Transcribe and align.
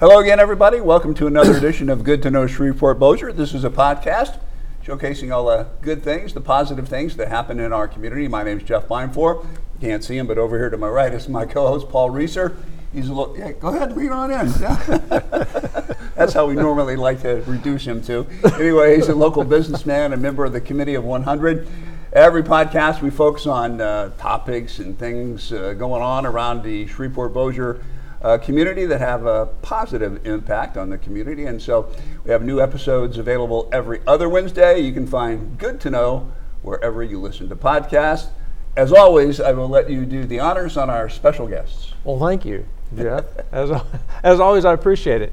Hello 0.00 0.20
again, 0.20 0.38
everybody. 0.38 0.80
Welcome 0.80 1.12
to 1.14 1.26
another 1.26 1.56
edition 1.56 1.88
of 1.88 2.04
Good 2.04 2.22
to 2.22 2.30
Know 2.30 2.46
Shreveport 2.46 3.00
Bossier. 3.00 3.32
This 3.32 3.52
is 3.52 3.64
a 3.64 3.68
podcast 3.68 4.38
showcasing 4.84 5.34
all 5.34 5.46
the 5.46 5.66
good 5.82 6.04
things, 6.04 6.34
the 6.34 6.40
positive 6.40 6.86
things 6.86 7.16
that 7.16 7.26
happen 7.26 7.58
in 7.58 7.72
our 7.72 7.88
community. 7.88 8.28
My 8.28 8.44
name 8.44 8.58
is 8.58 8.62
Jeff 8.62 8.86
Binefor. 8.86 9.42
You 9.42 9.80
can't 9.80 10.04
see 10.04 10.16
him, 10.16 10.28
but 10.28 10.38
over 10.38 10.56
here 10.56 10.70
to 10.70 10.78
my 10.78 10.86
right 10.86 11.12
is 11.12 11.28
my 11.28 11.44
co-host 11.44 11.88
Paul 11.88 12.10
Reeser. 12.10 12.56
He's 12.92 13.08
a 13.08 13.12
little. 13.12 13.36
Yeah, 13.36 13.50
go 13.50 13.74
ahead, 13.74 13.96
lead 13.96 14.12
on 14.12 14.30
in. 14.30 14.46
That's 16.14 16.32
how 16.32 16.46
we 16.46 16.54
normally 16.54 16.94
like 16.94 17.20
to 17.22 17.42
reduce 17.48 17.84
him 17.84 18.00
to. 18.02 18.24
Anyway, 18.54 18.94
he's 18.94 19.08
a 19.08 19.16
local 19.16 19.42
businessman, 19.42 20.12
a 20.12 20.16
member 20.16 20.44
of 20.44 20.52
the 20.52 20.60
Committee 20.60 20.94
of 20.94 21.02
100. 21.02 21.66
Every 22.12 22.44
podcast, 22.44 23.02
we 23.02 23.10
focus 23.10 23.48
on 23.48 23.80
uh, 23.80 24.10
topics 24.16 24.78
and 24.78 24.96
things 24.96 25.52
uh, 25.52 25.72
going 25.72 26.02
on 26.02 26.24
around 26.24 26.62
the 26.62 26.86
Shreveport 26.86 27.34
Bossier 27.34 27.80
uh, 28.22 28.38
community 28.38 28.84
that 28.86 29.00
have 29.00 29.26
a 29.26 29.46
positive 29.62 30.26
impact 30.26 30.76
on 30.76 30.90
the 30.90 30.98
community. 30.98 31.46
And 31.46 31.60
so 31.60 31.92
we 32.24 32.30
have 32.30 32.42
new 32.42 32.60
episodes 32.60 33.18
available 33.18 33.68
every 33.72 34.00
other 34.06 34.28
Wednesday. 34.28 34.80
You 34.80 34.92
can 34.92 35.06
find 35.06 35.58
Good 35.58 35.80
to 35.82 35.90
Know 35.90 36.32
wherever 36.62 37.02
you 37.02 37.20
listen 37.20 37.48
to 37.48 37.56
podcasts. 37.56 38.28
As 38.76 38.92
always, 38.92 39.40
I 39.40 39.52
will 39.52 39.68
let 39.68 39.90
you 39.90 40.04
do 40.04 40.24
the 40.24 40.40
honors 40.40 40.76
on 40.76 40.90
our 40.90 41.08
special 41.08 41.48
guests. 41.48 41.94
Well, 42.04 42.18
thank 42.18 42.44
you, 42.44 42.66
Jeff. 42.96 43.24
as, 43.52 43.70
as 44.22 44.40
always, 44.40 44.64
I 44.64 44.72
appreciate 44.72 45.22
it 45.22 45.32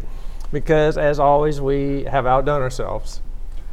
because, 0.52 0.98
as 0.98 1.20
always, 1.20 1.62
we 1.62 2.05
have 2.05 2.26
outdone 2.26 2.62
ourselves. 2.62 3.21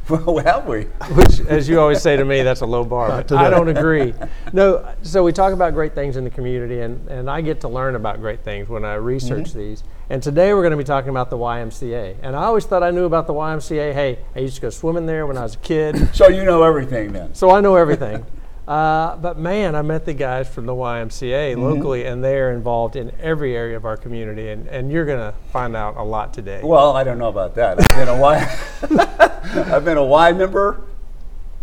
Well, 0.09 0.37
have 0.39 0.67
we? 0.67 0.83
Which, 1.15 1.39
as 1.41 1.69
you 1.69 1.79
always 1.79 2.01
say 2.01 2.17
to 2.17 2.25
me, 2.25 2.41
that's 2.41 2.61
a 2.61 2.65
low 2.65 2.83
bar. 2.83 3.11
I 3.11 3.49
don't 3.49 3.69
agree. 3.69 4.13
No, 4.51 4.93
so 5.01 5.23
we 5.23 5.31
talk 5.31 5.53
about 5.53 5.73
great 5.73 5.95
things 5.95 6.15
in 6.15 6.23
the 6.23 6.29
community, 6.29 6.81
and, 6.81 7.07
and 7.07 7.29
I 7.29 7.41
get 7.41 7.61
to 7.61 7.67
learn 7.67 7.95
about 7.95 8.19
great 8.19 8.43
things 8.43 8.69
when 8.69 8.85
I 8.85 8.95
research 8.95 9.49
mm-hmm. 9.49 9.57
these. 9.57 9.83
And 10.09 10.21
today 10.21 10.53
we're 10.53 10.61
going 10.61 10.71
to 10.71 10.77
be 10.77 10.83
talking 10.83 11.09
about 11.09 11.31
the 11.31 11.37
YMCA. 11.37 12.17
And 12.21 12.35
I 12.35 12.43
always 12.43 12.65
thought 12.65 12.83
I 12.83 12.91
knew 12.91 13.05
about 13.05 13.25
the 13.25 13.33
YMCA. 13.33 13.93
Hey, 13.93 14.19
I 14.35 14.39
used 14.39 14.55
to 14.55 14.61
go 14.61 14.69
swimming 14.69 15.07
there 15.07 15.25
when 15.25 15.37
I 15.37 15.43
was 15.43 15.55
a 15.55 15.59
kid. 15.59 16.13
so 16.13 16.27
you 16.27 16.45
know 16.45 16.61
everything 16.61 17.13
then? 17.13 17.33
So 17.33 17.49
I 17.49 17.61
know 17.61 17.75
everything. 17.75 18.25
Uh, 18.67 19.17
but 19.17 19.37
man, 19.37 19.75
I 19.75 19.81
met 19.81 20.05
the 20.05 20.13
guys 20.13 20.47
from 20.47 20.65
the 20.65 20.73
YMCA 20.73 21.53
mm-hmm. 21.53 21.61
locally, 21.61 22.05
and 22.05 22.23
they 22.23 22.37
are 22.37 22.51
involved 22.51 22.95
in 22.95 23.11
every 23.19 23.55
area 23.55 23.75
of 23.75 23.85
our 23.85 23.97
community. 23.97 24.49
And, 24.49 24.67
and 24.67 24.91
you're 24.91 25.05
going 25.05 25.19
to 25.19 25.33
find 25.51 25.75
out 25.75 25.97
a 25.97 26.03
lot 26.03 26.33
today. 26.33 26.61
Well, 26.63 26.95
I 26.95 27.03
don't 27.03 27.17
know 27.17 27.27
about 27.27 27.55
that. 27.55 27.79
I've 27.79 27.95
been 27.95 28.07
a 28.07 28.19
Y, 28.19 28.57
I've 29.75 29.85
been 29.85 29.97
a 29.97 30.05
Y 30.05 30.31
member 30.31 30.81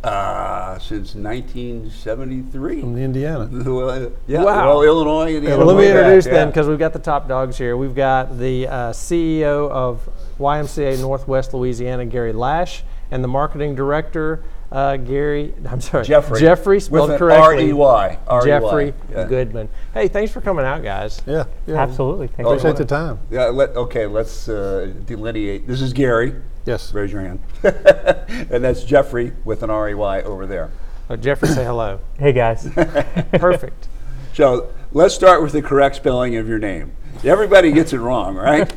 uh, 0.04 0.78
since 0.78 1.14
1973. 1.14 2.80
From 2.80 2.96
Indiana. 2.96 3.48
Well, 3.50 4.12
yeah, 4.26 4.42
wow. 4.42 4.68
well, 4.68 4.82
Illinois. 4.82 5.34
Indiana. 5.34 5.58
Well, 5.58 5.66
let 5.66 5.76
me 5.76 5.88
introduce 5.88 6.24
back, 6.24 6.34
them 6.34 6.48
because 6.48 6.66
yeah. 6.66 6.70
we've 6.70 6.78
got 6.78 6.92
the 6.92 6.98
top 6.98 7.28
dogs 7.28 7.58
here. 7.58 7.76
We've 7.76 7.94
got 7.94 8.38
the 8.38 8.66
uh, 8.66 8.90
CEO 8.90 9.70
of 9.70 10.08
YMCA 10.38 11.00
Northwest 11.00 11.54
Louisiana, 11.54 12.06
Gary 12.06 12.32
Lash, 12.32 12.82
and 13.10 13.22
the 13.22 13.28
marketing 13.28 13.74
director 13.74 14.42
uh, 14.72 14.96
Gary, 14.96 15.54
I'm 15.68 15.80
sorry, 15.80 16.04
Jeffrey. 16.04 16.40
Jeffrey, 16.40 16.80
spelled 16.80 17.18
correctly. 17.18 17.72
R-E-Y. 17.72 18.18
Jeffrey 18.44 18.94
yeah. 19.10 19.24
Goodman. 19.24 19.68
Hey, 19.92 20.08
thanks 20.08 20.32
for 20.32 20.40
coming 20.40 20.64
out, 20.64 20.82
guys. 20.82 21.22
Yeah, 21.26 21.44
yeah. 21.66 21.76
absolutely. 21.76 22.28
Thank 22.28 22.46
oh, 22.46 22.52
Appreciate 22.52 22.76
the 22.76 22.84
time. 22.84 23.18
Yeah. 23.30 23.46
Let, 23.46 23.70
okay, 23.70 24.06
let's 24.06 24.48
uh, 24.48 24.92
delineate. 25.06 25.66
This 25.66 25.80
is 25.80 25.92
Gary. 25.92 26.34
Yes. 26.66 26.94
Raise 26.94 27.12
your 27.12 27.22
hand. 27.22 27.40
and 27.62 28.62
that's 28.62 28.84
Jeffrey 28.84 29.32
with 29.44 29.62
an 29.62 29.70
R-E-Y 29.70 30.22
over 30.22 30.46
there. 30.46 30.70
Oh, 31.08 31.16
Jeffrey, 31.16 31.48
say 31.48 31.64
hello. 31.64 32.00
Hey, 32.18 32.32
guys. 32.32 32.68
Perfect. 33.32 33.88
So 34.34 34.72
let's 34.92 35.14
start 35.14 35.42
with 35.42 35.52
the 35.52 35.62
correct 35.62 35.96
spelling 35.96 36.36
of 36.36 36.46
your 36.46 36.58
name. 36.58 36.92
Everybody 37.24 37.72
gets 37.72 37.92
it 37.92 37.98
wrong, 37.98 38.36
right? 38.36 38.70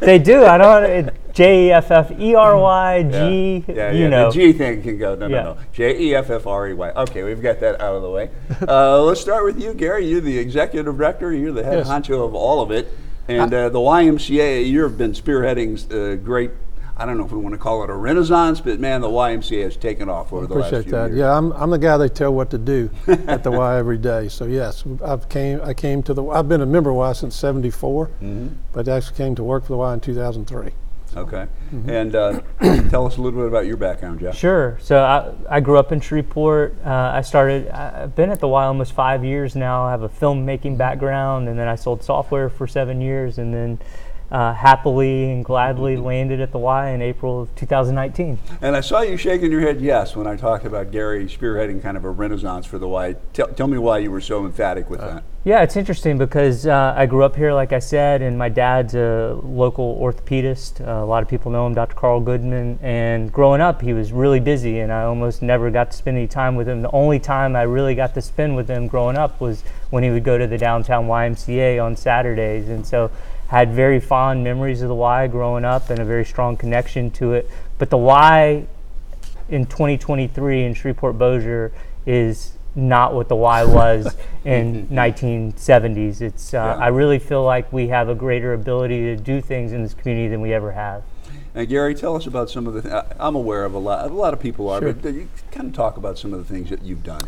they 0.00 0.18
do. 0.18 0.44
I 0.44 0.56
don't. 0.56 1.10
J 1.36 1.66
E 1.66 1.72
F 1.72 1.90
F 1.90 2.18
E 2.18 2.34
R 2.34 2.58
Y 2.58 3.02
G. 3.02 3.64
Yeah, 3.68 3.92
you 3.92 4.04
yeah. 4.04 4.08
know. 4.08 4.32
The 4.32 4.34
G 4.34 4.52
thing 4.54 4.82
can 4.82 4.96
go. 4.96 5.14
No, 5.14 5.28
no, 5.28 5.42
no. 5.42 5.58
J 5.70 5.98
E 5.98 6.14
F 6.14 6.30
F 6.30 6.46
R 6.46 6.68
E 6.68 6.72
Y. 6.72 6.90
Okay, 6.92 7.24
we've 7.24 7.42
got 7.42 7.60
that 7.60 7.78
out 7.78 7.94
of 7.94 8.00
the 8.00 8.10
way. 8.10 8.30
Uh, 8.66 9.02
let's 9.02 9.20
start 9.20 9.44
with 9.44 9.60
you, 9.60 9.74
Gary. 9.74 10.06
You're 10.06 10.22
the 10.22 10.38
executive 10.38 10.96
director. 10.96 11.34
You're 11.34 11.52
the 11.52 11.62
head 11.62 11.76
yes. 11.76 11.88
honcho 11.88 12.26
of 12.26 12.34
all 12.34 12.62
of 12.62 12.70
it. 12.70 12.88
And 13.28 13.52
uh, 13.52 13.68
the 13.68 13.78
YMCA, 13.78 14.66
you've 14.66 14.96
been 14.96 15.12
spearheading 15.12 15.92
uh, 15.92 16.16
great 16.16 16.52
I 16.98 17.04
don't 17.04 17.18
know 17.18 17.26
if 17.26 17.32
we 17.32 17.38
want 17.38 17.52
to 17.52 17.58
call 17.58 17.84
it 17.84 17.90
a 17.90 17.94
renaissance, 17.94 18.62
but 18.62 18.80
man, 18.80 19.02
the 19.02 19.08
YMCA 19.08 19.64
has 19.64 19.76
taken 19.76 20.08
off 20.08 20.32
over 20.32 20.46
the 20.46 20.54
last 20.54 20.70
few 20.70 20.92
that. 20.92 21.08
years. 21.08 21.18
Yeah, 21.18 21.36
I'm, 21.36 21.52
I'm 21.52 21.68
the 21.68 21.76
guy 21.76 21.98
they 21.98 22.08
tell 22.08 22.32
what 22.32 22.48
to 22.52 22.58
do 22.58 22.88
at 23.06 23.44
the 23.44 23.50
Y 23.50 23.76
every 23.76 23.98
day. 23.98 24.28
So 24.28 24.46
yes, 24.46 24.82
I've 25.04 25.28
came 25.28 25.60
I 25.62 25.74
came 25.74 26.02
to 26.04 26.14
the 26.14 26.24
I've 26.24 26.48
been 26.48 26.62
a 26.62 26.66
member 26.66 26.88
of 26.88 26.96
Y 26.96 27.12
since 27.12 27.36
'74, 27.36 28.06
mm-hmm. 28.06 28.48
but 28.72 28.88
actually 28.88 29.16
came 29.18 29.34
to 29.34 29.44
work 29.44 29.64
for 29.64 29.74
the 29.74 29.76
Y 29.76 29.92
in 29.92 30.00
2003. 30.00 30.72
Okay, 31.14 31.46
mm-hmm. 31.72 31.88
and 31.88 32.14
uh, 32.14 32.40
tell 32.90 33.06
us 33.06 33.16
a 33.16 33.22
little 33.22 33.40
bit 33.40 33.48
about 33.48 33.66
your 33.66 33.76
background, 33.76 34.20
Jeff. 34.20 34.36
Sure. 34.36 34.78
So 34.80 35.02
I, 35.02 35.56
I 35.56 35.60
grew 35.60 35.78
up 35.78 35.92
in 35.92 36.00
Shreveport. 36.00 36.76
Uh, 36.84 37.12
I 37.14 37.20
started. 37.22 37.68
I've 37.68 38.14
been 38.14 38.30
at 38.30 38.40
the 38.40 38.48
Y 38.48 38.64
almost 38.64 38.92
five 38.92 39.24
years 39.24 39.56
now. 39.56 39.84
I 39.84 39.90
have 39.90 40.02
a 40.02 40.08
filmmaking 40.08 40.76
background, 40.76 41.48
and 41.48 41.58
then 41.58 41.68
I 41.68 41.74
sold 41.74 42.02
software 42.02 42.48
for 42.50 42.66
seven 42.66 43.00
years, 43.00 43.38
and 43.38 43.54
then 43.54 43.78
uh, 44.30 44.52
happily 44.52 45.30
and 45.30 45.44
gladly 45.44 45.96
landed 45.96 46.40
at 46.40 46.52
the 46.52 46.58
Y 46.58 46.90
in 46.90 47.02
April 47.02 47.42
of 47.42 47.54
2019. 47.54 48.38
And 48.60 48.76
I 48.76 48.80
saw 48.80 49.02
you 49.02 49.16
shaking 49.16 49.52
your 49.52 49.60
head 49.60 49.80
yes 49.80 50.16
when 50.16 50.26
I 50.26 50.36
talked 50.36 50.64
about 50.64 50.90
Gary 50.90 51.26
spearheading 51.26 51.82
kind 51.82 51.96
of 51.96 52.04
a 52.04 52.10
renaissance 52.10 52.66
for 52.66 52.78
the 52.78 52.88
Y. 52.88 53.14
Tell, 53.32 53.48
tell 53.48 53.68
me 53.68 53.78
why 53.78 53.98
you 53.98 54.10
were 54.10 54.20
so 54.20 54.44
emphatic 54.44 54.90
with 54.90 55.00
uh, 55.00 55.14
that. 55.14 55.24
Yeah, 55.46 55.62
it's 55.62 55.76
interesting 55.76 56.18
because 56.18 56.66
uh, 56.66 56.92
I 56.96 57.06
grew 57.06 57.22
up 57.22 57.36
here, 57.36 57.52
like 57.52 57.72
I 57.72 57.78
said, 57.78 58.20
and 58.20 58.36
my 58.36 58.48
dad's 58.48 58.96
a 58.96 59.38
local 59.44 59.96
orthopedist. 59.96 60.84
Uh, 60.84 61.04
a 61.04 61.06
lot 61.06 61.22
of 61.22 61.28
people 61.28 61.52
know 61.52 61.64
him, 61.64 61.72
Dr. 61.72 61.94
Carl 61.94 62.18
Goodman. 62.18 62.80
And 62.82 63.32
growing 63.32 63.60
up, 63.60 63.80
he 63.80 63.92
was 63.92 64.10
really 64.10 64.40
busy, 64.40 64.80
and 64.80 64.92
I 64.92 65.04
almost 65.04 65.42
never 65.42 65.70
got 65.70 65.92
to 65.92 65.96
spend 65.96 66.16
any 66.16 66.26
time 66.26 66.56
with 66.56 66.68
him. 66.68 66.82
The 66.82 66.90
only 66.90 67.20
time 67.20 67.54
I 67.54 67.62
really 67.62 67.94
got 67.94 68.12
to 68.14 68.22
spend 68.22 68.56
with 68.56 68.68
him 68.68 68.88
growing 68.88 69.16
up 69.16 69.40
was 69.40 69.62
when 69.90 70.02
he 70.02 70.10
would 70.10 70.24
go 70.24 70.36
to 70.36 70.48
the 70.48 70.58
downtown 70.58 71.06
YMCA 71.06 71.80
on 71.80 71.94
Saturdays. 71.94 72.68
And 72.68 72.84
so 72.84 73.12
had 73.46 73.70
very 73.70 74.00
fond 74.00 74.42
memories 74.42 74.82
of 74.82 74.88
the 74.88 74.96
Y 74.96 75.28
growing 75.28 75.64
up 75.64 75.90
and 75.90 76.00
a 76.00 76.04
very 76.04 76.24
strong 76.24 76.56
connection 76.56 77.08
to 77.12 77.34
it. 77.34 77.48
But 77.78 77.90
the 77.90 77.98
Y 77.98 78.66
in 79.48 79.66
2023 79.66 80.64
in 80.64 80.74
Shreveport 80.74 81.16
Bossier 81.16 81.70
is 82.04 82.55
not 82.76 83.14
what 83.14 83.28
the 83.28 83.36
Y 83.36 83.64
was 83.64 84.14
in 84.44 84.86
1970s. 84.88 86.20
It's 86.20 86.54
uh, 86.54 86.58
yeah. 86.58 86.84
I 86.84 86.88
really 86.88 87.18
feel 87.18 87.42
like 87.42 87.72
we 87.72 87.88
have 87.88 88.08
a 88.08 88.14
greater 88.14 88.52
ability 88.52 89.00
to 89.02 89.16
do 89.16 89.40
things 89.40 89.72
in 89.72 89.82
this 89.82 89.94
community 89.94 90.28
than 90.28 90.40
we 90.40 90.52
ever 90.52 90.72
have. 90.72 91.02
And 91.54 91.66
Gary, 91.68 91.94
tell 91.94 92.14
us 92.14 92.26
about 92.26 92.50
some 92.50 92.66
of 92.66 92.74
the. 92.74 92.82
Th- 92.82 93.04
I'm 93.18 93.34
aware 93.34 93.64
of 93.64 93.74
a 93.74 93.78
lot. 93.78 94.10
A 94.10 94.14
lot 94.14 94.34
of 94.34 94.40
people 94.40 94.68
are, 94.68 94.80
sure. 94.80 94.92
but 94.92 95.14
you 95.14 95.28
kind 95.50 95.68
of 95.68 95.74
talk 95.74 95.96
about 95.96 96.18
some 96.18 96.34
of 96.34 96.38
the 96.38 96.54
things 96.54 96.70
that 96.70 96.82
you've 96.82 97.02
done. 97.02 97.22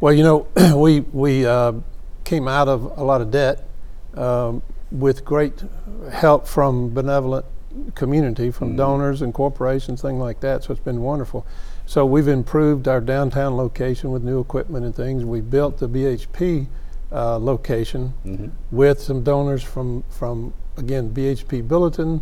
Well, 0.00 0.12
you 0.12 0.22
know, 0.22 0.46
we 0.76 1.00
we 1.00 1.44
uh, 1.44 1.72
came 2.24 2.46
out 2.46 2.68
of 2.68 2.84
a 2.96 3.02
lot 3.04 3.20
of 3.20 3.30
debt. 3.30 3.68
Um, 4.14 4.62
with 4.90 5.24
great 5.24 5.64
help 6.12 6.46
from 6.46 6.92
benevolent 6.94 7.44
community, 7.94 8.50
from 8.50 8.68
mm-hmm. 8.68 8.76
donors 8.78 9.22
and 9.22 9.34
corporations, 9.34 10.02
things 10.02 10.20
like 10.20 10.40
that. 10.40 10.64
So 10.64 10.72
it's 10.72 10.82
been 10.82 11.02
wonderful. 11.02 11.46
So 11.86 12.04
we've 12.04 12.28
improved 12.28 12.88
our 12.88 13.00
downtown 13.00 13.56
location 13.56 14.10
with 14.10 14.22
new 14.22 14.40
equipment 14.40 14.84
and 14.84 14.94
things. 14.94 15.24
We 15.24 15.40
built 15.40 15.78
the 15.78 15.88
BHP 15.88 16.66
uh, 17.12 17.38
location 17.38 18.12
mm-hmm. 18.24 18.48
with 18.76 19.00
some 19.00 19.22
donors 19.22 19.62
from 19.62 20.02
from 20.10 20.52
again 20.76 21.14
BHP 21.14 21.66
Billiton, 21.66 22.20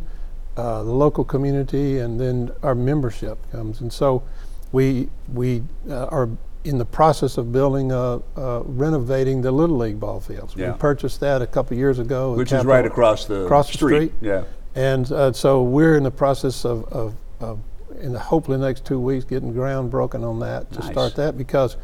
uh, 0.56 0.82
the 0.82 0.92
local 0.92 1.24
community, 1.24 1.98
and 1.98 2.20
then 2.20 2.52
our 2.62 2.74
membership 2.74 3.38
comes. 3.50 3.80
And 3.80 3.90
so 3.90 4.22
we 4.70 5.08
we 5.32 5.62
uh, 5.88 6.06
are 6.06 6.28
in 6.64 6.78
the 6.78 6.84
process 6.84 7.36
of 7.36 7.52
building, 7.52 7.92
uh, 7.92 8.18
uh, 8.36 8.62
renovating 8.64 9.42
the 9.42 9.52
Little 9.52 9.76
League 9.76 10.00
ball 10.00 10.20
fields. 10.20 10.54
Yeah. 10.56 10.72
We 10.72 10.78
purchased 10.78 11.20
that 11.20 11.42
a 11.42 11.46
couple 11.46 11.76
years 11.76 11.98
ago. 11.98 12.32
Which 12.32 12.52
is 12.52 12.64
right 12.64 12.86
across 12.86 13.26
the 13.26 13.44
across 13.44 13.70
street. 13.72 13.98
The 13.98 14.06
street. 14.06 14.12
Yeah. 14.20 14.44
And 14.74 15.10
uh, 15.12 15.32
so 15.32 15.62
we're 15.62 15.96
in 15.96 16.02
the 16.02 16.10
process 16.10 16.64
of, 16.64 16.84
of, 16.84 17.14
of 17.38 17.60
in 18.00 18.12
the, 18.12 18.18
hopefully 18.18 18.58
next 18.58 18.84
two 18.84 18.98
weeks 19.00 19.24
getting 19.24 19.52
ground 19.52 19.90
broken 19.90 20.24
on 20.24 20.40
that 20.40 20.70
to 20.72 20.80
nice. 20.80 20.90
start 20.90 21.14
that 21.16 21.36
because 21.36 21.76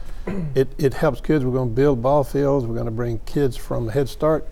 it, 0.55 0.69
it 0.79 0.95
helps 0.95 1.21
kids. 1.21 1.45
We're 1.45 1.53
going 1.53 1.69
to 1.69 1.75
build 1.75 2.03
ball 2.03 2.25
fields. 2.25 2.67
We're 2.67 2.75
going 2.75 2.87
to 2.87 2.91
bring 2.93 3.19
kids 3.21 3.57
from 3.57 3.89
Head 3.89 4.09
Start, 4.09 4.47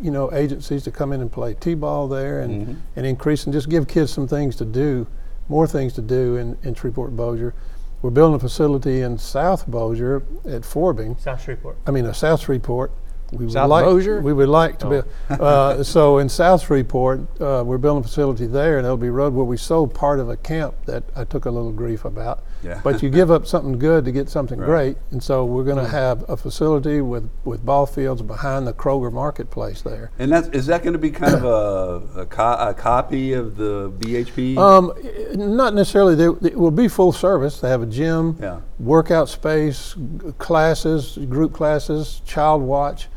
you 0.00 0.10
know, 0.10 0.32
agencies 0.32 0.84
to 0.84 0.90
come 0.90 1.12
in 1.12 1.20
and 1.20 1.30
play 1.30 1.54
t-ball 1.54 2.08
there 2.08 2.40
and, 2.40 2.66
mm-hmm. 2.66 2.80
and 2.96 3.06
increase 3.06 3.44
and 3.44 3.52
just 3.52 3.68
give 3.68 3.88
kids 3.88 4.12
some 4.12 4.28
things 4.28 4.56
to 4.56 4.64
do, 4.64 5.06
more 5.48 5.66
things 5.66 5.92
to 5.94 6.02
do 6.02 6.36
in, 6.36 6.58
in 6.62 6.74
Shreveport 6.74 7.16
Bossier. 7.16 7.54
We're 8.02 8.10
building 8.10 8.36
a 8.36 8.40
facility 8.40 9.00
in 9.00 9.18
South 9.18 9.66
Bossier 9.66 10.22
at 10.44 10.64
Forbing. 10.64 11.16
South 11.18 11.42
Shreveport. 11.42 11.78
I 11.86 11.90
mean, 11.90 12.06
a 12.06 12.14
South 12.14 12.42
Shreveport 12.42 12.92
we 13.32 13.44
would 13.46 13.52
South 13.52 13.68
like 13.70 13.84
Bossier? 13.84 14.20
we 14.20 14.32
would 14.32 14.48
like 14.48 14.78
to 14.80 14.86
Oh. 14.86 14.90
be. 15.02 15.02
Uh, 15.40 15.82
so 15.82 16.18
in 16.18 16.28
South 16.28 16.62
Shreveport, 16.64 17.20
uh, 17.40 17.62
we're 17.66 17.78
building 17.78 18.04
a 18.04 18.06
facility 18.06 18.46
there, 18.46 18.78
and 18.78 18.84
it'll 18.86 18.96
be 18.96 19.10
road 19.10 19.34
where 19.34 19.44
we 19.44 19.56
sold 19.56 19.92
part 19.94 20.20
of 20.20 20.28
a 20.28 20.36
camp 20.36 20.74
that 20.86 21.02
I 21.16 21.24
took 21.24 21.44
a 21.44 21.50
little 21.50 21.72
grief 21.72 22.04
about. 22.04 22.42
Yeah. 22.62 22.80
But 22.82 23.02
you 23.02 23.10
give 23.10 23.30
up 23.30 23.46
something 23.46 23.78
good 23.78 24.04
to 24.06 24.12
get 24.12 24.28
something 24.30 24.58
Right. 24.58 24.66
great, 24.66 24.96
and 25.10 25.22
so 25.22 25.44
we're 25.44 25.62
going 25.64 25.76
to 25.76 25.88
have 25.88 26.24
a 26.28 26.36
facility 26.36 27.00
with 27.00 27.28
with 27.44 27.64
ball 27.64 27.86
fields 27.86 28.22
behind 28.22 28.66
the 28.66 28.72
Kroger 28.72 29.12
Marketplace 29.12 29.82
there. 29.82 30.10
And 30.18 30.32
that's, 30.32 30.48
is 30.48 30.66
that 30.66 30.82
going 30.82 30.94
to 30.94 30.98
be 30.98 31.10
kind 31.10 31.34
of 31.34 31.44
a, 31.44 32.20
a, 32.22 32.26
co- 32.26 32.56
a 32.58 32.74
copy 32.74 33.34
of 33.34 33.56
the 33.56 33.90
BHP? 33.98 34.56
Um, 34.56 34.92
not 35.34 35.74
necessarily. 35.74 36.14
They, 36.14 36.48
it 36.48 36.56
will 36.58 36.70
be 36.70 36.88
full 36.88 37.12
service. 37.12 37.60
They 37.60 37.68
have 37.68 37.82
a 37.82 37.86
gym, 37.86 38.36
Yeah. 38.40 38.60
workout 38.80 39.28
space, 39.28 39.94
classes, 40.38 41.18
group 41.28 41.52
classes, 41.52 42.20
child 42.24 42.62
watch, 42.62 43.08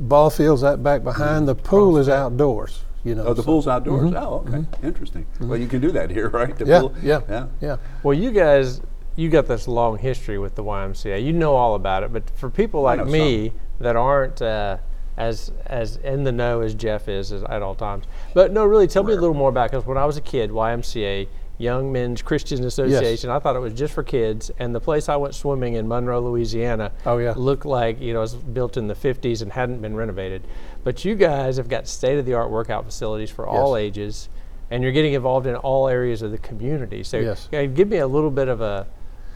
ball 0.00 0.30
fields 0.30 0.62
that 0.62 0.82
back 0.82 1.02
behind. 1.04 1.38
Mm-hmm. 1.38 1.46
The 1.46 1.54
pool 1.56 1.96
is 1.98 2.08
outdoors. 2.08 2.82
You 3.04 3.14
know. 3.14 3.24
oh, 3.26 3.34
the 3.34 3.42
so- 3.42 3.46
pool's 3.46 3.68
outdoors. 3.68 4.04
Mm-hmm. 4.10 4.16
Oh, 4.16 4.36
okay. 4.46 4.50
Mm-hmm. 4.58 4.86
Interesting. 4.86 5.26
Well, 5.40 5.58
you 5.58 5.66
can 5.66 5.80
do 5.80 5.90
that 5.92 6.10
here, 6.10 6.28
right? 6.30 6.56
The 6.56 6.64
Yeah, 6.64 6.80
pool? 6.80 6.94
yeah, 7.02 7.20
Yeah. 7.28 7.46
yeah. 7.60 7.76
Well, 8.02 8.14
you 8.14 8.30
guys, 8.30 8.80
you 9.16 9.28
got 9.28 9.46
this 9.46 9.68
long 9.68 9.98
history 9.98 10.38
with 10.38 10.54
the 10.54 10.64
YMCA. 10.64 11.22
You 11.24 11.32
know 11.32 11.54
all 11.54 11.74
about 11.74 12.02
it. 12.02 12.12
But 12.12 12.30
for 12.36 12.48
people 12.50 12.80
like 12.82 12.98
know 12.98 13.04
me 13.04 13.52
that 13.80 13.94
aren't 13.96 14.40
uh, 14.40 14.78
as 15.16 15.52
as 15.66 15.96
in 15.98 16.24
the 16.24 16.32
know 16.32 16.60
as 16.62 16.74
Jeff 16.74 17.08
is 17.08 17.30
as, 17.30 17.42
at 17.44 17.62
all 17.62 17.74
times, 17.74 18.04
but 18.32 18.52
no, 18.52 18.64
really, 18.64 18.86
tell 18.88 19.02
me 19.04 19.12
a 19.12 19.16
little 19.16 19.34
more 19.34 19.50
about 19.50 19.70
because 19.70 19.86
when 19.86 19.98
I 19.98 20.04
was 20.06 20.16
a 20.16 20.20
kid, 20.22 20.50
YMCA. 20.50 21.28
Young 21.58 21.92
Men's 21.92 22.20
Christian 22.20 22.64
Association. 22.64 23.30
I 23.30 23.38
thought 23.38 23.54
it 23.54 23.60
was 23.60 23.74
just 23.74 23.94
for 23.94 24.02
kids, 24.02 24.50
and 24.58 24.74
the 24.74 24.80
place 24.80 25.08
I 25.08 25.16
went 25.16 25.34
swimming 25.34 25.74
in 25.74 25.86
Monroe, 25.86 26.20
Louisiana, 26.20 26.90
Oh, 27.06 27.18
yeah. 27.18 27.32
looked 27.36 27.64
like 27.64 28.00
you 28.00 28.12
know 28.12 28.18
it 28.20 28.22
was 28.22 28.34
built 28.34 28.76
in 28.76 28.88
the 28.88 28.94
50s 28.94 29.40
and 29.42 29.52
hadn't 29.52 29.80
been 29.80 29.94
renovated. 29.94 30.42
But 30.82 31.04
you 31.04 31.14
guys 31.14 31.56
have 31.56 31.68
got 31.68 31.86
state-of-the-art 31.86 32.50
workout 32.50 32.84
facilities 32.84 33.30
for 33.30 33.46
all 33.46 33.76
ages, 33.76 34.28
and 34.70 34.82
you're 34.82 34.92
getting 34.92 35.12
involved 35.14 35.46
in 35.46 35.54
all 35.54 35.88
areas 35.88 36.22
of 36.22 36.30
the 36.32 36.38
community. 36.38 37.04
So 37.04 37.18
Yes. 37.18 37.48
uh, 37.52 37.66
give 37.66 37.88
me 37.88 37.98
a 37.98 38.06
little 38.06 38.30
bit 38.30 38.48
of 38.48 38.60
a 38.60 38.86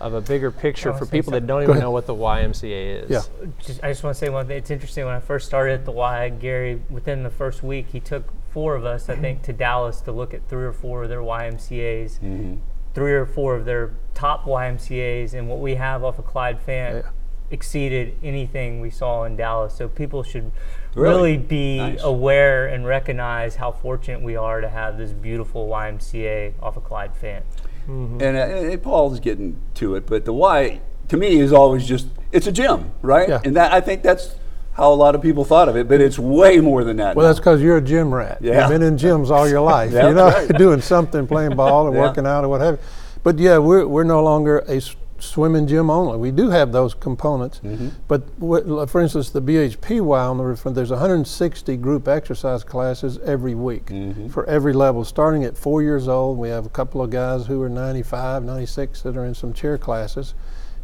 of 0.00 0.14
a 0.14 0.20
bigger 0.20 0.52
picture 0.52 0.92
for 0.94 1.04
say 1.06 1.10
people 1.10 1.32
that 1.32 1.44
don't 1.44 1.58
Go 1.58 1.62
even 1.62 1.70
ahead. 1.72 1.82
know 1.82 1.90
what 1.90 2.06
the 2.06 2.14
YMCA 2.14 3.02
is. 3.04 3.10
Yeah. 3.10 3.22
just, 3.58 3.82
I 3.82 3.88
just 3.88 4.04
want 4.04 4.14
to 4.14 4.18
say 4.18 4.28
one 4.28 4.46
thing. 4.46 4.56
It's 4.56 4.70
interesting. 4.70 5.04
When 5.04 5.14
I 5.14 5.18
first 5.18 5.46
started 5.46 5.74
at 5.74 5.84
the 5.84 5.90
Y, 5.90 6.28
Gary, 6.28 6.80
within 6.88 7.24
the 7.24 7.30
first 7.30 7.64
week, 7.64 7.86
he 7.90 7.98
took 7.98 8.22
four 8.50 8.74
of 8.74 8.84
us, 8.84 9.08
I 9.08 9.16
think, 9.16 9.42
to 9.42 9.52
Dallas 9.52 10.00
to 10.02 10.12
look 10.12 10.32
at 10.34 10.48
three 10.48 10.64
or 10.64 10.72
four 10.72 11.02
of 11.04 11.08
their 11.08 11.20
YMCA's, 11.20 12.18
Mm-hmm. 12.18 12.56
three 12.94 13.12
or 13.12 13.26
four 13.26 13.54
of 13.54 13.64
their 13.64 13.92
top 14.14 14.44
YMCA's, 14.44 15.34
and 15.34 15.48
what 15.48 15.60
we 15.60 15.74
have 15.76 16.02
off 16.04 16.18
of 16.18 16.26
Clyde 16.26 16.58
Fant 16.66 17.02
Yeah. 17.04 17.10
exceeded 17.50 18.14
anything 18.22 18.80
we 18.80 18.90
saw 18.90 19.24
in 19.24 19.36
Dallas. 19.36 19.74
So 19.74 19.88
people 19.88 20.22
should 20.22 20.50
Really? 20.94 21.14
really, 21.14 21.36
be 21.36 21.78
Nice. 21.78 22.02
aware 22.02 22.66
and 22.66 22.86
recognize 22.86 23.56
how 23.56 23.70
fortunate 23.72 24.22
we 24.22 24.34
are 24.36 24.60
to 24.60 24.68
have 24.68 24.98
this 24.98 25.12
beautiful 25.12 25.68
YMCA 25.68 26.54
off 26.62 26.76
of 26.76 26.84
Clyde 26.84 27.12
Fant. 27.22 27.42
And, 27.86 28.22
uh, 28.22 28.26
and 28.26 28.82
Paul's 28.82 29.18
getting 29.20 29.56
to 29.74 29.94
it, 29.94 30.06
but 30.06 30.24
the 30.26 30.32
why 30.32 30.80
to 31.08 31.16
me 31.16 31.38
is 31.40 31.52
always 31.54 31.86
just 31.86 32.08
it's 32.32 32.46
a 32.46 32.52
gym, 32.52 32.90
right? 33.00 33.28
Yeah. 33.28 33.40
And 33.44 33.56
that 33.56 33.72
I 33.72 33.80
think 33.80 34.02
that's 34.02 34.34
how 34.78 34.92
a 34.92 34.94
lot 34.94 35.14
of 35.14 35.20
people 35.20 35.44
thought 35.44 35.69
of 35.69 35.76
it, 35.76 35.88
but 35.88 36.00
it's 36.00 36.19
way 36.19 36.60
more 36.60 36.84
than 36.84 36.96
that. 36.98 37.16
Well, 37.16 37.25
now. 37.25 37.28
that's 37.32 37.40
because 37.40 37.60
you're 37.60 37.76
a 37.76 37.82
gym 37.82 38.14
rat. 38.14 38.38
Yeah. 38.40 38.60
You've 38.60 38.70
been 38.70 38.82
in 38.86 38.96
gyms 38.96 39.30
all 39.30 39.48
your 39.48 39.60
life. 39.76 39.90
You 39.92 39.98
know, 40.14 40.28
right. 40.28 40.48
doing 40.58 40.80
something, 40.80 41.26
playing 41.26 41.56
ball 41.56 41.86
or 41.88 41.92
Yeah. 41.94 42.00
working 42.00 42.26
out 42.26 42.44
or 42.44 42.48
what 42.48 42.60
have 42.60 42.75
you. 42.76 42.80
But 43.25 43.38
yeah, 43.38 43.58
we're, 43.58 43.86
we're 43.86 44.04
no 44.04 44.22
longer 44.22 44.60
a 44.69 44.80
swimming 45.19 45.66
gym 45.66 45.90
only. 45.90 46.16
We 46.16 46.30
do 46.30 46.48
have 46.50 46.70
those 46.70 46.94
components. 46.94 47.60
Mm-hmm. 47.64 47.88
But 48.06 48.22
for 48.88 49.00
instance, 49.00 49.30
the 49.30 49.42
BHPY 49.42 50.30
on 50.30 50.38
the 50.38 50.44
roof, 50.44 50.62
there's 50.64 50.90
160 50.90 51.76
group 51.78 52.06
exercise 52.06 52.62
classes 52.62 53.19
every 53.25 53.56
week 53.56 53.86
Mm-hmm. 53.86 54.28
for 54.28 54.46
every 54.48 54.72
level, 54.72 55.04
starting 55.04 55.42
at 55.42 55.56
four 55.58 55.82
years 55.82 56.06
old. 56.06 56.38
We 56.38 56.50
have 56.50 56.66
a 56.66 56.70
couple 56.70 57.02
of 57.02 57.10
guys 57.10 57.46
who 57.46 57.60
are 57.62 57.69
95, 57.69 58.44
96 58.44 59.02
that 59.02 59.16
are 59.16 59.25
in 59.25 59.34
some 59.34 59.52
chair 59.52 59.76
classes. 59.76 60.34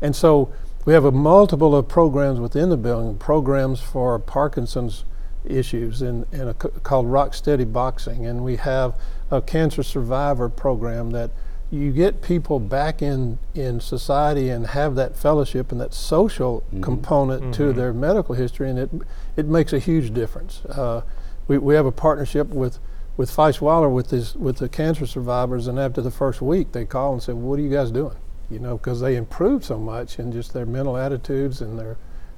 And 0.03 0.15
so 0.17 0.53
we 0.85 0.93
have 0.93 1.05
a 1.05 1.13
multiple 1.13 1.75
of 1.75 1.89
programs 1.89 2.41
within 2.41 2.69
the 2.69 2.77
building, 2.77 3.17
programs 3.17 3.81
for 3.81 4.19
Parkinson's 4.19 5.05
issues 5.45 6.03
and, 6.03 6.27
and 6.33 6.51
a, 6.51 6.57
c- 6.61 6.69
called 6.83 7.07
Rock 7.07 7.35
Steady 7.35 7.65
Boxing. 7.65 8.27
And 8.27 8.45
we 8.45 8.57
have 8.57 8.99
a 9.31 9.41
cancer 9.41 9.83
survivor 9.83 10.49
program 10.49 11.11
that 11.11 11.31
you 11.71 11.91
get 11.91 12.23
people 12.23 12.61
back 12.61 13.03
in, 13.03 13.39
in 13.55 13.81
society 13.81 14.49
and 14.49 14.69
have 14.69 14.95
that 14.95 15.17
fellowship 15.17 15.73
and 15.73 15.81
that 15.81 15.93
social 15.93 16.63
component 16.83 17.55
to 17.55 17.73
their 17.73 17.93
medical 17.93 18.35
history, 18.35 18.71
and 18.71 18.79
it, 18.79 18.91
it 19.37 19.47
makes 19.47 19.73
a 19.73 19.79
huge 19.79 20.15
difference. 20.15 20.65
Uh, 20.67 21.03
we, 21.49 21.59
we 21.59 21.75
have 21.75 21.87
a 21.87 21.93
partnership 21.93 22.49
with 22.49 22.79
with 23.17 23.31
Feist-Weiller 23.31 23.89
with 23.89 24.11
his 24.11 24.35
with 24.35 24.59
the 24.59 24.69
cancer 24.69 25.07
survivors, 25.07 25.67
and 25.69 25.79
after 25.79 26.01
the 26.01 26.11
first 26.11 26.43
week, 26.43 26.73
they 26.73 26.85
call 26.85 27.13
and 27.13 27.23
say, 27.23 27.33
"What 27.33 27.59
are 27.59 27.63
you 27.63 27.71
guys 27.71 27.91
doing?" 27.91 28.17
You 28.51 28.59
know, 28.59 28.77
because 28.77 29.01
they 29.01 29.17
improved 29.17 29.65
so 29.65 29.79
much 29.79 30.19
in 30.19 30.33
just 30.33 30.53
their 30.53 30.67
mental 30.67 30.97
attitudes 30.97 31.61
and 31.61 31.79
their 31.79 31.97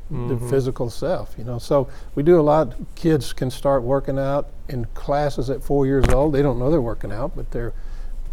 their 0.08 0.37
mm-hmm. 0.37 0.50
physical 0.50 0.88
self. 0.88 1.35
You 1.37 1.44
know, 1.44 1.58
so 1.58 1.88
we 2.14 2.23
do 2.23 2.38
a 2.38 2.43
lot. 2.43 2.75
Kids 2.94 3.32
can 3.32 3.50
start 3.50 3.82
working 3.82 4.19
out 4.19 4.50
in 4.69 4.85
classes 4.94 5.50
at 5.50 5.62
four 5.62 5.85
years 5.87 6.08
old. 6.08 6.32
They 6.32 6.43
don't 6.43 6.58
know 6.58 6.70
they're 6.70 6.81
working 6.81 7.12
out, 7.12 7.35
but 7.35 7.50
they're, 7.50 7.73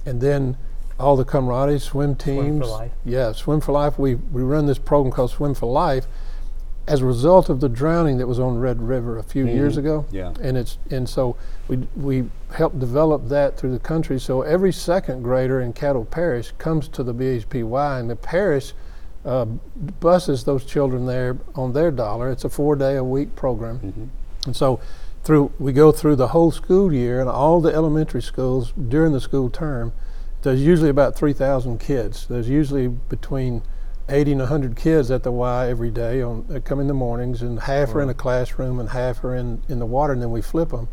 and 0.06 0.22
then 0.22 0.56
all 1.00 1.16
the 1.16 1.25
camaraderie, 1.25 1.80
swim 1.80 2.16
teams. 2.16 2.62
for 2.62 2.68
Life. 2.68 2.92
Yeah, 3.04 3.31
Swim 3.31 3.60
for 3.60 3.72
Life. 3.72 3.98
We 3.98 4.16
we 4.16 4.44
run 4.44 4.68
this 4.68 4.78
program 4.78 5.12
called 5.12 5.31
Swim 5.31 5.56
for 5.56 5.72
Life, 5.72 6.06
as 6.86 7.02
a 7.02 7.06
result 7.06 7.50
of 7.50 7.62
the 7.62 7.70
drowning 7.70 8.18
that 8.18 8.28
was 8.28 8.40
on 8.40 8.60
Red 8.60 8.82
River 8.82 9.18
a 9.18 9.24
few 9.24 9.48
years 9.48 9.78
ago. 9.78 10.06
Yeah. 10.12 10.34
And 10.42 10.58
it's 10.58 10.78
and 10.92 11.08
so 11.08 11.38
we 11.68 11.78
we 11.96 12.30
helped 12.54 12.80
develop 12.80 13.30
that 13.30 13.58
through 13.58 13.72
the 13.72 13.80
country. 13.80 14.20
So 14.20 14.42
every 14.42 14.74
second 14.74 15.24
grader 15.24 15.62
in 15.62 15.74
Caddo 15.74 16.10
Parish 16.10 16.52
comes 16.58 16.88
to 16.90 17.04
the 17.04 17.14
BHPY, 17.14 18.00
and 18.00 18.10
the 18.10 18.16
parish 18.16 18.74
uh, 19.24 19.46
buses 19.46 20.44
those 20.44 20.66
children 20.66 21.06
there 21.06 21.38
on 21.56 21.72
their 21.72 21.92
dollar. 21.92 22.30
It's 22.30 22.44
a 22.44 22.50
four-day 22.50 22.98
a 22.98 23.04
week 23.04 23.36
program, 23.36 24.12
and 24.46 24.56
so 24.56 24.82
through 25.24 25.54
we 25.60 25.72
go 25.72 25.94
through 25.94 26.18
the 26.18 26.30
whole 26.30 26.52
school 26.52 26.92
year 26.92 27.22
and 27.22 27.30
all 27.30 27.62
the 27.62 27.74
elementary 27.74 28.22
schools 28.22 28.74
during 28.90 29.14
the 29.14 29.22
school 29.22 29.50
term. 29.50 29.94
There's 30.42 30.62
usually 30.62 30.90
about 30.90 31.16
3,000 31.16 31.80
kids. 31.80 32.28
There's 32.28 32.50
usually 32.50 32.90
between 32.90 33.62
80 34.10 34.32
and 34.34 34.42
100 34.42 34.76
kids 34.76 35.10
at 35.12 35.24
the 35.24 35.32
Y 35.32 35.68
every 35.70 35.90
day 35.92 36.22
on 36.22 36.46
that 36.48 36.66
come 36.66 36.80
in 36.80 36.88
the 36.88 36.94
mornings, 36.94 37.42
and 37.42 37.60
half 37.60 37.96
are 37.96 38.02
in 38.02 38.10
a 38.10 38.14
classroom 38.14 38.80
and 38.80 38.90
half 38.90 39.24
are 39.24 39.36
in, 39.36 39.62
in 39.70 39.80
the 39.80 39.86
water, 39.86 40.14
and 40.14 40.22
then 40.22 40.32
we 40.32 40.42
flip 40.42 40.70
them. 40.70 40.88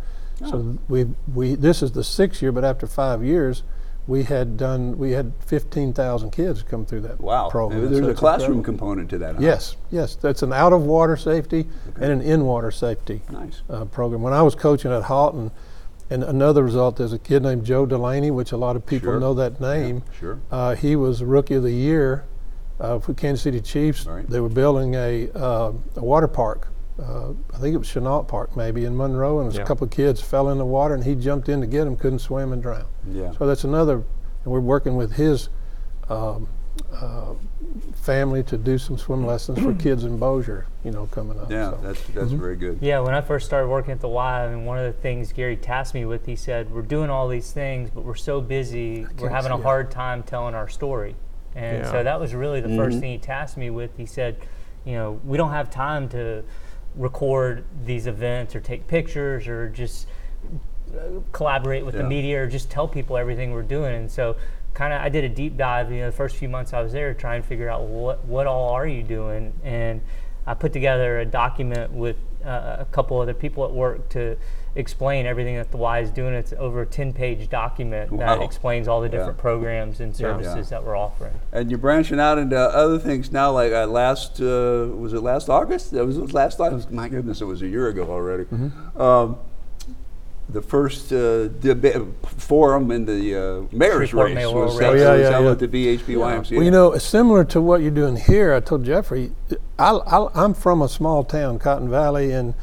So 0.49 0.79
we 0.89 1.05
we 1.35 1.55
this 1.55 1.83
is 1.83 1.93
the 1.93 2.03
sixth 2.05 2.41
year, 2.41 2.51
but 2.51 2.65
after 2.65 2.87
five 2.87 3.23
years, 3.23 3.63
we 4.07 4.23
had 4.23 4.57
done 4.57 4.97
we 4.97 5.11
had 5.11 5.33
15,000 5.45 6.31
kids 6.31 6.63
come 6.63 6.87
through 6.87 7.03
that 7.03 7.21
wow. 7.21 7.51
program. 7.51 7.91
There's 7.93 7.99
So 8.05 8.11
a 8.11 8.15
classroom 8.15 8.59
incredible. 8.59 8.65
component 8.79 9.11
to 9.11 9.19
that. 9.19 9.35
huh? 9.35 9.41
Yes, 9.43 9.77
yes, 9.91 10.15
that's 10.17 10.43
an 10.43 10.55
out 10.55 10.73
of 10.73 10.85
water 10.85 11.17
safety 11.19 11.67
and 11.97 12.05
an 12.11 12.23
in 12.23 12.47
water 12.47 12.71
safety 12.71 13.21
Nice. 13.31 13.61
uh, 13.69 13.85
program. 13.85 14.23
When 14.23 14.33
I 14.33 14.41
was 14.41 14.55
coaching 14.55 14.91
at 14.93 15.03
Haughton, 15.03 15.51
and 16.09 16.25
another 16.25 16.65
result, 16.65 16.97
there's 16.97 17.13
a 17.13 17.19
kid 17.19 17.43
named 17.43 17.65
Joe 17.67 17.85
Delaney, 17.85 18.31
which 18.31 18.51
a 18.51 18.57
lot 18.57 18.77
of 18.77 18.87
people 18.87 19.11
Sure. 19.13 19.21
know 19.21 19.35
that 19.35 19.61
name. 19.61 20.03
Sure. 20.19 20.41
Uh, 20.51 20.75
he 20.75 20.97
was 20.97 21.23
Rookie 21.23 21.55
of 21.55 21.63
the 21.65 21.71
Year 21.73 22.25
uh, 22.81 22.99
for 22.99 23.15
Kansas 23.15 23.43
City 23.43 23.61
Chiefs. 23.61 24.07
Right. 24.07 24.29
They 24.29 24.41
were 24.41 24.49
building 24.49 24.95
a, 24.95 25.31
uh, 25.35 25.73
a 25.97 26.05
water 26.05 26.29
park. 26.29 26.69
Uh, 26.99 27.33
I 27.55 27.59
think 27.59 27.75
it 27.75 27.79
was 27.79 27.89
Chennault 27.89 28.29
Park, 28.29 28.57
maybe 28.57 28.85
in 28.85 28.97
Monroe, 28.97 29.41
and 29.41 29.53
Yeah. 29.55 29.63
a 29.63 29.65
couple 29.65 29.85
of 29.85 29.91
kids 29.91 30.21
fell 30.21 30.51
in 30.51 30.59
the 30.59 30.67
water, 30.67 30.95
and 30.95 31.05
he 31.05 31.15
jumped 31.15 31.49
in 31.49 31.61
to 31.61 31.67
get 31.67 31.85
them, 31.85 31.97
couldn't 31.97 32.19
swim 32.19 32.53
and 32.53 32.63
drowned. 32.63 32.85
Yeah. 33.11 33.33
So 33.39 33.47
that's 33.47 33.65
another, 33.65 33.95
and 33.95 34.05
we're 34.45 34.61
working 34.61 34.97
with 34.97 35.13
his 35.13 35.49
um, 36.11 36.49
uh, 36.93 37.35
family 37.95 38.43
to 38.43 38.59
do 38.59 38.77
some 38.77 38.99
swim 38.99 39.25
lessons 39.25 39.61
for 39.61 39.73
kids 39.83 40.05
in 40.05 40.19
Bossier, 40.19 40.67
you 40.85 40.91
know, 40.91 41.07
coming 41.07 41.39
up. 41.39 41.51
Yeah, 41.51 41.71
so. 41.71 41.79
that's 41.83 42.03
that's 42.09 42.33
very 42.33 42.57
good. 42.57 42.79
Yeah, 42.83 43.01
when 43.01 43.15
I 43.15 43.21
first 43.21 43.47
started 43.47 43.69
working 43.69 43.93
at 43.93 44.01
the 44.01 44.09
Y, 44.09 44.45
I 44.45 44.49
mean, 44.55 44.65
one 44.67 44.79
of 44.79 44.85
the 44.85 45.01
things 45.01 45.33
Gary 45.33 45.57
tasked 45.57 45.95
me 45.95 46.05
with, 46.05 46.27
he 46.27 46.37
said, 46.37 46.71
"We're 46.71 46.83
doing 46.83 47.09
all 47.09 47.29
these 47.29 47.53
things, 47.53 47.91
but 47.91 48.05
we're 48.05 48.15
so 48.15 48.41
busy, 48.41 49.07
we're 49.19 49.29
having 49.29 49.53
a 49.53 49.59
hard 49.59 49.91
time 49.91 50.23
telling 50.23 50.55
our 50.55 50.69
story." 50.69 51.15
And 51.55 51.79
Yeah. 51.79 51.91
so 51.91 52.03
that 52.03 52.21
was 52.21 52.35
really 52.35 52.61
the 52.61 52.69
Mm-hmm. 52.69 52.77
first 52.77 53.01
thing 53.01 53.13
he 53.13 53.19
tasked 53.19 53.57
me 53.57 53.71
with. 53.71 53.97
He 53.97 54.07
said, 54.07 54.37
"You 54.85 54.95
know, 54.95 55.21
we 55.25 55.37
don't 55.37 55.51
have 55.53 55.71
time 55.71 56.09
to 56.11 56.43
record 56.97 57.65
these 57.85 58.07
events 58.07 58.55
or 58.55 58.61
take 58.61 58.87
pictures 58.87 59.47
or 59.49 59.69
just 59.69 60.09
uh, 60.93 61.21
collaborate 61.33 61.85
with 61.85 61.95
Yeah. 61.95 62.03
the 62.03 62.09
media 62.09 62.43
or 62.43 62.47
just 62.47 62.71
tell 62.71 62.89
people 62.89 63.17
everything 63.17 63.53
we're 63.53 63.63
doing." 63.63 63.95
And 63.95 64.11
so, 64.11 64.37
kind 64.75 64.93
of, 64.93 65.01
I 65.01 65.09
did 65.09 65.25
a 65.25 65.29
deep 65.29 65.57
dive. 65.57 65.91
You 65.93 66.01
know, 66.01 66.07
the 66.07 66.17
first 66.17 66.37
few 66.37 66.49
months 66.49 66.73
I 66.73 66.81
was 66.83 66.93
there, 66.93 67.13
trying 67.15 67.43
to 67.43 67.49
figure 67.49 67.69
out 67.69 67.83
what 67.85 68.25
what 68.25 68.47
all 68.47 68.71
are 68.71 68.87
you 68.87 69.03
doing 69.03 69.53
and 69.65 70.01
I 70.51 70.55
put 70.55 70.73
together 70.73 71.21
a 71.21 71.25
document 71.25 71.93
with 71.93 72.17
uh, 72.45 72.79
a 72.81 72.87
couple 72.91 73.21
other 73.21 73.35
people 73.35 73.65
at 73.65 73.71
work 73.71 74.09
to 74.11 74.37
explain 74.75 75.25
everything 75.25 75.55
that 75.57 75.71
the 75.71 75.77
Y 75.77 76.01
is 76.01 76.11
doing. 76.11 76.35
It's 76.35 76.53
over 76.59 76.83
a 76.83 76.87
10 76.87 77.13
page 77.13 77.49
document 77.49 78.17
that 78.19 78.43
explains 78.43 78.89
all 78.89 79.01
the 79.01 79.09
different 79.09 79.39
programs 79.39 80.01
and 80.01 80.15
services 80.15 80.57
Yeah. 80.57 80.79
that 80.79 80.85
we're 80.85 80.97
offering. 80.97 81.35
And 81.53 81.71
you're 81.71 81.79
branching 81.79 82.19
out 82.19 82.37
into 82.39 82.59
other 82.59 82.99
things 82.99 83.31
now, 83.31 83.53
like 83.53 83.73
uh, 83.73 83.87
last, 83.87 84.41
uh, 84.41 84.89
was 84.93 85.13
it 85.13 85.21
last 85.23 85.49
August? 85.49 85.93
That 85.93 86.05
was, 86.05 86.19
it 86.19 86.23
was 86.23 86.33
last 86.33 86.59
August. 86.59 86.91
My 86.91 87.09
goodness, 87.09 87.41
it 87.41 87.45
was 87.45 87.63
a 87.63 87.69
year 87.69 87.87
ago 87.87 88.11
already. 88.11 88.45
Mm-hmm. 88.45 89.01
Um, 89.01 89.39
the 90.53 90.63
first 90.63 91.13
uh, 91.13 91.49
debate 91.49 92.03
forum 92.23 92.91
in 92.91 93.05
the 93.05 93.35
uh, 93.35 93.77
mayor's 93.77 94.11
Shreveport 94.11 94.27
race 94.27 94.35
mayoral 94.35 94.65
was, 94.67 94.79
race. 94.79 94.81
held- 94.83 94.97
Oh, 94.97 94.99
yeah, 94.99 95.13
was 95.13 95.21
yeah, 95.23 95.31
held 95.31 95.45
yeah. 95.45 95.51
at 95.53 95.59
the 95.59 95.69
BHP 95.69 96.17
YMCA. 96.17 96.57
Well, 96.57 96.65
you 96.65 96.71
know, 96.71 96.97
similar 96.99 97.45
to 97.45 97.61
what 97.61 97.83
you're 97.83 97.91
doing 97.91 98.17
here, 98.17 98.53
I 98.55 98.61
told 98.61 98.85
Jeffrey, 98.85 99.33
I, 99.79 99.91
I, 99.93 100.45
I'm 100.45 100.55
from 100.55 100.83
a 100.83 100.89
small 100.89 101.25
town, 101.25 101.59
Cotton 101.59 101.89
Valley, 101.91 102.33
and 102.33 102.55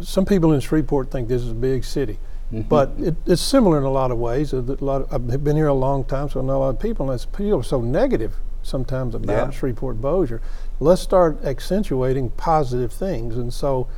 some 0.00 0.24
people 0.24 0.52
in 0.52 0.60
Shreveport 0.60 1.10
think 1.10 1.28
this 1.28 1.42
is 1.42 1.50
a 1.50 1.54
big 1.54 1.84
city. 1.84 2.18
Mm-hmm. 2.52 2.68
But 2.68 2.92
it, 2.98 3.14
it's 3.26 3.42
similar 3.42 3.76
in 3.78 3.84
a 3.84 3.90
lot 3.90 4.10
of 4.10 4.18
ways. 4.18 4.52
A 4.54 4.60
lot 4.62 5.02
of, 5.02 5.12
I've 5.12 5.44
been 5.44 5.56
here 5.56 5.66
a 5.66 5.74
long 5.74 6.04
time, 6.04 6.30
so 6.30 6.40
I 6.40 6.44
know 6.44 6.56
a 6.56 6.60
lot 6.60 6.68
of 6.70 6.80
people, 6.80 7.10
and 7.10 7.14
it's, 7.14 7.26
people 7.26 7.60
are 7.60 7.62
so 7.62 7.80
negative 7.82 8.34
sometimes 8.62 9.14
about 9.14 9.32
Yeah. 9.32 9.50
Shreveport 9.50 10.00
Bossier. 10.00 10.40
Let's 10.80 11.02
start 11.02 11.44
accentuating 11.44 12.30
positive 12.30 12.92
things. 12.92 13.36
And 13.36 13.52
so 13.52 13.88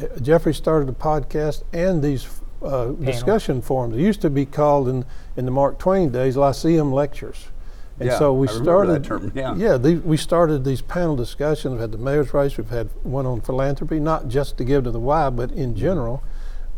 uh, 0.00 0.18
Jeffrey 0.20 0.54
started 0.54 0.88
a 0.88 0.92
podcast 0.92 1.62
and 1.72 2.02
these 2.02 2.26
uh, 2.64 2.86
discussion 2.92 3.60
forums. 3.62 3.96
It 3.96 4.00
used 4.00 4.20
to 4.22 4.30
be 4.30 4.46
called 4.46 4.88
in, 4.88 5.04
in 5.36 5.44
the 5.44 5.50
Mark 5.50 5.78
Twain 5.78 6.10
days 6.10 6.36
Lyceum 6.36 6.92
Lectures. 6.92 7.48
And 7.98 8.08
Yeah, 8.08 8.18
so 8.18 8.32
we 8.32 8.48
I 8.48 8.52
remember 8.52 8.86
that 8.86 9.04
started. 9.04 9.34
term, 9.34 9.58
yeah. 9.60 9.76
the, 9.76 9.96
we 9.96 10.16
started 10.16 10.64
these 10.64 10.80
panel 10.82 11.14
discussions. 11.14 11.72
We've 11.72 11.80
had 11.80 11.92
the 11.92 11.98
mayor's 11.98 12.32
race. 12.32 12.56
We've 12.56 12.68
had 12.70 12.88
one 13.02 13.26
on 13.26 13.40
philanthropy, 13.42 14.00
not 14.00 14.28
just 14.28 14.56
to 14.58 14.64
give 14.64 14.84
to 14.84 14.90
the 14.90 14.98
Y, 15.00 15.30
but 15.30 15.50
Mm-hmm. 15.50 15.58
in 15.60 15.76
general, 15.76 16.22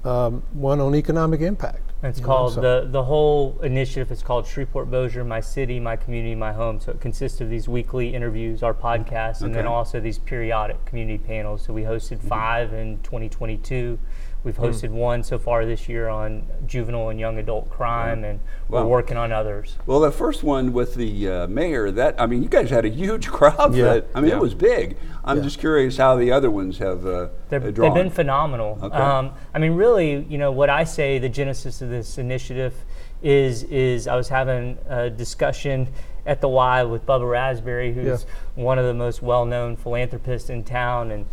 um, 0.04 0.42
one 0.52 0.80
on 0.80 0.94
economic 0.94 1.40
impact. 1.40 1.80
It's 2.02 2.18
you 2.18 2.22
know, 2.24 2.26
called 2.26 2.52
so- 2.54 2.60
the 2.60 2.86
the 2.90 3.02
whole 3.04 3.58
initiative 3.62 4.10
is 4.12 4.22
called 4.22 4.46
Shreveport 4.46 4.90
Bossier, 4.90 5.24
my 5.24 5.40
city, 5.40 5.80
my 5.80 5.96
community, 5.96 6.34
my 6.34 6.52
home. 6.52 6.78
So 6.78 6.90
it 6.92 7.00
consists 7.00 7.40
of 7.40 7.48
these 7.48 7.66
weekly 7.68 8.14
interviews, 8.14 8.62
our 8.62 8.74
podcast, 8.74 9.40
and 9.40 9.54
then 9.54 9.66
also 9.66 10.00
these 10.00 10.18
periodic 10.18 10.84
community 10.84 11.16
panels. 11.16 11.62
So 11.62 11.72
we 11.72 11.82
hosted 11.82 12.20
five 12.20 12.74
in 12.74 12.98
2022. 13.04 13.98
We've 14.44 14.56
hosted 14.58 14.90
one 14.90 15.22
so 15.22 15.38
far 15.38 15.64
this 15.64 15.88
year 15.88 16.06
on 16.08 16.46
juvenile 16.66 17.08
and 17.08 17.18
young 17.18 17.38
adult 17.38 17.70
crime, 17.70 18.24
and 18.24 18.40
we're 18.68 18.84
working 18.84 19.16
on 19.16 19.32
others. 19.32 19.78
Well, 19.86 20.00
the 20.00 20.10
first 20.12 20.42
one 20.44 20.74
with 20.74 20.94
the 20.96 21.28
uh, 21.30 21.46
mayor, 21.46 21.90
that 21.90 22.20
I 22.20 22.26
mean, 22.26 22.42
you 22.42 22.50
guys 22.50 22.68
had 22.68 22.84
a 22.84 22.90
huge 22.90 23.28
crowd. 23.30 23.74
Yeah. 23.74 23.84
That 23.84 24.06
I 24.14 24.20
mean, 24.20 24.30
Yeah. 24.30 24.36
it 24.36 24.42
was 24.42 24.52
big. 24.52 24.98
I'm 25.24 25.38
Yeah. 25.38 25.44
just 25.44 25.58
curious 25.58 25.96
how 25.96 26.16
the 26.16 26.30
other 26.30 26.50
ones 26.50 26.76
have 26.76 27.06
uh, 27.06 27.28
They're, 27.48 27.58
uh, 27.60 27.70
they've 27.70 27.94
been 27.94 28.10
phenomenal. 28.10 28.78
Okay. 28.82 28.94
Um, 28.94 29.32
I 29.54 29.58
mean, 29.58 29.72
really, 29.72 30.26
you 30.28 30.36
know, 30.36 30.52
what 30.52 30.68
I 30.68 30.84
say 30.84 31.18
the 31.18 31.30
genesis 31.30 31.80
of 31.80 31.88
this 31.88 32.18
initiative 32.18 32.74
is 33.22 33.62
is 33.64 34.06
I 34.06 34.14
was 34.16 34.28
having 34.28 34.76
a 34.86 35.08
discussion 35.08 35.88
at 36.26 36.42
the 36.42 36.48
Y 36.48 36.82
with 36.82 37.06
Bubba 37.06 37.22
Rasberry, 37.24 37.94
who's 37.94 38.26
one 38.54 38.78
of 38.78 38.84
the 38.84 38.92
most 38.94 39.22
well-known 39.22 39.76
philanthropists 39.76 40.50
in 40.50 40.64
town, 40.64 41.10
and 41.10 41.24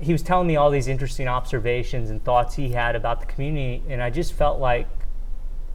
he 0.00 0.12
was 0.12 0.22
telling 0.22 0.46
me 0.46 0.56
all 0.56 0.70
these 0.70 0.88
interesting 0.88 1.28
observations 1.28 2.10
and 2.10 2.22
thoughts 2.22 2.54
he 2.54 2.70
had 2.70 2.94
about 2.94 3.20
the 3.20 3.26
community, 3.26 3.82
and 3.88 4.02
I 4.02 4.10
just 4.10 4.32
felt 4.32 4.60
like 4.60 4.86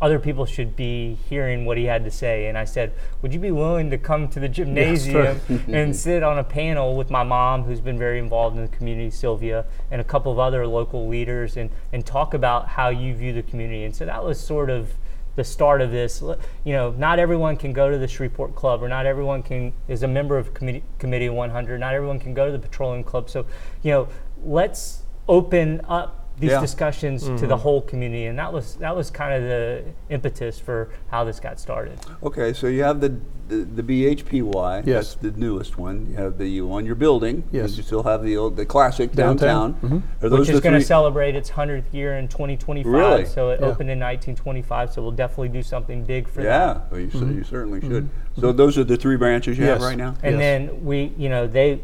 other 0.02 0.20
people 0.20 0.46
should 0.46 0.76
be 0.76 1.18
hearing 1.30 1.64
what 1.64 1.78
he 1.78 1.86
had 1.86 2.04
to 2.04 2.12
say. 2.12 2.48
And 2.48 2.58
I 2.58 2.66
said, 2.66 2.94
Would 3.22 3.34
you 3.34 3.40
be 3.40 3.52
willing 3.52 3.90
to 3.90 3.98
come 3.98 4.28
to 4.30 4.40
the 4.40 4.50
gymnasium 4.58 5.40
and 5.68 5.96
sit 6.06 6.24
on 6.24 6.38
a 6.38 6.44
panel 6.44 6.98
with 6.98 7.10
my 7.10 7.24
mom, 7.24 7.64
who's 7.64 7.80
been 7.80 7.98
very 7.98 8.20
involved 8.20 8.58
in 8.58 8.64
the 8.64 8.76
community, 8.76 9.10
Sylvia, 9.10 9.66
and 9.92 10.02
a 10.02 10.04
couple 10.04 10.32
of 10.32 10.40
other 10.40 10.68
local 10.68 11.08
leaders, 11.08 11.56
and, 11.56 11.70
and 11.94 12.06
talk 12.06 12.34
about 12.34 12.68
how 12.68 12.90
you 12.90 13.16
view 13.16 13.32
the 13.32 13.44
community? 13.44 13.86
And 13.86 13.96
so 13.96 14.06
that 14.06 14.24
was 14.24 14.40
sort 14.40 14.70
of 14.70 14.94
the 15.36 15.44
start 15.44 15.82
of 15.82 15.92
this. 15.92 16.22
You 16.64 16.74
know, 16.74 16.92
not 16.92 17.20
everyone 17.20 17.58
can 17.58 17.74
go 17.74 17.90
to 17.90 17.98
the 17.98 18.08
Shreveport 18.08 18.56
Club, 18.56 18.84
or 18.84 18.90
not 18.90 19.06
everyone 19.06 19.44
can 19.44 19.74
is 19.88 20.04
a 20.04 20.08
member 20.08 20.38
of 20.38 20.54
committee, 20.54 20.84
Committee 21.00 21.30
100. 21.30 21.80
Not 21.80 21.94
everyone 21.94 22.20
can 22.20 22.34
go 22.34 22.46
to 22.46 22.52
the 22.52 22.60
Petroleum 22.60 23.04
Club. 23.04 23.30
So, 23.30 23.46
you 23.82 23.92
know, 23.92 24.08
let's 24.44 25.04
open 25.28 25.82
up 25.88 26.23
these 26.40 26.52
Yeah. 26.52 26.62
discussions 26.62 27.24
to 27.24 27.32
the 27.32 27.48
mm-hmm. 27.48 27.54
whole 27.54 27.82
community, 27.82 28.26
and 28.26 28.38
that 28.40 28.52
was 28.52 28.76
that 28.76 28.96
was 28.96 29.10
kind 29.10 29.34
of 29.34 29.44
the 29.44 29.84
impetus 30.10 30.60
for 30.60 30.90
how 31.10 31.24
this 31.24 31.40
got 31.40 31.60
started. 31.60 32.00
Okay, 32.24 32.54
so 32.54 32.68
you 32.68 32.84
have 32.84 33.02
the 33.02 33.16
the, 33.48 33.58
the 33.82 33.84
BHPY. 33.84 34.86
Yes. 34.86 35.16
That's 35.16 35.36
the 35.36 35.40
newest 35.40 35.78
one. 35.78 36.08
You 36.10 36.16
have 36.16 36.38
the 36.38 36.62
one 36.62 36.86
you're 36.86 36.96
building. 36.96 37.44
Yes. 37.52 37.78
You 37.78 37.84
still 37.84 38.04
have 38.04 38.24
the 38.24 38.38
old, 38.38 38.56
the 38.56 38.66
classic 38.66 39.12
Downtown. 39.12 39.74
downtown. 39.74 40.00
Mm-hmm. 40.02 40.26
Are 40.26 40.30
those 40.30 40.40
which 40.40 40.50
is 40.50 40.62
going 40.62 40.80
to 40.80 40.86
celebrate 40.86 41.36
its 41.36 41.50
100th 41.50 41.94
year 41.94 42.18
in 42.18 42.28
2025. 42.28 42.92
Really? 42.92 43.26
So 43.26 43.50
it 43.50 43.60
Yeah. 43.60 43.68
opened 43.68 43.90
in 43.90 44.00
1925. 44.00 44.94
So 44.94 45.02
we'll 45.02 45.12
definitely 45.12 45.50
do 45.50 45.62
something 45.62 46.04
big 46.04 46.28
for 46.28 46.42
that. 46.42 46.78
Yeah, 46.78 46.82
well, 46.90 47.00
you, 47.00 47.10
cer- 47.12 47.18
mm-hmm. 47.18 47.38
you 47.38 47.44
certainly 47.44 47.82
should. 47.82 48.10
So 48.40 48.52
those 48.52 48.78
are 48.78 48.84
the 48.84 48.98
three 48.98 49.18
branches 49.18 49.58
you 49.58 49.66
have 49.66 49.82
right 49.82 49.98
now. 49.98 50.16
And 50.24 50.38
Yes. 50.38 50.40
then 50.40 50.86
we, 50.86 51.14
you 51.18 51.30
know, 51.30 51.46
they, 51.48 51.82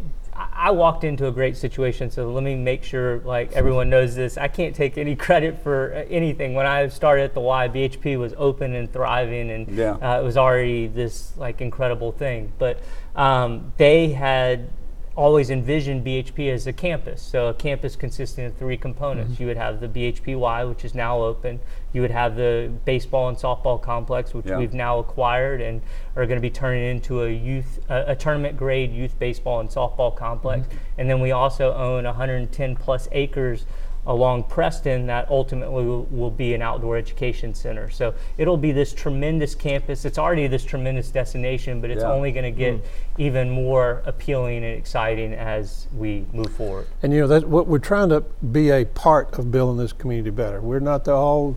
I 0.54 0.72
walked 0.72 1.04
into 1.04 1.28
a 1.28 1.32
great 1.32 1.58
situation. 1.58 2.10
So 2.10 2.32
let 2.32 2.44
me 2.44 2.56
make 2.56 2.84
sure, 2.84 3.20
like 3.20 3.52
everyone 3.54 3.90
knows 3.90 4.16
this. 4.16 4.38
I 4.38 4.48
can't 4.48 4.74
take 4.76 4.98
any 4.98 5.16
credit 5.28 5.62
for 5.64 5.94
uh, 5.94 6.06
anything. 6.10 6.54
When 6.54 6.66
I 6.66 6.88
started 6.88 7.24
at 7.24 7.34
the 7.34 7.42
Y, 7.42 7.68
BHP 7.68 8.18
was 8.18 8.34
open 8.38 8.74
and 8.76 8.92
thriving, 8.92 9.50
and 9.52 9.68
Yeah. 9.70 9.92
uh, 9.96 10.20
it 10.22 10.24
was 10.24 10.38
already 10.38 10.88
this 10.88 11.34
like 11.38 11.62
incredible 11.62 12.12
thing. 12.12 12.52
But 12.58 12.80
um, 13.16 13.74
they 13.78 14.10
had 14.10 14.70
always 15.16 15.50
envisioned 15.50 16.06
BHP 16.06 16.52
as 16.52 16.66
a 16.68 16.74
campus. 16.74 17.22
So 17.22 17.48
a 17.48 17.54
campus 17.54 17.96
consisting 17.96 18.46
of 18.46 18.56
three 18.56 18.78
components. 18.78 19.34
Mm-hmm. 19.34 19.44
You 19.44 19.48
would 19.48 19.58
have 19.58 19.80
the 19.80 19.88
BHPY, 19.88 20.70
which 20.70 20.86
is 20.86 20.96
now 20.96 21.22
open. 21.22 21.60
You 21.92 22.02
would 22.02 22.12
have 22.12 22.36
the 22.36 22.72
baseball 22.86 23.28
and 23.28 23.38
softball 23.38 23.82
complex, 23.82 24.34
which 24.34 24.46
Yeah. 24.46 24.58
we've 24.58 24.74
now 24.74 25.00
acquired 25.00 25.62
and 25.62 25.82
are 26.16 26.26
going 26.26 26.38
to 26.38 26.42
be 26.42 26.50
turning 26.50 26.84
into 26.84 27.24
a 27.24 27.30
youth, 27.30 27.80
a, 27.90 28.12
a 28.12 28.16
tournament 28.16 28.58
grade 28.58 28.94
youth 28.94 29.18
baseball 29.20 29.60
and 29.60 29.70
softball 29.70 30.16
complex. 30.16 30.68
Mm-hmm. 30.68 30.78
And 30.98 31.10
then 31.10 31.20
we 31.20 31.32
also 31.32 31.74
own 31.74 32.06
110 32.06 32.76
plus 32.76 33.08
acres 33.12 33.66
along 34.10 34.44
Preston 34.44 35.06
that 35.06 35.30
ultimately 35.30 35.86
will, 35.86 36.06
will 36.06 36.32
be 36.32 36.56
an 36.56 36.64
outdoor 36.64 36.98
education 36.98 37.54
center. 37.54 37.92
So 37.92 38.16
it'll 38.40 38.58
be 38.58 38.72
this 38.72 38.92
tremendous 38.92 39.54
campus. 39.54 40.04
It's 40.04 40.18
already 40.18 40.48
this 40.48 40.66
tremendous 40.66 41.12
destination, 41.12 41.80
but 41.80 41.92
it's 41.92 42.02
Yeah. 42.02 42.12
only 42.12 42.32
going 42.32 42.44
to 42.44 42.60
get 42.60 42.74
mm. 42.74 42.82
even 43.20 43.52
more 43.52 44.02
appealing 44.06 44.58
and 44.58 44.76
exciting 44.76 45.34
as 45.34 45.88
we 45.96 46.26
move 46.34 46.52
forward. 46.52 46.88
And 47.04 47.14
you 47.14 47.22
know 47.22 47.28
that's 47.28 47.46
what 47.46 47.68
we're 47.68 47.78
trying 47.78 48.10
to 48.10 48.22
be 48.52 48.72
a 48.72 48.84
part 48.84 49.38
of 49.38 49.52
building 49.52 49.78
this 49.78 49.94
community 49.94 50.32
better. 50.32 50.60
We're 50.60 50.80
not 50.80 51.06
the 51.06 51.14
all 51.14 51.56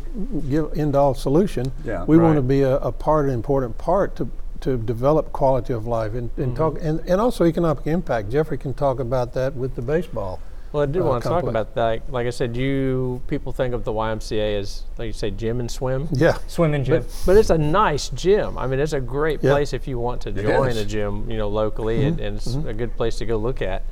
give 0.50 0.76
end 0.76 0.94
all 0.94 1.14
solution. 1.14 1.72
Yeah, 1.84 2.04
we 2.04 2.18
want 2.18 2.36
to 2.36 2.42
be 2.42 2.60
a, 2.62 2.76
a 2.76 2.92
part, 2.92 3.26
an 3.26 3.32
important 3.32 3.78
part 3.78 4.14
to 4.16 4.28
to 4.60 4.76
develop 4.76 5.32
quality 5.32 5.72
of 5.72 5.88
life 5.88 6.12
and, 6.12 6.30
and 6.36 6.48
mm-hmm. 6.48 6.54
talk 6.54 6.78
and, 6.82 7.00
and 7.08 7.20
also 7.20 7.44
economic 7.46 7.86
impact. 7.86 8.30
Jeffrey 8.30 8.58
can 8.58 8.74
talk 8.74 9.00
about 9.00 9.32
that 9.32 9.56
with 9.56 9.74
the 9.74 9.82
baseball. 9.82 10.38
Well, 10.72 10.82
I 10.82 10.86
did 10.86 11.02
uh, 11.02 11.04
want 11.04 11.22
to 11.22 11.28
talk 11.28 11.42
complex. 11.44 11.50
about 11.50 11.74
that. 11.74 11.82
Like, 11.84 12.08
like 12.10 12.26
I 12.26 12.30
said, 12.30 12.56
you 12.56 13.20
people 13.26 13.52
think 13.52 13.74
of 13.74 13.84
the 13.84 13.92
YMCA 13.92 14.58
as, 14.58 14.84
like 14.98 15.06
you 15.06 15.12
say, 15.12 15.30
gym 15.30 15.60
and 15.60 15.70
swim. 15.70 16.08
Yeah. 16.12 16.38
Swim 16.46 16.72
and 16.74 16.84
gym. 16.84 17.02
But, 17.02 17.22
but 17.26 17.36
it's 17.36 17.50
a 17.50 17.58
nice 17.58 18.08
gym. 18.08 18.56
I 18.56 18.66
mean, 18.66 18.80
it's 18.80 18.94
a 18.94 19.00
great 19.00 19.42
Yeah. 19.42 19.52
place 19.52 19.72
if 19.72 19.86
you 19.86 19.98
want 19.98 20.22
to 20.22 20.30
It 20.30 20.36
join 20.42 20.70
is. 20.70 20.78
a 20.78 20.84
gym, 20.84 21.30
you 21.30 21.36
know, 21.36 21.48
locally, 21.48 22.04
and, 22.06 22.18
and 22.20 22.36
it's 22.38 22.54
a 22.54 22.72
good 22.72 22.96
place 22.96 23.16
to 23.18 23.26
go 23.26 23.36
look 23.36 23.60
at. 23.60 23.82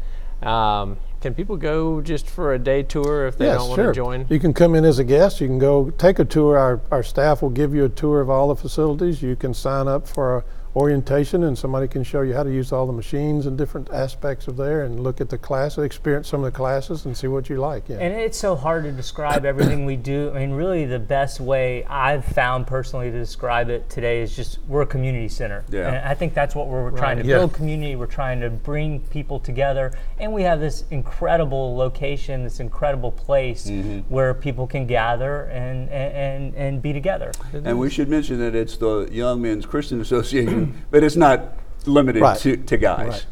Um, 0.43 0.97
can 1.21 1.35
people 1.35 1.59
go 1.59 2.01
just 2.01 2.27
for 2.31 2.55
a 2.55 2.59
day 2.59 2.83
tour 2.83 3.27
if 3.27 3.37
they 3.37 3.45
yes, 3.45 3.59
don't 3.59 3.69
want 3.69 3.79
sure. 3.79 3.87
to 3.89 3.93
join? 3.95 4.27
You 4.31 4.39
can 4.41 4.55
come 4.55 4.75
in 4.75 4.87
as 4.87 4.99
a 4.99 5.05
guest. 5.05 5.39
You 5.43 5.49
can 5.49 5.59
go 5.59 5.91
take 5.91 6.19
a 6.19 6.25
tour. 6.25 6.57
Our, 6.57 6.81
our 6.91 7.03
staff 7.03 7.43
will 7.43 7.51
give 7.51 7.75
you 7.75 7.85
a 7.85 7.91
tour 7.91 8.23
of 8.23 8.31
all 8.31 8.49
the 8.49 8.57
facilities. 8.57 9.21
You 9.21 9.37
can 9.37 9.53
sign 9.53 9.87
up 9.87 10.09
for 10.09 10.39
a 10.39 10.45
orientation, 10.77 11.45
and 11.45 11.59
somebody 11.59 11.89
can 11.89 12.03
show 12.03 12.23
you 12.23 12.35
how 12.35 12.43
to 12.43 12.53
use 12.53 12.73
all 12.73 12.87
the 12.87 12.93
machines 12.93 13.47
and 13.47 13.59
different 13.59 13.91
aspects 13.91 14.47
of 14.49 14.57
there, 14.57 14.85
and 14.85 15.01
look 15.01 15.21
at 15.21 15.29
the 15.29 15.39
class, 15.39 15.79
experience 15.79 16.29
some 16.29 16.45
of 16.45 16.53
the 16.53 16.57
classes, 16.57 17.05
and 17.07 17.17
see 17.17 17.27
what 17.27 17.49
you 17.49 17.57
like. 17.57 17.89
Yeah. 17.89 17.99
And 17.99 18.15
it's 18.15 18.39
so 18.39 18.55
hard 18.55 18.85
to 18.85 18.93
describe 18.93 19.45
everything 19.45 19.85
we 19.85 19.97
do. 19.97 20.31
I 20.35 20.41
mean, 20.41 20.53
really, 20.53 20.85
the 20.85 20.99
best 20.99 21.41
way 21.41 21.85
I've 21.85 22.25
found 22.25 22.67
personally 22.67 23.11
to 23.11 23.19
describe 23.19 23.69
it 23.69 23.89
today 23.89 24.21
is 24.23 24.35
just 24.37 24.59
we're 24.69 24.83
a 24.83 24.87
community 24.87 25.29
center. 25.29 25.65
Yeah. 25.71 25.89
And 25.89 25.97
I 26.09 26.15
think 26.15 26.35
that's 26.35 26.55
what 26.55 26.69
we're, 26.69 26.85
we're 26.85 26.99
trying 26.99 27.19
to 27.19 27.25
Yeah. 27.25 27.39
build 27.39 27.53
community. 27.53 27.97
We're 27.97 28.07
trying 28.07 28.41
to 28.41 28.51
bring 28.51 29.01
people 29.01 29.41
together. 29.41 29.93
And 30.19 30.33
we 30.33 30.43
have 30.43 30.61
this 30.61 30.85
incredible 30.91 31.77
location, 31.77 32.45
this 32.45 32.61
incredible 32.61 33.13
place 33.13 33.67
mm-hmm. 33.67 34.01
where 34.13 34.35
people 34.35 34.67
can 34.67 34.87
gather 34.87 35.45
and, 35.45 35.89
and, 35.89 36.13
and, 36.15 36.55
and 36.55 36.83
be 36.83 36.93
together. 36.93 37.33
And 37.53 37.79
we 37.79 37.91
should 37.91 38.09
mention 38.09 38.39
that 38.39 38.55
it's 38.55 38.77
the 38.77 39.09
Young 39.11 39.43
Men's 39.43 39.67
Christian 39.67 40.01
Association, 40.01 40.60
but 40.91 41.03
it's 41.05 41.17
not 41.17 41.55
limited 41.87 42.23
Right. 42.23 42.39
to, 42.39 42.57
to 42.57 42.77
guys. 42.77 43.09
Right. 43.09 43.27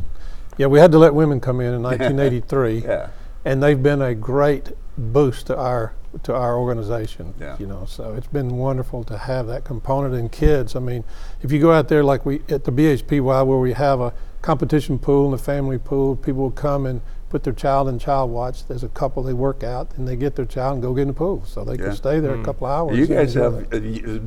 yeah, 0.56 0.66
we 0.66 0.78
had 0.78 0.92
to 0.92 0.98
let 0.98 1.14
women 1.14 1.40
come 1.40 1.60
in 1.60 1.74
in 1.74 1.82
1983, 1.92 2.78
Yeah. 2.84 3.08
and 3.44 3.62
they've 3.62 3.82
been 3.82 4.02
a 4.02 4.14
great 4.14 4.72
boost 4.96 5.46
to 5.48 5.56
our 5.56 5.92
to 6.22 6.34
our 6.34 6.56
organization. 6.56 7.34
Yeah. 7.38 7.54
You 7.58 7.66
know, 7.66 7.84
so 7.86 8.14
it's 8.14 8.26
been 8.26 8.56
wonderful 8.56 9.04
to 9.04 9.18
have 9.18 9.46
that 9.48 9.64
component 9.64 10.14
in 10.14 10.30
kids. 10.30 10.74
I 10.74 10.80
mean, 10.80 11.04
if 11.42 11.52
you 11.52 11.60
go 11.60 11.70
out 11.70 11.88
there 11.88 12.02
like 12.02 12.24
we 12.24 12.40
at 12.48 12.64
the 12.64 12.72
BHPY 12.72 13.46
where 13.46 13.58
we 13.58 13.74
have 13.74 14.00
a 14.00 14.14
competition 14.40 14.98
pool 14.98 15.26
and 15.26 15.34
a 15.34 15.38
family 15.38 15.76
pool, 15.78 16.16
people 16.16 16.40
will 16.42 16.50
come 16.50 16.86
and 16.86 17.02
put 17.28 17.44
their 17.44 17.52
child 17.52 17.88
in 17.90 17.98
child 17.98 18.30
watch. 18.30 18.66
There's 18.66 18.82
a 18.84 18.88
couple 18.88 19.22
they 19.22 19.34
work 19.34 19.62
out 19.62 19.90
and 19.98 20.08
they 20.08 20.16
get 20.16 20.34
their 20.34 20.46
child 20.46 20.74
and 20.74 20.82
go 20.82 20.94
get 20.94 21.02
in 21.02 21.08
the 21.08 21.14
pool, 21.14 21.42
so 21.44 21.62
they 21.62 21.72
Yeah. 21.74 21.88
can 21.88 21.94
stay 21.96 22.20
there 22.20 22.34
a 22.40 22.42
couple 22.42 22.66
hours. 22.66 22.96
You 22.96 23.06
guys 23.06 23.34
have 23.34 23.70
uh, 23.72 23.78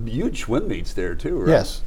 huge 0.05 0.41
swim 0.41 0.67
meets 0.67 0.93
there 0.93 1.15
too, 1.15 1.39
right? 1.39 1.49
Yes. 1.49 1.81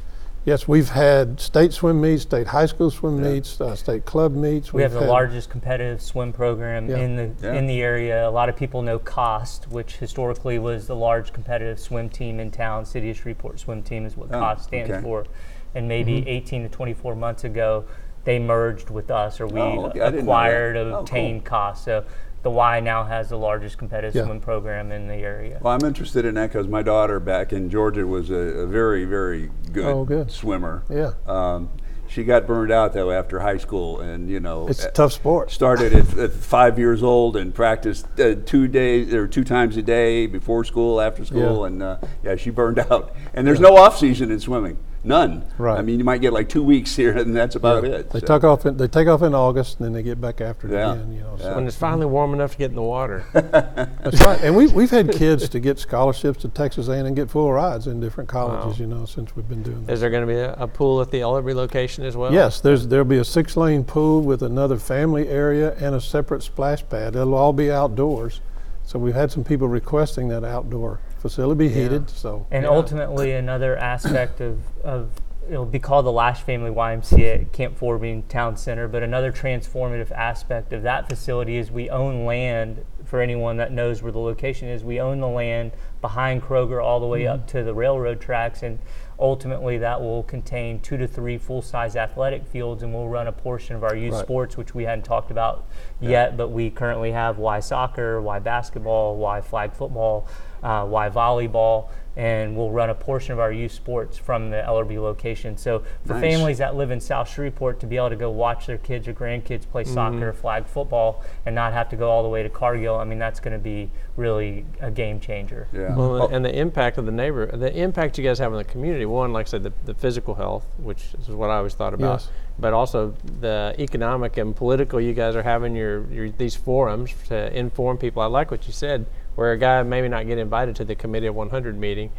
Yes, 0.45 0.67
we've 0.67 0.89
had 0.89 1.39
state 1.39 1.73
swim 1.73 1.99
meets, 1.99 2.21
state 2.21 2.45
high 2.45 2.67
school 2.67 2.91
swim 2.91 3.17
Yeah. 3.23 3.31
meets, 3.31 3.59
uh, 3.59 3.75
state 3.75 4.05
club 4.05 4.35
meets. 4.35 4.71
We 4.71 4.83
have 4.83 4.93
We've 4.93 5.01
the 5.01 5.07
largest 5.07 5.49
competitive 5.49 5.99
swim 6.03 6.31
program 6.33 6.87
Yeah. 6.87 6.97
in 6.97 7.15
the 7.15 7.31
Yeah. 7.41 7.53
in 7.53 7.65
the 7.65 7.81
area. 7.81 8.27
A 8.27 8.29
lot 8.29 8.47
of 8.47 8.55
people 8.55 8.83
know 8.83 8.99
COST, 8.99 9.71
which 9.71 9.97
historically 9.97 10.59
was 10.59 10.85
the 10.85 10.95
large 10.95 11.33
competitive 11.33 11.79
swim 11.79 12.09
team 12.09 12.39
in 12.39 12.51
town. 12.51 12.85
City 12.85 13.09
of 13.09 13.17
Shreveport 13.17 13.59
swim 13.59 13.81
team 13.81 14.05
is 14.05 14.15
what 14.15 14.29
Oh, 14.31 14.39
COST 14.39 14.65
stands 14.65 14.91
okay. 14.91 15.01
for. 15.01 15.25
And 15.73 15.87
maybe 15.87 16.19
Mm-hmm. 16.19 16.29
18 16.29 16.61
to 16.63 16.69
24 16.69 17.15
months 17.15 17.43
ago, 17.43 17.85
they 18.23 18.37
merged 18.37 18.91
with 18.91 19.09
us, 19.09 19.41
or 19.41 19.47
we 19.47 19.59
Oh, 19.59 19.63
okay. 19.65 19.71
I 19.79 19.81
didn't 19.81 19.97
know 19.99 20.09
that. 20.11 20.19
acquired, 20.21 20.77
Oh, 20.77 20.83
cool. 20.91 20.99
obtained 20.99 21.43
COST. 21.43 21.83
So 21.83 22.03
the 22.45 22.51
Y 22.51 22.79
now 22.79 23.03
has 23.03 23.29
the 23.29 23.37
largest 23.37 23.75
competitive 23.79 24.13
Yeah. 24.13 24.25
swim 24.25 24.39
program 24.39 24.91
in 24.91 25.07
the 25.07 25.15
area. 25.15 25.57
Well, 25.63 25.73
I'm 25.73 25.83
interested 25.83 26.25
in 26.25 26.35
that 26.35 26.51
because 26.51 26.67
my 26.67 26.83
daughter 26.83 27.19
back 27.19 27.51
in 27.51 27.71
Georgia 27.71 28.05
was 28.05 28.29
a, 28.29 28.35
a 28.35 28.67
very, 28.67 29.03
very 29.03 29.49
good, 29.73 29.85
Oh, 29.85 30.05
good. 30.05 30.29
swimmer. 30.29 30.83
Yeah. 30.87 31.13
Um, 31.25 31.69
she 32.07 32.23
got 32.23 32.45
burned 32.45 32.71
out 32.71 32.93
though 32.93 33.09
after 33.09 33.39
high 33.39 33.57
school, 33.57 33.99
and 33.99 34.29
you 34.29 34.39
know, 34.39 34.67
It's 34.67 34.85
uh, 34.85 34.89
a 34.89 34.91
tough 34.91 35.13
sport. 35.13 35.49
started 35.49 35.91
at, 35.91 36.15
at 36.19 36.33
five 36.33 36.77
years 36.77 37.01
old 37.01 37.35
and 37.35 37.51
practiced 37.51 38.05
uh, 38.19 38.35
two 38.45 38.67
days 38.67 39.11
or 39.11 39.27
two 39.27 39.43
times 39.43 39.75
a 39.75 39.81
day 39.81 40.27
before 40.27 40.63
school, 40.65 41.01
after 41.01 41.25
school, 41.25 41.61
Yeah. 41.61 41.65
and 41.67 41.81
uh, 41.81 41.97
yeah, 42.23 42.35
she 42.35 42.51
burned 42.51 42.77
out. 42.91 43.15
And 43.33 43.47
there's 43.47 43.59
no 43.59 43.75
off 43.75 43.97
season 43.97 44.29
in 44.29 44.39
swimming, 44.39 44.77
none. 45.05 45.45
Right. 45.57 45.77
I 45.77 45.81
mean, 45.81 45.99
you 45.99 46.05
might 46.05 46.21
get 46.21 46.33
like 46.33 46.49
two 46.49 46.63
weeks 46.63 46.95
here, 46.95 47.17
and 47.17 47.35
that's 47.35 47.55
about 47.55 47.83
Yeah. 47.83 47.91
it. 47.91 48.09
They 48.09 48.19
so. 48.19 48.25
take 48.25 48.43
off. 48.43 48.65
In, 48.65 48.77
they 48.77 48.87
take 48.87 49.07
off 49.07 49.21
in 49.21 49.33
August, 49.33 49.77
and 49.79 49.85
then 49.85 49.93
they 49.93 50.03
get 50.03 50.19
back 50.19 50.41
after 50.41 50.67
it 50.67 50.73
Yeah. 50.73 50.93
again. 50.93 51.13
You 51.13 51.21
know, 51.21 51.37
so. 51.39 51.55
When 51.55 51.67
it's 51.67 51.75
finally 51.75 52.05
warm 52.05 52.33
enough 52.33 52.53
to 52.53 52.57
get 52.57 52.69
in 52.69 52.75
the 52.75 52.81
water. 52.81 53.23
That's 53.33 54.21
right. 54.25 54.41
And 54.41 54.55
we, 54.55 54.67
we've 54.67 54.89
had 54.89 55.11
kids 55.11 55.47
to 55.49 55.59
get 55.59 55.79
scholarships 55.79 56.41
to 56.41 56.49
Texas 56.49 56.87
A&M 56.87 57.05
and 57.05 57.15
get 57.15 57.29
full 57.29 57.51
rides 57.51 57.87
in 57.87 57.99
different 57.99 58.29
colleges. 58.29 58.79
You 58.79 58.87
know, 58.87 59.05
since 59.05 59.35
we've 59.35 59.47
been 59.47 59.63
doing 59.63 59.85
this. 59.85 59.95
Is 59.95 60.01
there 60.01 60.09
going 60.09 60.27
to 60.27 60.33
be 60.33 60.39
a, 60.39 60.53
a 60.53 60.67
pool 60.67 61.01
at 61.01 61.11
the 61.11 61.19
Ellerbe 61.19 61.53
location 61.53 62.05
as 62.05 62.17
well? 62.17 62.33
Yes, 62.33 62.59
there's 62.59 62.87
there'll 62.87 63.05
be 63.05 63.17
a 63.17 63.25
six-lane 63.25 63.83
pool 63.83 64.21
with 64.21 64.41
another 64.41 64.77
family 64.77 65.27
area 65.29 65.75
and 65.75 65.95
a 65.95 66.01
separate 66.01 66.43
splash 66.43 66.87
pad. 66.89 67.15
It'll 67.15 67.35
all 67.35 67.53
be 67.53 67.71
outdoors. 67.71 68.41
So 68.83 68.99
we've 68.99 69.15
had 69.15 69.31
some 69.31 69.43
people 69.43 69.67
requesting 69.67 70.27
that 70.29 70.43
outdoor 70.43 70.99
facility 71.29 71.67
be 71.67 71.73
heated. 71.73 72.07
So 72.09 72.45
And 72.51 72.63
Yeah. 72.63 72.69
ultimately, 72.69 73.31
another 73.33 73.75
aspect 73.77 74.41
of, 74.41 74.59
of 74.83 75.09
it'll 75.49 75.65
be 75.65 75.79
called 75.79 76.05
the 76.05 76.11
Lash 76.11 76.41
Family 76.41 76.69
YMCA 76.71 77.41
at 77.41 77.51
Camp 77.51 77.75
Forbing 77.77 78.23
Town 78.23 78.55
Center. 78.57 78.87
But 78.87 79.01
another 79.01 79.31
transformative 79.31 80.11
aspect 80.11 80.71
of 80.73 80.83
that 80.83 81.09
facility 81.09 81.57
is 81.57 81.71
we 81.71 81.89
own 81.89 82.25
land. 82.25 82.85
For 83.05 83.21
anyone 83.21 83.57
that 83.57 83.71
knows 83.71 84.01
where 84.01 84.11
the 84.11 84.17
location 84.19 84.67
is, 84.67 84.83
we 84.83 84.99
own 84.99 85.19
the 85.19 85.27
land 85.27 85.71
behind 86.01 86.41
Kroger 86.41 86.83
all 86.83 86.99
the 86.99 87.05
way 87.05 87.21
Mm-hmm. 87.23 87.33
up 87.41 87.47
to 87.49 87.63
the 87.63 87.73
railroad 87.75 88.19
tracks, 88.19 88.63
and 88.63 88.79
ultimately 89.19 89.77
that 89.77 90.01
will 90.01 90.23
contain 90.23 90.79
two 90.79 90.97
to 90.97 91.07
three 91.07 91.37
full-size 91.37 91.95
athletic 91.95 92.45
fields, 92.47 92.81
and 92.81 92.91
we'll 92.95 93.07
run 93.07 93.27
a 93.27 93.31
portion 93.31 93.75
of 93.75 93.83
our 93.83 93.95
youth 93.95 94.13
Right. 94.15 94.23
sports, 94.23 94.57
which 94.57 94.73
we 94.73 94.85
hadn't 94.85 95.05
talked 95.05 95.29
about 95.29 95.65
yet, 96.01 96.35
but 96.35 96.49
we 96.49 96.71
currently 96.71 97.11
have 97.11 97.37
Y 97.37 97.59
soccer, 97.59 98.19
Y 98.19 98.39
basketball, 98.39 99.15
Y 99.17 99.39
flag 99.41 99.73
football, 99.73 100.25
uh, 100.63 100.85
Y 100.89 101.09
volleyball, 101.09 101.89
and 102.17 102.55
we'll 102.55 102.71
run 102.71 102.89
a 102.89 102.95
portion 102.95 103.33
of 103.33 103.39
our 103.39 103.51
youth 103.51 103.73
sports 103.73 104.17
from 104.17 104.49
the 104.49 104.55
Ellerbe 104.65 104.97
location. 105.01 105.57
So 105.57 105.83
for 106.05 106.13
Nice. 106.13 106.21
families 106.21 106.57
that 106.59 106.75
live 106.75 106.89
in 106.89 107.01
South 107.01 107.29
Shreveport 107.29 107.81
to 107.81 107.87
be 107.87 107.97
able 107.97 108.09
to 108.11 108.15
go 108.15 108.29
watch 108.31 108.67
their 108.67 108.77
kids 108.77 109.05
or 109.09 109.13
grandkids 109.13 109.69
play 109.69 109.83
soccer, 109.83 110.31
flag 110.31 110.65
football, 110.65 111.23
and 111.45 111.53
not 111.53 111.73
have 111.73 111.89
to 111.89 111.97
go 111.97 112.09
all 112.09 112.23
the 112.23 112.29
way 112.29 112.41
to 112.41 112.49
Cargill, 112.49 112.95
I 112.95 113.03
mean 113.03 113.19
that's 113.19 113.41
going 113.41 113.51
to 113.51 113.59
be 113.59 113.89
really 114.15 114.65
a 114.79 114.89
game 114.91 115.19
changer. 115.19 115.67
Yeah. 115.73 115.93
Well, 115.93 116.23
Oh, 116.23 116.27
and 116.27 116.45
the 116.45 116.57
impact 116.57 116.97
of 116.97 117.05
the 117.05 117.11
neighbor, 117.11 117.47
the 117.47 117.75
impact 117.75 118.17
you 118.17 118.23
guys 118.23 118.39
have 118.39 118.53
on 118.53 118.57
the 118.59 118.63
community. 118.63 119.05
One, 119.05 119.33
like 119.33 119.47
I 119.47 119.49
said, 119.49 119.63
the, 119.63 119.73
the 119.83 119.93
physical 119.93 120.35
health, 120.35 120.65
which 120.77 121.03
is 121.19 121.27
what 121.29 121.49
I 121.49 121.57
always 121.57 121.73
thought 121.73 121.93
about, 121.93 122.21
Yes. 122.21 122.29
but 122.57 122.71
also 122.71 123.13
the 123.41 123.75
economic 123.77 124.37
and 124.37 124.55
political. 124.55 125.01
You 125.01 125.11
guys 125.13 125.35
are 125.35 125.43
having 125.43 125.75
your, 125.75 126.05
your 126.09 126.29
these 126.29 126.55
forums 126.55 127.13
to 127.27 127.53
inform 127.53 127.97
people. 127.97 128.21
I 128.21 128.27
like 128.27 128.51
what 128.51 128.67
you 128.67 128.71
said, 128.73 129.05
where 129.35 129.51
a 129.51 129.57
guy 129.57 129.81
maybe 129.83 130.07
not 130.07 130.27
get 130.27 130.37
invited 130.37 130.75
to 130.77 130.85
the 130.85 130.95
committee 130.95 131.27
of 131.27 131.35
100 131.35 131.77
meeting, 131.77 132.11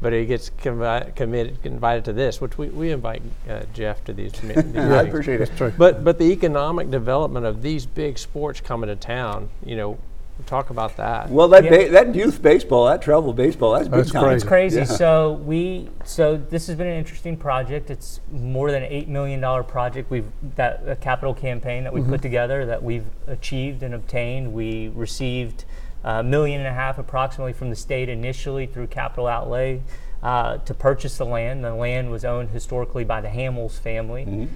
but 0.00 0.12
he 0.12 0.24
gets 0.26 0.50
convi- 0.50 1.14
committed, 1.14 1.58
invited 1.64 2.04
to 2.06 2.12
this, 2.12 2.40
which 2.40 2.58
we, 2.58 2.68
we 2.68 2.90
invite 2.90 3.22
uh, 3.48 3.60
Jeff 3.72 4.02
to 4.04 4.12
these, 4.12 4.42
mi- 4.42 4.54
these 4.56 4.64
I 4.76 4.88
meetings. 4.88 5.08
appreciate 5.08 5.40
it. 5.42 5.50
true. 5.56 5.72
But 5.76 6.02
but 6.02 6.18
the 6.18 6.24
economic 6.32 6.90
development 6.90 7.46
of 7.46 7.62
these 7.62 7.86
big 7.86 8.18
sports 8.18 8.60
coming 8.60 8.88
to 8.88 8.96
town, 8.96 9.50
you 9.64 9.76
know, 9.76 9.98
talk 10.46 10.70
about 10.70 10.96
that. 10.96 11.28
Well, 11.30 11.46
that 11.48 11.62
Yeah. 11.62 11.70
ba- 11.70 11.88
that 11.90 12.14
youth 12.16 12.42
baseball, 12.42 12.86
that 12.86 13.00
travel 13.00 13.32
baseball, 13.32 13.74
that's 13.74 13.86
big 13.86 13.98
That's 13.98 14.10
time. 14.10 14.22
crazy. 14.24 14.34
It's 14.34 14.44
crazy. 14.44 14.78
Yeah. 14.78 14.84
So 14.86 15.32
we 15.44 15.88
so 16.04 16.36
this 16.36 16.66
has 16.66 16.74
been 16.74 16.88
an 16.88 16.96
interesting 16.98 17.36
project. 17.36 17.88
It's 17.90 18.20
more 18.32 18.72
than 18.72 18.82
an 18.82 18.90
eight 18.90 19.06
million 19.08 19.40
dollar 19.40 19.62
project. 19.62 20.10
We've 20.10 20.26
that 20.56 20.82
a 20.84 20.96
capital 20.96 21.32
campaign 21.34 21.84
that 21.84 21.92
we 21.92 22.02
put 22.02 22.22
together 22.22 22.66
that 22.66 22.82
we've 22.82 23.04
achieved 23.28 23.84
and 23.84 23.94
obtained. 23.94 24.52
We 24.52 24.88
received 24.88 25.64
a 26.04 26.22
million 26.22 26.60
and 26.60 26.68
a 26.68 26.72
half 26.72 26.98
approximately 26.98 27.52
from 27.52 27.70
the 27.70 27.76
state 27.76 28.08
initially 28.08 28.66
through 28.66 28.88
capital 28.88 29.26
outlay 29.26 29.80
uh, 30.22 30.58
to 30.58 30.74
purchase 30.74 31.18
the 31.18 31.26
land. 31.26 31.64
The 31.64 31.74
land 31.74 32.10
was 32.10 32.24
owned 32.24 32.50
historically 32.50 33.04
by 33.04 33.20
the 33.20 33.28
Hamels 33.28 33.78
family. 33.78 34.48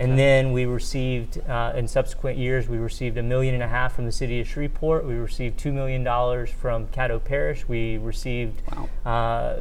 And 0.00 0.18
then 0.18 0.52
we 0.52 0.66
received, 0.66 1.40
uh, 1.48 1.72
in 1.74 1.88
subsequent 1.88 2.38
years, 2.38 2.68
we 2.68 2.76
received 2.76 3.16
a 3.16 3.22
million 3.22 3.54
and 3.54 3.62
a 3.62 3.68
half 3.68 3.94
from 3.94 4.04
the 4.04 4.12
city 4.12 4.40
of 4.40 4.46
Shreveport. 4.46 5.04
We 5.04 5.14
received 5.14 5.58
$2 5.58 5.72
million 5.72 6.04
from 6.46 6.86
Caddo 6.88 7.22
Parish. 7.24 7.66
We 7.66 7.98
received 7.98 8.62
uh, 9.04 9.56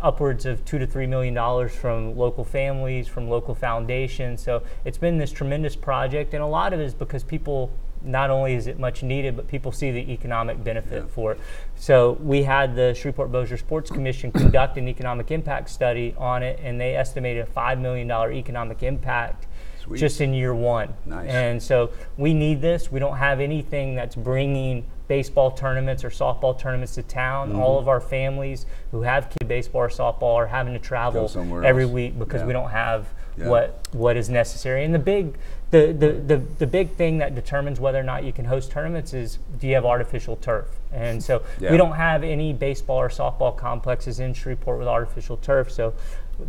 upwards 0.00 0.46
of 0.46 0.64
two 0.64 0.78
to 0.78 0.86
$3 0.86 1.08
million 1.08 1.68
from 1.68 2.16
local 2.16 2.44
families, 2.44 3.06
from 3.06 3.28
local 3.28 3.54
foundations. 3.54 4.42
So 4.42 4.62
it's 4.84 4.98
been 4.98 5.18
this 5.18 5.30
tremendous 5.30 5.76
project. 5.76 6.34
And 6.34 6.42
a 6.42 6.46
lot 6.46 6.72
of 6.72 6.80
it 6.80 6.84
is 6.84 6.94
because 6.94 7.22
people, 7.22 7.70
not 8.06 8.30
only 8.30 8.54
is 8.54 8.66
it 8.66 8.78
much 8.78 9.02
needed, 9.02 9.36
but 9.36 9.48
people 9.48 9.72
see 9.72 9.90
the 9.90 10.12
economic 10.12 10.62
benefit 10.62 11.08
for 11.10 11.32
it. 11.32 11.40
So 11.74 12.12
we 12.22 12.42
had 12.44 12.74
the 12.76 12.94
Shreveport 12.94 13.32
Bossier 13.32 13.56
Sports 13.58 13.90
Commission 13.90 14.32
conduct 14.32 14.78
an 14.78 14.88
economic 14.88 15.30
impact 15.30 15.70
study 15.70 16.14
on 16.16 16.42
it, 16.42 16.58
and 16.62 16.80
they 16.80 16.94
estimated 16.96 17.46
a 17.46 17.50
$5 17.50 17.80
million 17.80 18.10
economic 18.32 18.82
impact 18.82 19.46
Sweet. 19.82 19.98
just 19.98 20.20
in 20.20 20.32
year 20.34 20.54
one. 20.54 20.94
Nice. 21.04 21.28
And 21.28 21.62
so 21.62 21.90
we 22.16 22.32
need 22.34 22.60
this. 22.60 22.90
We 22.90 23.00
don't 23.00 23.16
have 23.16 23.40
anything 23.40 23.94
that's 23.94 24.14
bringing 24.16 24.84
baseball 25.08 25.52
tournaments 25.52 26.02
or 26.02 26.10
softball 26.10 26.58
tournaments 26.58 26.94
to 26.96 27.02
town. 27.02 27.50
Mm-hmm. 27.50 27.60
All 27.60 27.78
of 27.78 27.86
our 27.88 28.00
families 28.00 28.66
who 28.90 29.02
have 29.02 29.30
kid 29.30 29.46
baseball 29.46 29.82
or 29.82 29.88
softball 29.88 30.34
are 30.34 30.48
having 30.48 30.72
to 30.72 30.80
travel 30.80 31.28
somewhere 31.28 31.62
every 31.64 31.84
else. 31.84 31.92
week 31.92 32.18
because 32.18 32.40
Yeah. 32.40 32.46
we 32.48 32.52
don't 32.52 32.70
have 32.70 33.06
Yeah. 33.38 33.48
what 33.48 33.78
what 33.92 34.16
is 34.16 34.28
necessary. 34.28 34.84
And 34.84 34.92
the 34.92 34.98
big 34.98 35.36
the, 35.70 35.92
the, 35.92 36.12
the, 36.12 36.36
the 36.58 36.66
big 36.66 36.92
thing 36.92 37.18
that 37.18 37.34
determines 37.34 37.80
whether 37.80 37.98
or 37.98 38.04
not 38.04 38.22
you 38.24 38.32
can 38.32 38.44
host 38.44 38.70
tournaments 38.70 39.12
is 39.12 39.38
do 39.58 39.66
you 39.66 39.74
have 39.74 39.84
artificial 39.84 40.36
turf? 40.36 40.66
And 40.92 41.22
so 41.22 41.42
Yeah. 41.58 41.72
we 41.72 41.76
don't 41.76 41.96
have 41.96 42.22
any 42.22 42.52
baseball 42.52 42.98
or 42.98 43.08
softball 43.08 43.56
complexes 43.56 44.20
in 44.20 44.32
Shreveport 44.32 44.78
with 44.78 44.88
artificial 44.88 45.36
turf. 45.38 45.72
So 45.72 45.92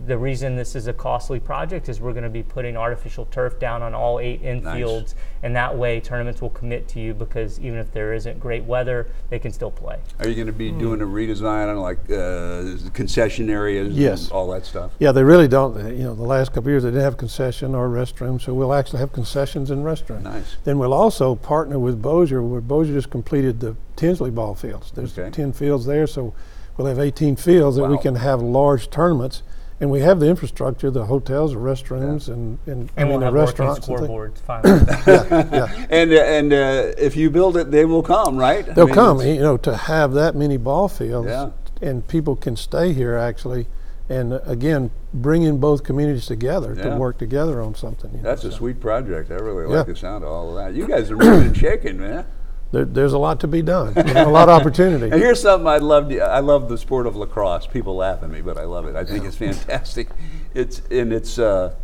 the 0.06 0.18
reason 0.18 0.56
this 0.58 0.76
is 0.76 0.88
a 0.88 0.94
costly 0.94 1.40
project 1.40 1.88
is 1.88 2.02
we're 2.02 2.12
going 2.12 2.24
to 2.24 2.30
be 2.30 2.44
putting 2.44 2.76
artificial 2.76 3.26
turf 3.26 3.58
down 3.58 3.82
on 3.82 3.94
all 3.94 4.20
eight 4.20 4.44
infields, 4.44 5.14
and 5.44 5.56
that 5.56 5.78
way 5.78 6.02
tournaments 6.02 6.42
will 6.42 6.50
commit 6.50 6.90
to 6.90 7.00
you 7.00 7.14
because 7.14 7.60
even 7.60 7.80
if 7.80 7.92
there 7.94 8.14
isn't 8.14 8.40
great 8.40 8.64
weather, 8.66 9.08
they 9.30 9.40
can 9.40 9.54
still 9.54 9.72
play. 9.72 9.98
Are 10.20 10.28
you 10.28 10.36
going 10.36 10.48
to 10.48 10.54
be 10.54 10.72
doing 10.72 11.02
a 11.02 11.06
redesign 11.06 11.70
on 11.70 11.78
like 11.78 12.00
uh, 12.12 12.90
concession 12.94 13.50
areas? 13.50 13.94
Yes. 13.96 14.24
And 14.24 14.34
all 14.34 14.50
that 14.52 14.66
stuff. 14.66 14.92
Yeah, 15.00 15.14
they 15.14 15.24
really 15.24 15.48
don't. 15.48 15.78
You 15.96 16.04
know, 16.04 16.16
the 16.16 16.24
last 16.24 16.50
couple 16.50 16.64
of 16.64 16.68
years 16.68 16.84
they 16.84 16.90
didn't 16.90 17.04
have 17.04 17.18
concession 17.18 17.74
or 17.74 17.88
restroom, 17.88 18.42
so 18.42 18.54
we'll 18.54 18.74
actually 18.74 19.00
have 19.00 19.14
concessions 19.14 19.72
and 19.72 19.86
restrooms. 19.86 20.24
Nice. 20.24 20.58
Then 20.66 20.80
we'll 20.80 20.94
also 20.94 21.36
partner 21.36 21.80
with 21.80 22.02
Bossier, 22.02 22.42
where 22.42 22.62
Bossier 22.62 22.94
just 22.94 23.10
completed 23.10 23.62
the 23.62 23.78
Tinsley 23.96 24.32
ball 24.32 24.54
fields. 24.54 24.92
There's 24.92 25.18
Okay. 25.18 25.30
10 25.30 25.54
fields 25.54 25.86
there, 25.86 26.08
so 26.08 26.34
we'll 26.76 26.88
have 26.88 27.00
18 27.00 27.38
fields 27.38 27.78
that 27.78 27.88
we 27.90 27.98
can 27.98 28.16
have 28.16 28.42
large 28.42 28.90
tournaments. 28.90 29.44
And 29.80 29.92
we 29.92 30.00
have 30.02 30.20
the 30.20 30.28
infrastructure, 30.28 30.90
the 30.90 31.06
hotels, 31.06 31.52
the 31.54 31.60
restrooms, 31.60 32.30
and, 32.30 32.58
and, 32.66 32.90
I 32.98 33.02
And 33.02 33.10
mean 33.10 33.20
we'll 33.20 33.20
the 33.20 33.26
have 33.26 33.34
working 33.36 33.66
restaurants. 33.68 33.88
and 33.88 33.98
things. 34.00 34.10
scoreboards 34.10 34.38
finally. 34.48 34.82
Yeah, 35.52 35.86
And 35.92 36.12
uh, 36.12 36.16
and 36.16 36.54
uh, 36.54 36.94
if 36.98 37.16
you 37.16 37.30
build 37.30 37.58
it, 37.58 37.70
they 37.70 37.86
will 37.86 38.02
come, 38.02 38.38
right? 38.38 38.68
I 38.68 38.74
they'll 38.74 38.86
mean, 38.88 38.96
come. 38.96 39.20
it's- 39.22 39.36
You 39.36 39.42
know, 39.44 39.58
to 39.58 39.78
have 39.78 40.14
that 40.14 40.36
many 40.36 40.58
ball 40.58 40.88
fields, 40.88 41.28
Yeah. 41.30 41.52
and 41.82 42.08
people 42.08 42.36
can 42.36 42.56
stay 42.56 42.92
here 42.94 43.16
actually, 43.18 43.68
and 44.10 44.34
uh, 44.34 44.40
again, 44.46 44.90
bringing 45.14 45.60
both 45.60 45.84
communities 45.84 46.26
together 46.26 46.74
Yeah. 46.76 46.90
to 46.90 46.96
work 46.96 47.20
together 47.20 47.62
on 47.62 47.76
something. 47.76 48.10
You 48.12 48.18
know, 48.18 48.24
That's 48.24 48.46
a 48.46 48.52
so. 48.52 48.58
sweet 48.58 48.80
project. 48.82 49.30
I 49.30 49.36
really 49.36 49.70
Yeah. 49.70 49.78
like 49.78 49.88
the 49.88 49.96
sound 49.96 50.24
of 50.24 50.32
all 50.32 50.50
of 50.50 50.56
that. 50.56 50.74
You 50.76 50.88
guys 50.88 51.12
are 51.12 51.18
moving 51.24 51.48
and 51.50 51.58
shaking, 51.58 52.00
man. 52.00 52.26
There, 52.72 52.86
there's 52.86 53.14
a 53.14 53.18
lot 53.18 53.40
to 53.42 53.48
be 53.48 53.62
done. 53.62 53.94
A 53.98 54.28
lot 54.30 54.50
of 54.50 54.60
opportunity. 54.60 55.06
And 55.06 55.22
here's 55.22 55.42
something 55.42 55.68
I 55.68 55.78
love. 55.78 56.12
I 56.12 56.40
love 56.40 56.68
the 56.70 56.78
sport 56.78 57.08
of 57.08 57.16
lacrosse. 57.16 57.66
People 57.68 57.96
laugh 57.96 58.22
at 58.24 58.30
me, 58.30 58.42
but 58.42 58.58
I 58.58 58.64
love 58.66 58.86
it. 58.88 58.96
I 58.96 59.04
think 59.06 59.26
it's 59.26 59.36
fantastic. 59.48 60.10
It's 60.54 60.82
and 60.92 61.14
it's 61.14 61.40
uh, 61.40 61.76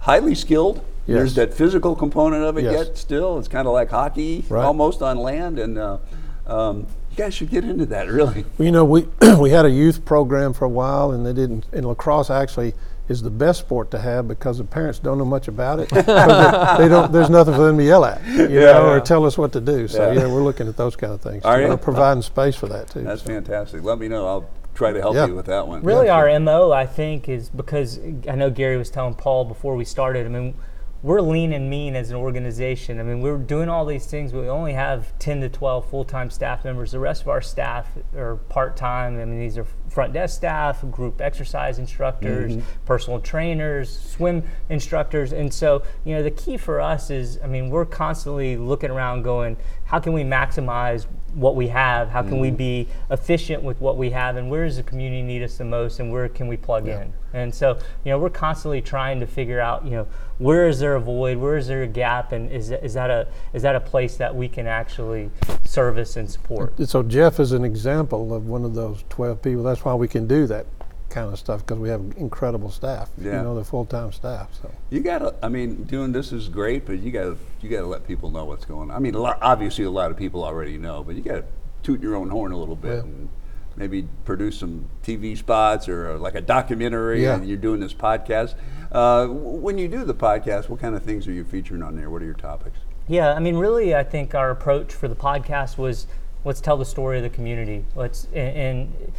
highly 0.00 0.34
skilled. 0.34 0.84
There's 1.06 1.34
that 1.34 1.52
physical 1.52 1.96
component 1.96 2.44
of 2.44 2.56
it 2.56 2.62
Yes. 2.64 2.86
yet. 2.86 2.96
Still, 2.96 3.38
it's 3.40 3.48
kind 3.48 3.66
of 3.66 3.74
like 3.74 3.90
hockey, 3.90 4.44
Right. 4.48 4.64
almost 4.64 5.02
on 5.02 5.18
land. 5.18 5.58
And 5.58 5.76
uh, 5.76 5.98
um, 6.46 6.86
you 7.10 7.16
guys 7.16 7.34
should 7.34 7.50
get 7.50 7.64
into 7.64 7.84
that. 7.86 8.06
Really. 8.08 8.44
Well, 8.56 8.66
you 8.66 8.70
know, 8.70 8.84
we 8.84 9.08
we 9.38 9.50
had 9.50 9.64
a 9.64 9.70
youth 9.70 10.04
program 10.04 10.52
for 10.52 10.64
a 10.64 10.68
while, 10.68 11.10
and 11.10 11.26
they 11.26 11.32
didn't. 11.32 11.66
And 11.72 11.84
lacrosse 11.86 12.30
actually 12.30 12.74
is 13.10 13.20
the 13.22 13.30
best 13.30 13.58
sport 13.58 13.90
to 13.90 13.98
have 13.98 14.28
because 14.28 14.58
the 14.58 14.64
parents 14.64 15.00
don't 15.00 15.18
know 15.18 15.24
much 15.24 15.48
about 15.48 15.80
it. 15.80 15.88
they, 15.90 16.00
they 16.02 16.88
don't. 16.88 17.10
There's 17.10 17.28
nothing 17.28 17.54
for 17.54 17.64
them 17.64 17.76
to 17.78 17.84
yell 17.84 18.04
at, 18.04 18.24
you 18.24 18.48
Yeah. 18.48 18.72
know, 18.72 18.88
or 18.92 19.00
tell 19.00 19.26
us 19.26 19.36
what 19.36 19.52
to 19.54 19.60
do. 19.60 19.88
So 19.88 20.12
Yeah. 20.12 20.20
yeah, 20.20 20.26
we're 20.32 20.44
looking 20.44 20.68
at 20.68 20.76
those 20.76 20.94
kind 20.94 21.12
of 21.12 21.20
things. 21.20 21.44
Are 21.44 21.56
too. 21.56 21.62
you? 21.64 21.68
We're 21.68 21.76
providing 21.76 22.22
space 22.22 22.54
for 22.54 22.68
that 22.68 22.88
too. 22.88 23.02
That's 23.02 23.22
so. 23.22 23.26
fantastic. 23.26 23.82
Let 23.82 23.98
me 23.98 24.06
know. 24.06 24.26
I'll 24.26 24.48
try 24.74 24.92
to 24.92 25.00
help 25.00 25.16
Yeah. 25.16 25.26
you 25.26 25.34
with 25.34 25.46
that 25.46 25.66
one. 25.66 25.82
Really, 25.82 26.06
Yeah, 26.06 26.14
our 26.14 26.38
MO, 26.38 26.70
I 26.70 26.86
think, 26.86 27.28
is 27.28 27.48
because 27.48 27.98
I 28.28 28.36
know 28.36 28.48
Gary 28.48 28.76
was 28.76 28.90
telling 28.90 29.14
Paul 29.14 29.44
before 29.44 29.74
we 29.74 29.84
started. 29.84 30.24
I 30.24 30.28
mean, 30.28 30.54
we're 31.02 31.20
lean 31.22 31.52
and 31.52 31.70
mean 31.70 31.96
as 31.96 32.10
an 32.10 32.16
organization. 32.16 33.00
I 33.00 33.02
mean, 33.02 33.20
we're 33.20 33.38
doing 33.38 33.68
all 33.70 33.86
these 33.86 34.06
things, 34.06 34.32
but 34.32 34.42
we 34.42 34.48
only 34.48 34.74
have 34.74 35.18
10 35.18 35.40
to 35.40 35.48
12 35.48 35.88
full 35.88 36.04
time 36.04 36.28
staff 36.28 36.64
members. 36.64 36.92
The 36.92 36.98
rest 36.98 37.22
of 37.22 37.28
our 37.28 37.40
staff 37.40 37.88
are 38.14 38.36
part 38.36 38.76
time. 38.76 39.18
I 39.18 39.24
mean, 39.24 39.40
these 39.40 39.56
are 39.56 39.66
front 39.88 40.12
desk 40.12 40.36
staff, 40.36 40.84
group 40.90 41.20
exercise 41.20 41.78
instructors, 41.78 42.52
mm-hmm. 42.52 42.84
personal 42.84 43.18
trainers, 43.20 43.98
swim 43.98 44.44
instructors. 44.68 45.32
And 45.32 45.52
so, 45.52 45.82
you 46.04 46.14
know, 46.14 46.22
the 46.22 46.30
key 46.30 46.58
for 46.58 46.80
us 46.80 47.10
is 47.10 47.38
I 47.42 47.46
mean, 47.46 47.70
we're 47.70 47.86
constantly 47.86 48.58
looking 48.58 48.90
around 48.90 49.22
going, 49.22 49.56
how 49.90 49.98
can 49.98 50.12
we 50.12 50.22
maximize 50.22 51.06
what 51.34 51.56
we 51.56 51.66
have? 51.66 52.10
How 52.10 52.22
can 52.22 52.38
we 52.38 52.48
mm-hmm. 52.48 52.56
be 52.56 52.88
efficient 53.10 53.64
with 53.64 53.80
what 53.80 53.96
we 53.96 54.10
have? 54.10 54.36
And 54.36 54.48
where 54.48 54.64
does 54.64 54.76
the 54.76 54.84
community 54.84 55.20
need 55.20 55.42
us 55.42 55.58
the 55.58 55.64
most? 55.64 55.98
And 55.98 56.12
where 56.12 56.28
can 56.28 56.46
we 56.46 56.56
plug 56.56 56.86
in? 56.86 57.12
And 57.32 57.52
so, 57.52 57.76
you 58.04 58.12
know, 58.12 58.18
we're 58.20 58.30
constantly 58.30 58.80
trying 58.80 59.18
to 59.18 59.26
figure 59.26 59.58
out, 59.58 59.84
you 59.84 59.90
know, 59.90 60.06
where 60.38 60.68
is 60.68 60.78
there 60.78 60.94
a 60.94 61.00
void? 61.00 61.38
Where 61.38 61.56
is 61.56 61.66
there 61.66 61.82
a 61.82 61.88
gap? 61.88 62.30
And 62.30 62.52
is, 62.52 62.70
is 62.70 62.94
that 62.94 63.10
a 63.10 63.26
is 63.52 63.62
that 63.62 63.74
a 63.74 63.80
place 63.80 64.16
that 64.16 64.32
we 64.32 64.48
can 64.48 64.68
actually 64.68 65.28
service 65.64 66.16
and 66.16 66.30
support? 66.30 66.72
So 66.88 67.02
Jeff 67.02 67.40
is 67.40 67.50
an 67.50 67.64
example 67.64 68.32
of 68.32 68.46
one 68.46 68.64
of 68.64 68.76
those 68.76 69.04
12 69.08 69.42
people. 69.42 69.64
That's 69.64 69.84
why 69.84 69.94
we 69.94 70.06
can 70.06 70.28
do 70.28 70.46
that 70.46 70.66
kind 71.10 71.30
of 71.32 71.38
stuff 71.38 71.60
because 71.66 71.78
we 71.78 71.88
have 71.88 72.00
incredible 72.16 72.70
staff. 72.70 73.10
Yeah. 73.18 73.38
You 73.38 73.42
know, 73.42 73.54
the 73.54 73.64
full-time 73.64 74.12
staff. 74.12 74.48
So 74.62 74.70
You 74.90 75.00
gotta. 75.00 75.34
I 75.42 75.48
mean, 75.48 75.84
doing 75.84 76.12
this 76.12 76.32
is 76.32 76.48
great, 76.48 76.86
but 76.86 77.00
you 77.00 77.10
gotta. 77.10 77.36
You 77.60 77.68
gotta 77.68 77.86
let 77.86 78.06
people 78.06 78.30
know 78.30 78.44
what's 78.46 78.64
going 78.64 78.90
on. 78.90 78.96
I 78.96 79.00
mean, 79.00 79.14
a 79.14 79.18
lot, 79.20 79.38
obviously, 79.42 79.84
a 79.84 79.90
lot 79.90 80.10
of 80.10 80.16
people 80.16 80.44
already 80.44 80.78
know, 80.78 81.02
but 81.04 81.14
you 81.16 81.22
gotta 81.22 81.44
toot 81.82 82.00
your 82.00 82.14
own 82.16 82.30
horn 82.30 82.52
a 82.52 82.56
little 82.56 82.76
bit 82.76 82.94
Yeah. 82.96 83.00
and 83.02 83.28
maybe 83.76 84.06
produce 84.24 84.58
some 84.58 84.86
TV 85.02 85.36
spots 85.36 85.88
or 85.88 86.12
uh, 86.12 86.18
like 86.18 86.34
a 86.34 86.40
documentary. 86.40 87.22
Yeah. 87.22 87.34
And 87.36 87.46
you're 87.48 87.56
doing 87.58 87.80
this 87.80 87.94
podcast. 87.94 88.54
Uh, 88.92 89.26
when 89.28 89.78
you 89.78 89.88
do 89.88 90.04
the 90.04 90.14
podcast, 90.14 90.68
what 90.68 90.80
kind 90.80 90.94
of 90.96 91.02
things 91.02 91.26
are 91.28 91.32
you 91.32 91.44
featuring 91.44 91.82
on 91.82 91.96
there? 91.96 92.10
What 92.10 92.22
are 92.22 92.24
your 92.24 92.34
topics? 92.34 92.78
Yeah, 93.08 93.32
I 93.34 93.38
mean, 93.40 93.56
really, 93.56 93.94
I 93.94 94.02
think 94.04 94.34
our 94.34 94.50
approach 94.50 94.92
for 94.92 95.08
the 95.08 95.16
podcast 95.16 95.78
was 95.78 96.06
let's 96.44 96.60
tell 96.60 96.76
the 96.76 96.84
story 96.84 97.16
of 97.18 97.22
the 97.22 97.30
community. 97.30 97.84
Let's 97.94 98.24
and, 98.34 98.56
and 98.56 99.12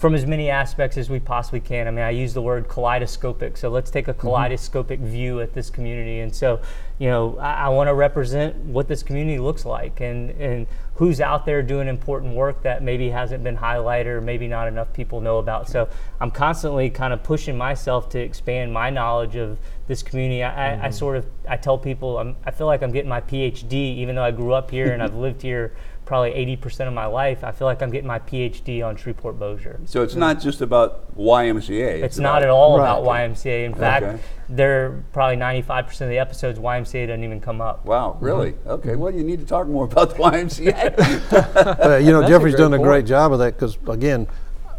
from 0.00 0.14
as 0.14 0.24
many 0.24 0.48
aspects 0.48 0.96
as 0.96 1.10
we 1.10 1.20
possibly 1.20 1.60
can. 1.60 1.86
I 1.86 1.90
mean, 1.90 2.02
I 2.02 2.08
use 2.08 2.32
the 2.32 2.40
word 2.40 2.68
kaleidoscopic. 2.68 3.58
So 3.58 3.68
let's 3.68 3.90
take 3.90 4.08
a 4.08 4.14
mm-hmm. 4.14 4.22
kaleidoscopic 4.22 4.98
view 4.98 5.40
at 5.40 5.52
this 5.52 5.68
community. 5.68 6.20
And 6.20 6.34
so, 6.34 6.58
you 6.98 7.10
know, 7.10 7.36
I, 7.36 7.66
I 7.66 7.68
want 7.68 7.88
to 7.88 7.94
represent 7.94 8.56
what 8.56 8.88
this 8.88 9.02
community 9.02 9.38
looks 9.38 9.66
like 9.66 10.00
and 10.00 10.30
and 10.30 10.66
who's 10.94 11.20
out 11.20 11.44
there 11.44 11.62
doing 11.62 11.86
important 11.86 12.34
work 12.34 12.62
that 12.62 12.82
maybe 12.82 13.10
hasn't 13.10 13.44
been 13.44 13.58
highlighted 13.58 14.06
or 14.06 14.20
maybe 14.22 14.48
not 14.48 14.68
enough 14.68 14.90
people 14.94 15.20
know 15.20 15.36
about. 15.36 15.68
So 15.68 15.86
I'm 16.18 16.30
constantly 16.30 16.88
kind 16.88 17.12
of 17.12 17.22
pushing 17.22 17.58
myself 17.58 18.08
to 18.10 18.18
expand 18.18 18.72
my 18.72 18.88
knowledge 18.88 19.36
of 19.36 19.58
this 19.86 20.02
community. 20.02 20.42
I, 20.42 20.48
I, 20.48 20.72
I 20.72 20.76
mm-hmm. 20.76 20.92
sort 20.92 21.16
of 21.18 21.26
I 21.46 21.58
tell 21.58 21.76
people 21.76 22.18
I'm, 22.18 22.36
I 22.46 22.52
feel 22.52 22.66
like 22.66 22.82
I'm 22.82 22.92
getting 22.92 23.10
my 23.10 23.20
PhD, 23.20 23.74
even 23.74 24.14
though 24.14 24.24
I 24.24 24.30
grew 24.30 24.54
up 24.54 24.70
here 24.70 24.92
and 24.92 25.02
I've 25.02 25.14
lived 25.14 25.42
here 25.42 25.74
probably 26.10 26.32
80% 26.56 26.88
of 26.88 26.92
my 26.92 27.06
life. 27.06 27.44
I 27.44 27.52
feel 27.52 27.68
like 27.68 27.80
I'm 27.82 27.90
getting 27.92 28.08
my 28.08 28.18
PhD 28.18 28.84
on 28.84 28.96
Shreveport 28.96 29.38
Bossier. 29.38 29.78
So 29.84 30.02
it's 30.02 30.16
not 30.16 30.40
just 30.40 30.60
about 30.60 31.16
YMCA. 31.16 32.02
It's 32.02 32.18
not 32.18 32.38
about- 32.38 32.42
at 32.42 32.48
all 32.50 32.78
Right. 32.78 32.84
about 32.84 33.04
YMCA. 33.04 33.64
In 33.64 33.74
fact, 33.74 34.04
Okay. 34.04 34.18
they're 34.48 35.04
probably 35.12 35.36
95% 35.36 36.08
of 36.08 36.10
the 36.10 36.18
episodes 36.18 36.58
YMCA 36.58 37.06
doesn't 37.06 37.22
even 37.22 37.38
come 37.40 37.60
up. 37.60 37.86
Wow, 37.86 38.16
really? 38.18 38.54
Mm-hmm. 38.54 38.70
Okay. 38.70 38.96
Well, 38.96 39.14
you 39.14 39.22
need 39.22 39.38
to 39.38 39.46
talk 39.46 39.68
more 39.68 39.84
about 39.84 40.10
the 40.10 40.16
YMCA. 40.16 40.74
Uh, 40.74 41.96
you 42.02 42.10
know, 42.10 42.18
That's 42.22 42.28
a 42.32 42.34
Jeffrey's 42.34 42.56
great 42.56 42.64
done 42.64 42.74
a 42.74 42.76
point. 42.78 42.88
great 42.88 43.06
job 43.06 43.32
of 43.32 43.38
that 43.38 43.54
because, 43.54 43.78
again, 43.88 44.26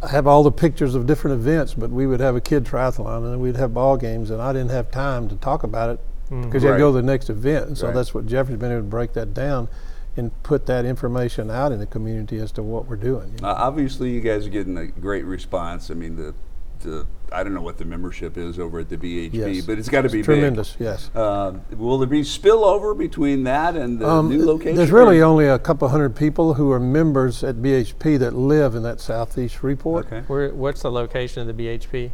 I 0.03 0.09
have 0.09 0.27
all 0.27 0.43
the 0.43 0.51
pictures 0.51 0.95
of 0.95 1.07
different 1.07 1.35
events, 1.39 1.73
but 1.75 1.91
we 1.91 2.07
would 2.07 2.19
have 2.19 2.35
a 2.35 2.41
kid 2.41 2.65
triathlon 2.65 3.23
and 3.31 3.39
we'd 3.39 3.55
have 3.55 3.73
ball 3.73 3.95
games, 3.95 4.31
and 4.31 4.41
I 4.41 4.51
didn't 4.51 4.71
have 4.71 4.91
time 4.91 5.29
to 5.29 5.35
talk 5.37 5.63
about 5.63 5.91
it 5.91 5.99
because 6.29 6.61
you 6.61 6.67
had 6.67 6.75
to 6.75 6.79
go 6.79 6.91
to 6.91 6.97
the 6.97 7.01
next 7.03 7.29
event. 7.29 7.67
And 7.67 7.77
so 7.77 7.85
Right. 7.87 7.95
that's 7.95 8.13
what 8.13 8.25
Jeffrey's 8.25 8.57
been 8.59 8.71
able 8.71 8.81
to 8.81 8.87
break 8.87 9.13
that 9.13 9.33
down 9.33 9.69
and 10.17 10.31
put 10.43 10.65
that 10.65 10.85
information 10.85 11.49
out 11.49 11.71
in 11.71 11.79
the 11.79 11.85
community 11.85 12.37
as 12.39 12.51
to 12.53 12.63
what 12.63 12.85
we're 12.87 12.95
doing. 12.97 13.31
you 13.35 13.41
know. 13.41 13.47
Uh, 13.49 13.53
obviously, 13.57 14.09
you 14.11 14.21
guys 14.21 14.45
are 14.45 14.49
getting 14.49 14.77
a 14.77 14.87
great 14.87 15.23
response. 15.25 15.89
I 15.89 15.93
mean, 15.93 16.15
the, 16.17 16.33
the 16.81 17.07
I 17.31 17.43
don't 17.43 17.53
know 17.53 17.61
what 17.61 17.77
the 17.77 17.85
membership 17.85 18.37
is 18.37 18.59
over 18.59 18.79
at 18.79 18.89
the 18.89 18.97
BHP, 18.97 19.29
Yes. 19.33 19.65
but 19.65 19.79
it's 19.79 19.87
got 19.87 20.01
to 20.01 20.09
be 20.09 20.19
It's 20.19 20.27
big. 20.27 20.35
tremendous, 20.35 20.75
yes. 20.79 21.09
Uh, 21.15 21.53
will 21.77 21.97
there 21.97 22.09
be 22.09 22.23
spillover 22.23 22.97
between 22.97 23.43
that 23.45 23.77
and 23.77 23.99
the 23.99 24.07
Um, 24.09 24.27
new 24.27 24.43
location? 24.45 24.75
There's 24.75 24.91
really 24.91 25.21
only 25.21 25.47
a 25.47 25.57
couple 25.57 25.87
hundred 25.87 26.13
people 26.15 26.55
who 26.55 26.71
are 26.73 26.79
members 26.79 27.41
at 27.41 27.55
BHP 27.61 28.19
that 28.19 28.33
live 28.35 28.75
in 28.75 28.83
that 28.83 28.99
southeast 28.99 29.55
Shreveport. 29.55 30.07
okay. 30.07 30.23
Where, 30.27 30.49
what's 30.53 30.81
the 30.81 30.91
location 30.91 31.47
of 31.47 31.55
the 31.55 31.63
BHP? 31.63 32.11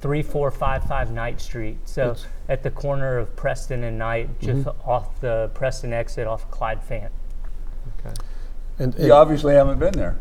3455 0.00 1.12
Knight 1.12 1.40
Street. 1.40 1.76
So 1.84 2.02
It's- 2.10 2.26
at 2.48 2.62
the 2.64 2.70
corner 2.70 3.18
of 3.18 3.34
Preston 3.36 3.84
and 3.84 3.98
Knight, 3.98 4.40
just 4.40 4.64
Mm-hmm. 4.64 4.90
off 4.90 5.20
the 5.20 5.50
Preston 5.54 5.92
exit 5.92 6.26
off 6.26 6.50
Clyde 6.50 6.80
Fant. 6.88 7.10
Okay. 8.00 8.14
And, 8.78 8.94
You 8.98 9.12
obviously 9.12 9.54
haven't 9.54 9.78
been 9.78 9.92
there. 9.92 10.16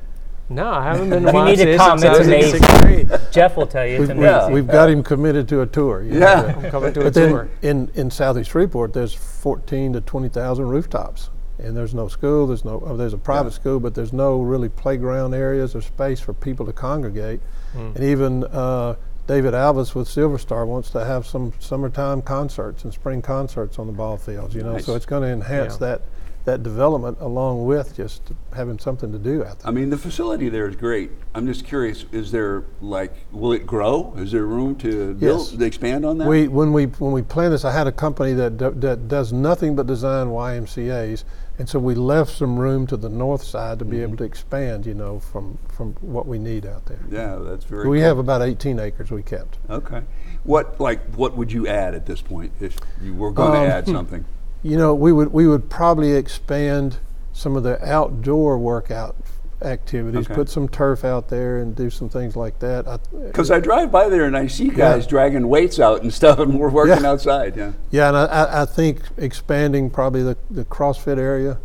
No, 0.50 0.70
I 0.70 0.84
haven't 0.84 1.10
been 1.12 1.24
to 1.24 1.32
You 1.34 1.46
need 1.46 1.58
to 1.58 1.66
YMCA 1.66 1.78
come, 1.78 2.00
it's 2.04 2.20
amazing. 2.20 3.20
Jeff 3.32 3.58
will 3.58 3.68
tell 3.68 3.86
you 3.86 3.94
it's 3.96 4.00
we've, 4.02 4.10
amazing. 4.12 4.24
Yeah. 4.24 4.50
we've 4.50 4.68
got 4.68 4.90
him 4.90 5.04
committed 5.04 5.48
to 5.50 5.62
a 5.62 5.66
tour. 5.66 6.02
you 6.04 6.14
know, 6.14 6.20
Yeah. 6.20 6.56
I'm 6.64 6.72
coming 6.72 6.94
to 6.94 7.02
a 7.02 7.04
But 7.06 7.14
then 7.14 7.30
tour. 7.30 7.50
in, 7.62 7.92
in 7.96 8.10
Southeast 8.10 8.52
Shreveport, 8.52 8.94
there's 8.94 9.14
14 9.14 9.94
to 9.94 10.02
20,000 10.02 10.66
rooftops, 10.68 11.30
and 11.60 11.76
there's 11.76 11.94
no 11.94 12.08
school. 12.08 12.48
There's 12.48 12.64
no. 12.64 12.82
Oh, 12.86 12.96
there's 12.96 13.14
a 13.14 13.18
private 13.18 13.50
Yeah. 13.50 13.56
school, 13.56 13.80
but 13.80 13.94
there's 13.96 14.14
no 14.14 14.42
really 14.42 14.70
playground 14.70 15.34
areas 15.34 15.76
or 15.76 15.82
space 15.82 16.20
for 16.20 16.34
people 16.34 16.66
to 16.66 16.74
congregate. 16.74 17.42
And 17.74 18.00
even 18.00 18.44
uh, 18.46 18.96
David 19.28 19.54
Alvis 19.54 19.94
with 19.94 20.08
Silver 20.08 20.38
Star 20.40 20.66
wants 20.66 20.90
to 20.92 21.04
have 21.06 21.28
some 21.28 21.52
summertime 21.60 22.22
concerts 22.24 22.84
and 22.86 22.94
spring 22.94 23.22
concerts 23.22 23.78
on 23.78 23.86
the 23.88 23.94
ball 23.94 24.18
fields. 24.18 24.56
You 24.56 24.64
know, 24.64 24.78
so 24.80 24.96
it's 24.96 25.06
going 25.06 25.24
to 25.24 25.28
enhance 25.30 25.74
Yeah. 25.74 25.80
that 25.88 26.02
that 26.48 26.64
development 26.64 27.18
along 27.20 27.66
with 27.66 27.94
just 27.94 28.22
having 28.56 28.80
something 28.80 29.12
to 29.12 29.18
do 29.20 29.44
out 29.44 29.60
there. 29.60 29.68
I 29.68 29.72
mean, 29.72 29.90
the 29.90 29.98
facility 29.98 30.48
there 30.48 30.66
is 30.70 30.78
great. 30.78 31.12
I'm 31.36 31.46
just 31.46 31.66
curious: 31.66 32.06
is 32.14 32.32
there 32.32 32.64
like, 32.82 33.14
will 33.34 33.52
it 33.52 33.68
grow? 33.68 34.14
Is 34.18 34.32
there 34.32 34.46
room 34.46 34.76
to 34.78 35.14
build, 35.14 35.22
Yes. 35.50 35.52
to 35.52 35.66
expand 35.66 36.06
on 36.06 36.18
that? 36.20 36.28
We 36.28 36.48
when 36.48 36.72
we 36.72 36.86
when 36.86 37.12
we 37.12 37.22
planned 37.22 37.54
this, 37.54 37.66
I 37.66 37.74
had 37.74 37.86
a 37.86 37.92
company 37.92 38.34
that 38.36 38.58
do, 38.58 38.72
that 38.78 39.10
does 39.10 39.34
nothing 39.34 39.76
but 39.76 39.88
design 39.88 40.28
YMCA's, 40.28 41.26
and 41.60 41.68
so 41.68 41.80
we 41.80 41.96
left 41.96 42.32
some 42.32 42.58
room 42.58 42.88
to 42.88 42.96
the 42.96 43.10
north 43.10 43.44
side 43.44 43.80
to 43.80 43.86
be 43.86 43.98
Mm-hmm. 43.98 44.04
able 44.04 44.18
to 44.18 44.24
expand. 44.24 44.86
You 44.86 44.94
know, 44.94 45.20
from 45.20 45.58
from 45.68 45.96
what 46.00 46.28
we 46.28 46.40
need 46.40 46.66
out 46.66 46.86
there. 46.86 47.00
yeah, 47.12 47.36
that's 47.42 47.66
very. 47.66 47.90
We 47.90 47.98
cool. 47.98 48.06
have 48.08 48.20
about 48.20 48.42
18 48.42 48.80
acres 48.80 49.12
we 49.12 49.22
kept. 49.22 49.58
Okay. 49.70 50.02
What 50.46 50.80
like 50.80 51.02
what 51.16 51.36
would 51.36 51.52
you 51.52 51.68
add 51.68 51.94
at 51.94 52.06
this 52.06 52.22
point 52.22 52.54
if 52.62 52.78
you 53.02 53.14
were 53.14 53.32
going 53.32 53.50
Um, 53.60 53.68
to 53.68 53.74
add 53.74 53.86
something? 53.86 54.24
You 54.64 54.78
know, 54.78 54.94
we 54.94 55.12
would 55.12 55.32
we 55.34 55.48
would 55.48 55.70
probably 55.70 56.14
expand 56.14 56.98
some 57.34 57.56
of 57.56 57.64
the 57.64 57.84
outdoor 57.88 58.58
workout 58.58 59.16
activities, 59.62 60.26
Okay. 60.26 60.36
put 60.36 60.50
some 60.50 60.68
turf 60.70 61.04
out 61.04 61.30
there, 61.30 61.58
and 61.58 61.76
do 61.76 61.90
some 61.90 62.10
things 62.10 62.36
like 62.36 62.60
that. 62.60 63.00
Because 63.26 63.50
I 63.52 63.60
drive 63.60 63.92
by 63.92 64.08
there 64.10 64.26
and 64.26 64.36
I 64.38 64.48
see 64.48 64.70
guys 64.70 65.08
dragging 65.08 65.48
weights 65.48 65.80
out 65.80 66.02
and 66.02 66.14
stuff, 66.14 66.40
and 66.40 66.60
we're 66.60 66.70
working 66.70 67.04
Yeah. 67.04 67.10
outside. 67.10 67.56
Yeah. 67.56 67.72
Yeah, 67.92 68.08
and 68.10 68.18
I, 68.18 68.26
I, 68.26 68.62
I 68.62 68.66
think 68.66 69.02
expanding 69.18 69.90
probably 69.90 70.22
the, 70.24 70.38
the 70.52 70.66
CrossFit 70.66 71.18
area, 71.18 71.58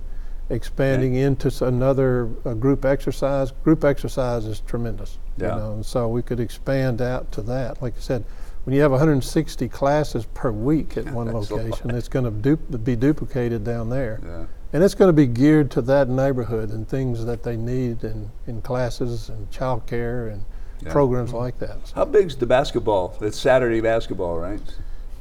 expanding 0.48 1.14
into 1.14 1.50
another 1.66 2.26
group 2.61 2.85
exercise. 2.85 3.50
Group 3.64 3.85
exercise 3.85 4.44
is 4.46 4.61
tremendous. 4.61 5.18
Yeah. 5.37 5.55
You 5.57 5.61
know, 5.61 5.72
and 5.72 5.87
so 5.87 6.09
we 6.09 6.22
could 6.22 6.40
expand 6.40 7.00
out 7.02 7.31
to 7.33 7.42
that. 7.42 7.81
Like 7.83 7.94
I 7.96 8.00
said, 8.00 8.24
when 8.64 8.75
you 8.75 8.83
have 8.83 8.90
160 8.92 9.68
classes 9.68 10.27
per 10.35 10.51
week 10.53 10.96
at 10.96 11.05
one 11.12 11.27
That's 11.27 11.51
a 11.51 11.55
lot. 11.55 11.64
location, 11.64 11.90
it's 11.90 12.09
going 12.09 12.25
to 12.25 12.31
du- 12.31 12.79
be 12.79 12.96
duplicated 12.96 13.64
down 13.64 13.88
there. 13.88 14.20
Yeah. 14.25 14.44
And 14.75 14.83
it's 14.83 14.94
going 14.94 15.09
to 15.09 15.12
be 15.12 15.27
geared 15.27 15.70
to 15.72 15.83
that 15.83 16.09
neighborhood 16.09 16.70
and 16.70 16.88
things 16.88 17.25
that 17.25 17.42
they 17.42 17.57
need 17.57 18.05
in, 18.05 18.31
in 18.46 18.62
classes 18.62 19.29
and 19.29 19.51
childcare 19.51 20.33
and 20.33 20.44
Yeah. 20.83 20.92
programs 20.92 21.31
mm-hmm. 21.31 21.38
like 21.38 21.59
that. 21.59 21.92
How 21.94 22.05
big's 22.05 22.37
the 22.37 22.46
basketball? 22.46 23.16
It's 23.20 23.38
Saturday 23.38 23.81
basketball, 23.81 24.38
right? 24.38 24.61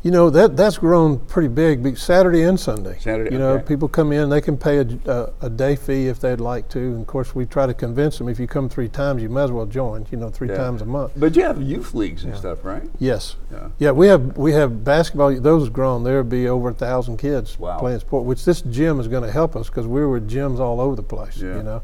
You 0.04 0.10
know 0.10 0.32
that 0.32 0.58
that's 0.58 0.80
grown 0.80 1.20
pretty 1.20 1.48
big, 1.48 1.84
be- 1.84 1.94
Saturday 1.94 2.42
and 2.42 2.60
Sunday. 2.60 2.98
Saturday, 3.00 3.32
You 3.32 3.38
know, 3.38 3.52
okay. 3.54 3.66
people 3.68 3.88
come 3.88 4.12
in, 4.12 4.30
they 4.30 4.42
can 4.42 4.58
pay 4.58 4.80
a, 4.80 4.88
a, 5.06 5.34
a 5.42 5.50
day 5.50 5.76
fee 5.76 6.08
if 6.08 6.20
they'd 6.20 6.40
like 6.42 6.68
to. 6.70 6.80
And 6.80 7.02
of 7.02 7.08
course, 7.08 7.36
we 7.36 7.46
try 7.46 7.68
to 7.68 7.74
convince 7.76 8.18
them 8.18 8.28
if 8.28 8.40
you 8.40 8.48
come 8.48 8.68
three 8.68 8.90
times, 8.90 9.22
you 9.22 9.30
might 9.30 9.44
as 9.44 9.52
well 9.52 9.68
join. 9.68 10.08
You 10.10 10.18
know, 10.18 10.32
three 10.32 10.50
Yeah. 10.50 10.58
times 10.58 10.82
a 10.82 10.86
month. 10.86 11.12
But 11.16 11.36
you 11.36 11.44
have 11.44 11.62
youth 11.62 11.94
leagues 11.94 12.24
and 12.24 12.36
stuff, 12.36 12.66
right? 12.66 12.90
Yes. 12.98 13.36
Yeah. 13.52 13.68
Yeah, 13.78 13.92
we 13.92 14.08
have 14.08 14.36
we 14.38 14.54
have 14.54 14.84
basketball. 14.84 15.40
Those 15.40 15.66
have 15.66 15.74
grown. 15.74 16.04
There'll 16.04 16.24
be 16.24 16.48
over 16.50 16.70
a 16.70 16.74
thousand 16.74 17.18
kids 17.18 17.60
Wow. 17.60 17.78
playing 17.78 18.00
sport. 18.00 18.26
Which 18.26 18.44
this 18.44 18.62
gym 18.64 19.00
is 19.00 19.08
going 19.08 19.24
to 19.24 19.32
help 19.32 19.56
us 19.56 19.68
because 19.68 19.86
we 19.86 20.04
were 20.04 20.20
gyms 20.20 20.60
all 20.60 20.82
over 20.82 20.96
the 20.96 21.04
place. 21.04 21.38
Yeah. 21.38 21.58
You 21.58 21.64
know, 21.64 21.82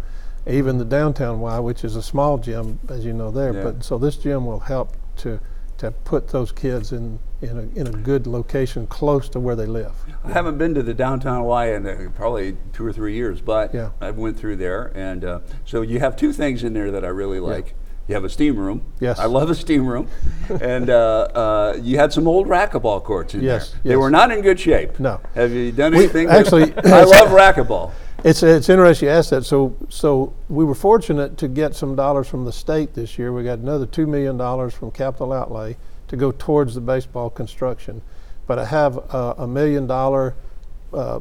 even 0.47 0.80
the 0.80 0.86
downtown 0.86 1.39
Y, 1.39 1.60
which 1.60 1.84
is 1.84 1.95
a 1.95 2.01
small 2.01 2.39
gym, 2.39 2.80
as 2.89 3.06
you 3.06 3.13
know 3.13 3.30
there. 3.30 3.53
Yeah. 3.53 3.63
But 3.63 3.84
so 3.84 3.99
this 3.99 4.15
gym 4.15 4.47
will 4.47 4.62
help 4.62 4.93
to 5.17 5.39
to 5.77 5.91
put 5.91 6.30
those 6.30 6.51
kids 6.51 6.91
in 6.91 7.19
in 7.41 7.58
a 7.58 7.80
in 7.80 7.88
a 7.88 7.91
good 7.91 8.26
location 8.28 8.88
close 8.88 9.30
to 9.30 9.39
where 9.39 9.56
they 9.56 9.65
live. 9.65 9.91
I 10.26 10.32
haven't 10.32 10.58
been 10.58 10.73
to 10.76 10.84
the 10.84 10.93
downtown 10.93 11.43
Y 11.43 11.73
in 11.73 11.86
uh, 11.86 12.10
probably 12.15 12.58
two 12.73 12.86
or 12.86 12.91
three 12.93 13.13
years, 13.15 13.41
but 13.41 13.73
Yeah. 13.73 13.89
I 14.02 14.12
went 14.12 14.38
through 14.38 14.56
there, 14.58 14.91
and 14.95 15.23
uh, 15.23 15.39
so 15.65 15.82
you 15.82 16.00
have 16.00 16.15
two 16.15 16.34
things 16.34 16.63
in 16.63 16.73
there 16.73 16.91
that 16.91 17.06
I 17.06 17.10
really 17.10 17.39
like. 17.39 17.76
You 18.08 18.15
have 18.15 18.23
a 18.23 18.30
steam 18.30 18.56
room. 18.58 18.84
Yes. 19.02 19.19
I 19.19 19.26
love 19.26 19.50
a 19.50 19.56
steam 19.56 19.86
room, 19.86 20.08
and 20.62 20.89
uh, 20.89 20.95
uh, 21.36 21.78
you 21.82 21.97
had 21.97 22.13
some 22.13 22.26
old 22.28 22.47
racquetball 22.47 23.04
courts 23.04 23.34
in 23.34 23.41
Yes, 23.41 23.71
there. 23.71 23.91
They 23.91 23.95
were 23.97 24.10
not 24.10 24.32
in 24.32 24.41
good 24.41 24.60
shape. 24.60 24.97
No. 25.00 25.19
Have 25.36 25.52
you 25.52 25.71
done 25.73 25.91
We- 25.91 26.00
anything? 26.06 26.30
actually- 26.30 26.73
I 26.86 27.04
love 27.04 27.30
racquetball. 27.30 27.91
It's 28.23 28.41
it's 28.41 28.67
interesting 28.69 29.10
you 29.10 29.13
ask 29.13 29.30
that. 29.30 29.45
So 29.45 29.76
so 29.89 30.34
we 30.50 30.65
were 30.65 30.73
fortunate 30.73 31.38
to 31.38 31.47
get 31.47 31.76
some 31.76 31.95
dollars 31.95 32.28
from 32.28 32.45
the 32.45 32.52
state 32.52 32.95
this 32.95 33.19
year. 33.19 33.32
We 33.32 33.43
got 33.43 33.60
another 33.60 33.86
two 33.86 34.08
million 34.08 34.38
dollars 34.38 34.73
from 34.73 34.89
capital 34.89 35.32
outlay 35.32 35.78
to 36.08 36.15
go 36.15 36.32
towards 36.32 36.76
the 36.76 36.82
baseball 36.82 37.30
construction. 37.30 38.02
But 38.46 38.60
I 38.60 38.65
have 38.65 38.98
uh, 39.13 39.36
a 39.38 39.48
million 39.48 39.88
dollar 39.88 40.36
uh, 40.93 41.20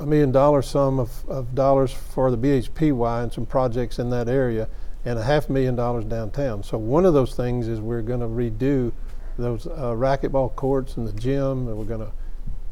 a 0.00 0.06
million 0.06 0.32
dollar 0.32 0.60
sum 0.60 0.98
of, 0.98 1.24
of 1.28 1.54
dollars 1.54 1.92
for 1.92 2.32
the 2.32 2.36
BHPY 2.36 3.22
and 3.22 3.32
some 3.32 3.46
projects 3.46 4.00
in 4.00 4.10
that 4.10 4.28
area, 4.28 4.68
and 5.04 5.18
a 5.18 5.22
half 5.22 5.48
million 5.48 5.76
dollars 5.76 6.04
downtown. 6.04 6.64
So 6.64 6.78
one 6.78 7.06
of 7.06 7.14
those 7.14 7.34
things 7.36 7.68
is 7.68 7.80
we're 7.80 8.02
going 8.02 8.18
to 8.20 8.26
redo 8.26 8.92
those 9.38 9.68
uh, 9.68 9.92
racquetball 9.94 10.56
courts 10.56 10.96
and 10.96 11.06
the 11.06 11.12
gym, 11.12 11.68
and 11.68 11.76
we're 11.76 11.84
going 11.84 12.00
to 12.00 12.12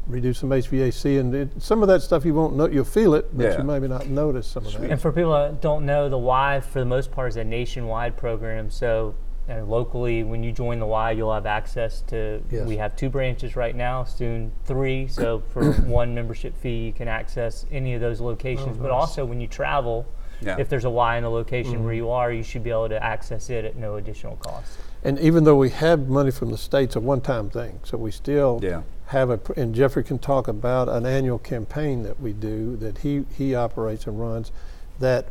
redo 0.09 0.35
some 0.35 0.49
HVAC 0.49 1.17
and 1.17 1.33
it, 1.33 1.61
some 1.61 1.81
of 1.81 1.87
that 1.87 2.01
stuff 2.01 2.25
you 2.25 2.33
won't 2.33 2.57
know 2.57 2.67
you'll 2.67 2.83
feel 2.83 3.13
it 3.13 3.35
but 3.37 3.43
Yeah. 3.45 3.57
you 3.59 3.63
maybe 3.63 3.87
not 3.87 4.07
notice 4.07 4.45
some 4.45 4.65
of 4.65 4.73
that 4.73 4.91
And 4.91 4.99
for 4.99 5.13
people 5.13 5.31
that 5.31 5.61
don't 5.61 5.85
know, 5.85 6.09
the 6.09 6.17
Y 6.17 6.59
for 6.59 6.79
the 6.79 6.85
most 6.85 7.09
part 7.09 7.29
is 7.29 7.37
a 7.37 7.43
nationwide 7.45 8.17
program. 8.17 8.69
So 8.69 9.15
uh, 9.49 9.63
locally, 9.63 10.23
when 10.23 10.43
you 10.43 10.51
join 10.51 10.79
the 10.79 10.85
Y, 10.85 11.11
you'll 11.11 11.33
have 11.33 11.45
access 11.45 12.01
to. 12.07 12.41
Yes. 12.49 12.65
We 12.67 12.77
have 12.77 12.95
two 12.95 13.09
branches 13.09 13.55
right 13.55 13.75
now, 13.75 14.03
soon 14.05 14.51
three. 14.65 15.07
So 15.07 15.43
for 15.53 15.71
one 15.73 16.15
membership 16.15 16.55
fee, 16.61 16.85
you 16.85 16.93
can 16.93 17.07
access 17.07 17.65
any 17.71 17.93
of 17.93 18.01
those 18.01 18.21
locations. 18.21 18.77
But 18.77 18.91
also, 18.91 19.25
when 19.25 19.41
you 19.41 19.47
travel, 19.47 20.05
Yeah. 20.41 20.57
if 20.59 20.69
there's 20.69 20.85
a 20.85 20.89
Y 20.89 21.17
in 21.17 21.23
the 21.23 21.29
location 21.29 21.83
where 21.83 21.93
you 21.93 22.09
are, 22.09 22.31
you 22.31 22.43
should 22.43 22.63
be 22.63 22.69
able 22.69 22.89
to 22.89 23.03
access 23.03 23.49
it 23.49 23.65
at 23.65 23.75
no 23.75 23.95
additional 23.95 24.35
cost. 24.37 24.77
and 25.05 25.19
even 25.19 25.43
though 25.43 25.57
we 25.57 25.69
have 25.69 26.07
money 26.07 26.31
from 26.31 26.49
the 26.49 26.57
states 26.57 26.95
a 26.95 26.99
one-time 26.99 27.49
thing 27.49 27.77
so 27.83 27.97
we 27.97 28.09
still 28.09 28.59
Yeah. 28.63 28.83
have 29.07 29.29
a 29.29 29.37
and 29.57 29.75
jeffrey 29.75 30.01
can 30.03 30.17
talk 30.17 30.47
about 30.47 30.87
an 30.87 31.05
annual 31.05 31.37
campaign 31.39 32.03
that 32.03 32.21
we 32.21 32.31
do 32.31 32.77
that 32.77 32.99
he 32.99 33.25
he 33.37 33.53
operates 33.53 34.07
and 34.07 34.17
runs 34.17 34.51
that 34.99 35.25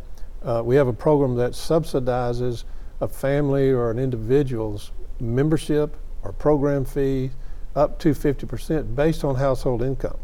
uh, 0.45 0.61
we 0.63 0.77
have 0.77 0.89
a 0.89 0.93
program 0.93 1.37
that 1.37 1.53
subsidizes 1.53 2.65
a 3.03 3.09
family 3.09 3.71
or 3.71 3.91
an 3.91 3.99
individual's 3.99 4.93
membership 5.21 5.97
or 6.23 6.33
program 6.33 6.85
fee 6.85 7.31
up 7.75 7.99
to 7.99 8.11
50% 8.11 8.95
based 8.95 9.25
on 9.25 9.35
household 9.35 9.83
income 9.83 10.17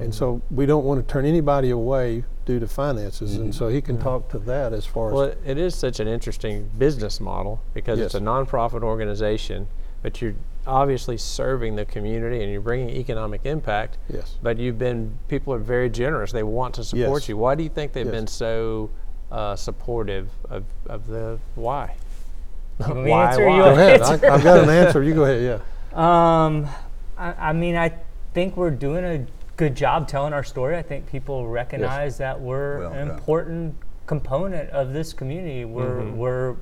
and 0.00 0.12
so 0.12 0.42
we 0.50 0.66
don't 0.66 0.84
want 0.84 1.06
to 1.06 1.12
turn 1.12 1.24
anybody 1.24 1.70
away 1.70 2.24
due 2.44 2.58
to 2.58 2.66
finances 2.66 3.36
and 3.36 3.54
so 3.54 3.68
he 3.68 3.80
can 3.80 3.96
talk 3.96 4.28
to 4.28 4.38
that 4.40 4.72
as 4.72 4.84
far 4.84 5.08
as 5.10 5.14
Well, 5.14 5.32
it- 5.46 5.56
is 5.58 5.76
such 5.76 6.00
an 6.00 6.08
interesting 6.08 6.68
business 6.76 7.20
model 7.20 7.60
because 7.72 8.00
it's 8.00 8.16
a 8.16 8.20
nonprofit 8.20 8.82
organization, 8.82 9.68
but 10.02 10.20
you're 10.20 10.34
obviously 10.66 11.16
serving 11.16 11.76
the 11.76 11.84
community 11.84 12.42
and 12.42 12.50
you're 12.50 12.60
bringing 12.60 12.90
economic 12.90 13.42
impact. 13.46 13.98
Yes. 14.12 14.36
But 14.42 14.58
you've 14.58 14.78
been 14.78 15.16
people 15.28 15.54
are 15.54 15.58
very 15.58 15.88
generous. 15.90 16.32
They 16.32 16.42
want 16.42 16.74
to 16.74 16.82
support 16.84 17.22
Yes. 17.22 17.28
you. 17.28 17.36
Why 17.36 17.54
do 17.54 17.62
you 17.62 17.68
think 17.68 17.92
they've 17.92 18.04
Yes. 18.06 18.14
been 18.14 18.26
so 18.26 18.90
uh, 19.30 19.54
supportive 19.54 20.28
of, 20.50 20.64
of 20.86 21.06
the 21.06 21.38
why? 21.54 21.94
You 22.80 22.86
want 22.86 23.04
me 23.04 23.10
why? 23.10 23.26
answer? 23.28 23.46
why? 23.46 23.56
You 23.56 23.62
Go 23.62 23.72
ahead. 23.72 24.02
I, 24.02 24.12
I've 24.34 24.42
got 24.42 24.58
an 24.58 24.68
answer. 24.70 25.02
You 25.02 25.14
go 25.14 25.24
ahead. 25.24 25.42
Yeah. 25.42 26.44
Um, 26.44 26.66
I, 27.16 27.50
I 27.50 27.52
mean, 27.52 27.76
I 27.76 27.92
think 28.32 28.56
we're 28.56 28.70
doing 28.70 29.04
a 29.04 29.26
good 29.56 29.76
job 29.76 30.08
telling 30.08 30.32
our 30.32 30.42
story. 30.44 30.76
I 30.76 30.82
think 30.82 31.06
people 31.06 31.46
recognize 31.48 32.18
that 32.18 32.40
we're 32.40 32.80
Well, 32.80 32.92
an 32.92 33.06
yeah. 33.06 33.14
important 33.14 33.76
component 34.06 34.70
of 34.70 34.92
this 34.92 35.12
community. 35.12 35.64
We're 35.64 36.10
we're 36.10 36.56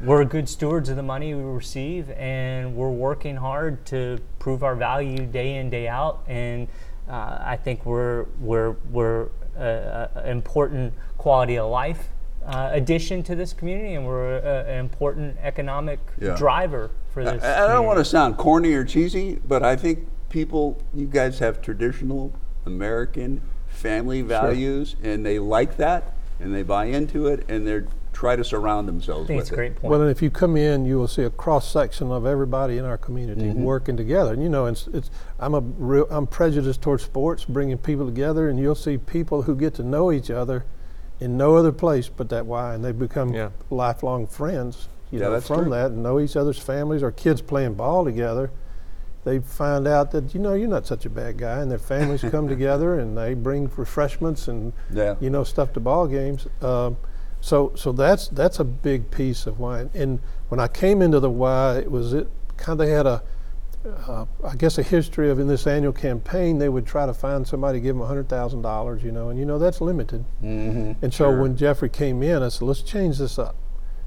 we're 0.00 0.24
good 0.24 0.48
stewards 0.48 0.88
of 0.88 0.96
the 0.96 1.02
money 1.02 1.34
we 1.34 1.42
receive, 1.42 2.10
and 2.10 2.74
we're 2.74 2.90
working 2.90 3.36
hard 3.36 3.84
to 3.86 4.18
prove 4.38 4.62
our 4.62 4.74
value 4.74 5.26
day 5.26 5.56
in 5.56 5.68
day 5.68 5.88
out. 5.88 6.22
And 6.26 6.68
uh, 7.08 7.38
I 7.40 7.56
think 7.56 7.84
we're 7.84 8.26
we're 8.40 8.76
we're 8.90 9.28
uh, 9.58 10.06
an 10.14 10.30
important 10.30 10.94
quality 11.18 11.58
of 11.58 11.70
life. 11.70 12.08
Uh, 12.50 12.68
addition 12.72 13.22
to 13.22 13.36
this 13.36 13.52
community, 13.52 13.94
and 13.94 14.04
we're 14.04 14.38
a, 14.38 14.64
an 14.64 14.78
important 14.80 15.36
economic 15.40 16.00
Yeah. 16.20 16.34
driver 16.36 16.90
for 17.12 17.22
this. 17.22 17.42
I 17.44 17.68
don't 17.68 17.86
want 17.86 17.98
to 17.98 18.04
sound 18.04 18.36
corny 18.38 18.72
or 18.72 18.84
cheesy, 18.84 19.38
but 19.46 19.62
I 19.62 19.76
think 19.76 20.08
people, 20.30 20.82
you 20.92 21.06
guys 21.06 21.38
have 21.38 21.62
traditional 21.62 22.32
American 22.66 23.40
family 23.68 24.22
values, 24.22 24.96
and 25.00 25.24
they 25.24 25.38
like 25.38 25.76
that, 25.76 26.12
and 26.40 26.52
they 26.52 26.64
buy 26.64 26.86
into 26.86 27.28
it, 27.28 27.48
and 27.48 27.64
they 27.68 27.82
try 28.12 28.34
to 28.34 28.42
surround 28.42 28.88
themselves 28.88 29.26
I 29.26 29.28
think 29.28 29.36
with 29.38 29.42
it's 29.44 29.50
a 29.50 29.54
it. 29.54 29.56
great 29.56 29.76
point. 29.76 29.90
Well, 29.92 30.00
and 30.02 30.10
if 30.10 30.20
you 30.20 30.28
come 30.28 30.56
in, 30.56 30.84
you 30.84 30.98
will 30.98 31.06
see 31.08 31.22
a 31.22 31.30
cross 31.30 31.70
section 31.72 32.10
of 32.10 32.26
everybody 32.26 32.78
in 32.78 32.84
our 32.84 32.98
community 32.98 33.42
Mm-hmm. 33.42 33.62
working 33.62 33.96
together. 33.96 34.32
And 34.32 34.42
you 34.42 34.48
know, 34.48 34.66
it's, 34.66 34.88
it's 34.88 35.08
I'm 35.38 35.54
a 35.54 35.60
real 35.60 36.08
I'm 36.10 36.26
prejudiced 36.26 36.82
towards 36.82 37.04
sports, 37.04 37.44
bringing 37.44 37.78
people 37.78 38.06
together, 38.06 38.48
and 38.48 38.58
you'll 38.58 38.74
see 38.74 38.98
people 38.98 39.42
who 39.42 39.54
get 39.54 39.72
to 39.74 39.84
know 39.84 40.10
each 40.10 40.30
other 40.30 40.64
in 41.20 41.36
no 41.36 41.56
other 41.56 41.72
place 41.72 42.08
but 42.08 42.28
that 42.30 42.46
Y, 42.46 42.74
and 42.74 42.84
they 42.84 42.92
become 42.92 43.32
Yeah. 43.34 43.50
lifelong 43.70 44.26
friends. 44.26 44.88
You 45.10 45.18
Yeah, 45.20 45.28
know, 45.30 45.40
from 45.40 45.62
true. 45.64 45.70
that, 45.72 45.90
and 45.90 46.02
know 46.02 46.20
each 46.20 46.36
other's 46.36 46.58
families 46.58 47.02
or 47.02 47.10
kids 47.10 47.42
playing 47.42 47.74
ball 47.74 48.04
together. 48.04 48.50
They 49.24 49.40
find 49.40 49.86
out 49.86 50.12
that 50.12 50.32
you 50.34 50.40
know 50.40 50.54
you're 50.54 50.68
not 50.68 50.86
such 50.86 51.04
a 51.04 51.10
bad 51.10 51.36
guy, 51.36 51.58
and 51.60 51.70
their 51.70 51.78
families 51.78 52.22
come 52.30 52.48
together 52.56 52.98
and 52.98 53.18
they 53.18 53.34
bring 53.34 53.70
refreshments 53.76 54.48
and 54.48 54.72
Yeah. 54.90 55.16
you 55.20 55.28
know 55.30 55.44
stuff 55.44 55.72
to 55.74 55.80
ball 55.80 56.06
games. 56.06 56.46
Um, 56.62 56.96
so 57.40 57.72
so 57.74 57.92
that's 57.92 58.28
that's 58.28 58.60
a 58.60 58.64
big 58.64 59.10
piece 59.10 59.46
of 59.46 59.58
why. 59.58 59.86
And 59.94 60.20
when 60.48 60.60
I 60.60 60.68
came 60.68 61.02
into 61.02 61.20
the 61.20 61.30
Y, 61.30 61.78
it 61.78 61.90
was 61.90 62.12
it 62.14 62.28
kind 62.56 62.80
of 62.80 62.88
had 62.88 63.06
a 63.06 63.22
uh, 63.84 64.26
I 64.44 64.56
guess 64.56 64.78
a 64.78 64.82
history 64.82 65.30
of 65.30 65.38
in 65.38 65.48
this 65.48 65.66
annual 65.66 65.92
campaign 65.92 66.58
they 66.58 66.68
would 66.68 66.86
try 66.86 67.06
to 67.06 67.14
find 67.14 67.46
somebody 67.46 67.78
to 67.78 67.82
give 67.82 67.96
them 67.96 68.06
hundred 68.06 68.28
thousand 68.28 68.62
dollars, 68.62 69.02
you 69.02 69.12
know, 69.12 69.30
and 69.30 69.38
you 69.38 69.44
know 69.44 69.58
that's 69.58 69.80
limited. 69.80 70.24
Mm-hmm. 70.42 71.04
And 71.04 71.14
so 71.14 71.34
when 71.40 71.56
Jeffrey 71.56 71.88
came 71.88 72.22
in, 72.22 72.42
I 72.42 72.48
said, 72.48 72.62
let's 72.62 72.82
change 72.82 73.18
this 73.18 73.38
up. 73.38 73.56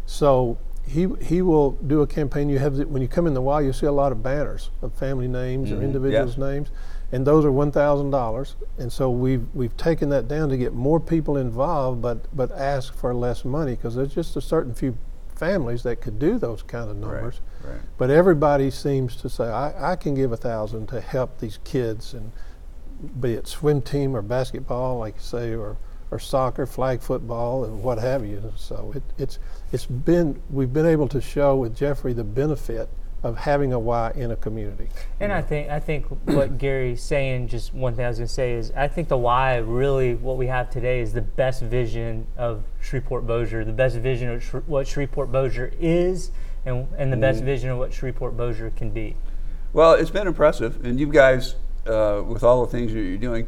So 0.06 0.58
he 0.88 1.08
he 1.22 1.42
will 1.42 1.72
do 1.72 2.02
a 2.02 2.08
campaign. 2.08 2.50
You 2.50 2.60
have 2.60 2.76
the, 2.76 2.86
when 2.88 3.02
you 3.02 3.08
come 3.08 3.26
in 3.26 3.34
the 3.34 3.42
Y, 3.42 3.62
you 3.62 3.74
see 3.74 3.86
a 3.86 3.92
lot 3.92 4.12
of 4.12 4.22
banners 4.22 4.70
of 4.82 4.94
family 4.94 5.28
names 5.28 5.72
or 5.72 5.78
Mhm, 5.78 5.84
individuals' 5.84 6.38
names, 6.38 6.70
and 7.12 7.26
those 7.26 7.46
are 7.46 7.52
one 7.52 7.72
thousand 7.72 8.12
dollars. 8.12 8.56
And 8.78 8.92
so 8.92 9.10
we've 9.10 9.46
we've 9.54 9.76
taken 9.78 10.10
that 10.10 10.28
down 10.28 10.50
to 10.50 10.58
get 10.58 10.74
more 10.74 11.00
people 11.00 11.38
involved, 11.38 12.02
but 12.02 12.26
but 12.36 12.52
ask 12.52 12.94
for 12.94 13.14
less 13.16 13.46
money 13.46 13.76
because 13.76 13.96
there's 13.96 14.14
just 14.14 14.36
a 14.36 14.42
certain 14.42 14.74
few 14.74 14.98
families 15.36 15.84
that 15.84 16.02
could 16.02 16.20
do 16.20 16.38
those 16.38 16.64
kind 16.64 16.90
of 16.90 16.98
numbers. 16.98 17.42
right. 17.64 17.80
But 17.98 18.10
everybody 18.10 18.70
seems 18.72 19.16
to 19.18 19.30
say, 19.30 19.46
I, 19.46 19.94
I 19.94 19.96
can 19.96 20.16
give 20.16 20.32
a 20.32 20.38
thousand 20.38 20.88
to 20.88 21.02
help 21.02 21.40
these 21.40 21.60
kids, 21.64 22.14
and 22.14 22.32
be 23.20 23.34
it 23.34 23.48
swim 23.48 23.82
team 23.82 24.16
or 24.16 24.22
basketball, 24.22 25.00
like 25.00 25.16
you 25.16 25.22
say, 25.22 25.56
or 25.56 25.78
or 26.12 26.20
soccer, 26.20 26.68
flag 26.68 27.02
football, 27.02 27.66
and 27.66 27.82
what 27.82 27.98
have 27.98 28.24
you. 28.26 28.54
So 28.56 28.92
it, 28.96 29.04
it's 29.18 29.40
it's 29.72 29.86
been 29.86 30.42
we've 30.50 30.72
been 30.72 30.86
able 30.86 31.08
to 31.10 31.20
show 31.20 31.56
with 31.56 31.76
Jeffrey 31.76 32.14
the 32.14 32.24
benefit 32.24 32.88
of 33.24 33.38
having 33.38 33.72
a 33.72 33.80
Y 33.80 34.12
in 34.16 34.32
a 34.32 34.36
community. 34.36 34.90
And 35.20 35.32
I 35.32 35.42
think 35.42 35.70
I 35.70 35.80
think 35.80 36.06
what 36.26 36.58
Gary's 36.58 37.02
saying, 37.02 37.48
just 37.48 37.74
one 37.74 37.96
thing 37.96 38.06
I 38.06 38.10
was 38.10 38.18
going 38.18 38.28
to 38.28 38.34
say 38.34 38.54
is 38.54 38.72
I 38.76 38.88
think 38.90 39.08
the 39.08 39.18
why 39.18 39.58
really 39.58 40.16
what 40.16 40.38
we 40.38 40.48
have 40.48 40.70
today 40.70 41.00
is 41.00 41.14
the 41.14 41.22
best 41.22 41.62
vision 41.62 42.28
of 42.38 42.64
Shreveport 42.82 43.26
Bossier, 43.26 43.64
the 43.64 43.72
best 43.72 43.96
vision 43.98 44.30
of 44.30 44.42
Shre- 44.44 44.66
what 44.68 44.88
Shreveport 44.88 45.32
Bossier 45.32 45.72
is, 45.80 46.32
and 46.66 46.88
and 46.98 47.12
the 47.14 47.18
best 47.18 47.44
vision 47.44 47.70
of 47.70 47.78
what 47.78 47.94
Shreveport 47.94 48.36
Bossier 48.36 48.72
can 48.72 48.90
be. 48.92 49.16
Well, 49.72 49.94
it's 49.94 50.12
been 50.12 50.28
impressive, 50.28 50.86
and 50.86 51.00
you 51.00 51.08
guys, 51.08 51.56
uh, 51.88 52.22
with 52.28 52.44
all 52.44 52.66
the 52.66 52.72
things 52.72 52.94
that 52.94 53.00
you're 53.00 53.18
doing, 53.18 53.48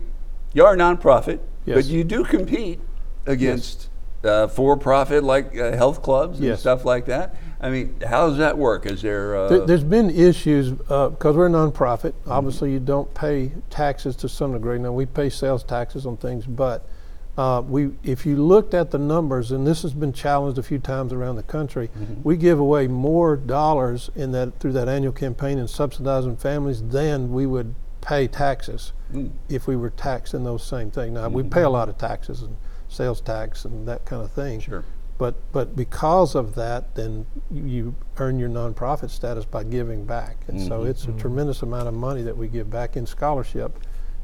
you 0.53 0.65
are 0.65 0.73
a 0.73 0.77
nonprofit, 0.77 1.39
but 1.67 1.85
you 1.85 2.03
do 2.03 2.23
compete 2.23 2.79
against 3.27 3.89
uh, 4.23 4.47
for-profit 4.47 5.23
like 5.23 5.55
uh, 5.57 5.73
health 5.75 6.01
clubs 6.01 6.39
and 6.39 6.47
Yes. 6.47 6.61
stuff 6.61 6.83
like 6.85 7.05
that. 7.05 7.35
I 7.61 7.69
mean, 7.69 7.95
how 8.05 8.27
does 8.27 8.37
that 8.37 8.57
work? 8.57 8.85
Is 8.85 9.01
there? 9.01 9.35
Uh, 9.35 9.47
There- 9.47 9.65
There's 9.65 9.83
been 9.83 10.09
issues 10.09 10.71
because 10.71 11.35
we're 11.35 11.47
a 11.47 11.49
nonprofit. 11.49 12.13
Obviously, 12.27 12.71
you 12.73 12.79
don't 12.79 13.13
pay 13.13 13.51
taxes 13.69 14.15
to 14.17 14.29
some 14.29 14.53
degree. 14.53 14.77
Now 14.77 14.91
we 14.91 15.05
pay 15.05 15.29
sales 15.29 15.63
taxes 15.63 16.05
on 16.05 16.17
things, 16.17 16.45
but 16.45 16.85
uh, 17.37 17.61
we, 17.67 17.91
if 18.03 18.25
you 18.25 18.35
looked 18.37 18.73
at 18.73 18.91
the 18.91 18.97
numbers, 18.97 19.51
and 19.51 19.65
this 19.67 19.81
has 19.81 19.93
been 19.93 20.13
challenged 20.13 20.57
a 20.57 20.63
few 20.63 20.79
times 20.79 21.11
around 21.11 21.35
the 21.35 21.43
country, 21.43 21.89
we 22.23 22.37
give 22.37 22.59
away 22.59 22.87
more 22.87 23.35
dollars 23.35 24.09
in 24.15 24.31
that 24.33 24.59
through 24.59 24.71
that 24.73 24.87
annual 24.87 25.11
campaign 25.13 25.57
and 25.57 25.69
subsidizing 25.69 26.37
families 26.37 26.81
than 26.81 27.31
we 27.33 27.45
would 27.45 27.73
pay 28.01 28.27
taxes 28.27 28.91
Mm. 29.13 29.31
if 29.49 29.67
we 29.67 29.75
were 29.75 29.89
taxed 29.91 30.33
in 30.33 30.43
those 30.43 30.63
same 30.63 30.89
things. 30.91 31.13
Now 31.13 31.29
we 31.29 31.43
pay 31.43 31.61
a 31.61 31.69
lot 31.69 31.89
of 31.89 31.97
taxes 31.97 32.41
and 32.41 32.55
sales 32.89 33.21
tax 33.21 33.65
and 33.65 33.87
that 33.87 34.03
kind 34.05 34.21
of 34.23 34.31
thing. 34.31 34.59
Sure. 34.59 34.83
But 35.17 35.35
but 35.53 35.75
because 35.75 36.35
of 36.35 36.55
that, 36.55 36.95
then 36.95 37.25
you, 37.49 37.63
you 37.65 37.95
earn 38.17 38.37
your 38.37 38.49
nonprofit 38.49 39.09
status 39.09 39.45
by 39.45 39.63
giving 39.63 40.05
back, 40.05 40.37
and 40.47 40.61
so 40.61 40.81
Mhm. 40.83 40.89
it's 40.89 41.05
a 41.05 41.11
tremendous 41.13 41.61
amount 41.61 41.87
of 41.87 41.93
money 41.93 42.21
that 42.23 42.37
we 42.37 42.47
give 42.49 42.69
back 42.69 42.97
in 42.97 43.05
scholarship 43.05 43.79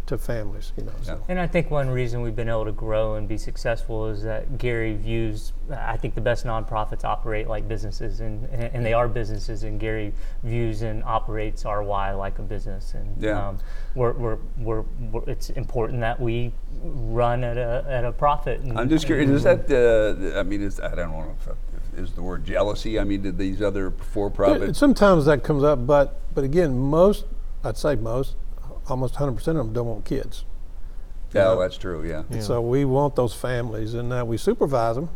to 0.07 0.17
families. 0.17 0.73
You 0.77 0.83
know. 0.83 0.91
So. 1.01 1.23
And 1.27 1.39
I 1.39 1.47
think 1.47 1.71
one 1.71 1.89
reason 1.89 2.21
we've 2.21 2.35
been 2.35 2.49
able 2.49 2.65
to 2.65 2.71
grow 2.71 3.15
and 3.15 3.27
be 3.27 3.37
successful 3.37 4.07
is 4.07 4.23
that 4.23 4.57
Gary 4.57 4.95
views, 4.95 5.53
I 5.71 5.97
think 5.97 6.15
the 6.15 6.21
best 6.21 6.45
nonprofits 6.45 7.03
operate 7.03 7.47
like 7.47 7.67
businesses, 7.67 8.19
and, 8.19 8.45
and 8.49 8.85
they 8.85 8.93
are 8.93 9.07
businesses, 9.07 9.63
and 9.63 9.79
Gary 9.79 10.13
views 10.43 10.81
and 10.81 11.03
operates 11.03 11.65
RY 11.65 12.13
like 12.13 12.39
a 12.39 12.41
business. 12.41 12.93
And 12.93 13.21
Yeah. 13.21 13.49
um, 13.49 13.59
we're, 13.95 14.13
we're, 14.13 14.37
we're, 14.57 14.81
we're, 15.11 15.29
it's 15.29 15.49
important 15.51 16.01
that 16.01 16.19
we 16.19 16.51
run 16.83 17.43
at 17.43 17.57
a, 17.57 17.85
at 17.87 18.03
a 18.05 18.11
profit. 18.11 18.61
And, 18.61 18.77
I'm 18.77 18.89
just 18.89 19.05
curious. 19.05 19.29
Is 19.29 19.43
that? 19.43 19.71
Uh, 19.71 20.39
I 20.39 20.43
mean, 20.43 20.61
is, 20.61 20.79
I 20.79 20.95
don't 20.95 21.11
know 21.11 21.35
if, 21.39 21.47
if 21.47 21.99
is 21.99 22.13
the 22.13 22.23
word 22.23 22.45
jealousy. 22.45 22.99
I 22.99 23.03
mean, 23.03 23.21
did 23.21 23.37
these 23.37 23.61
other 23.61 23.91
for-profit? 23.91 24.75
Sometimes 24.75 25.25
that 25.25 25.43
comes 25.43 25.63
up, 25.63 25.85
but 25.85 26.19
but 26.33 26.43
again, 26.43 26.77
most 26.77 27.25
I'd 27.63 27.77
say 27.77 27.95
most, 27.95 28.35
almost 28.87 29.15
100% 29.15 29.37
of 29.37 29.43
them 29.45 29.73
don't 29.73 29.87
want 29.87 30.05
kids. 30.05 30.45
Yeah, 31.33 31.55
that's 31.57 31.77
true. 31.77 32.03
Yeah. 32.07 32.23
And 32.29 32.43
So 32.43 32.59
we 32.61 32.83
want 32.83 33.15
those 33.15 33.33
families, 33.33 33.93
and 33.93 34.09
now 34.09 34.25
we 34.25 34.35
supervise 34.37 34.95
them. 34.95 35.09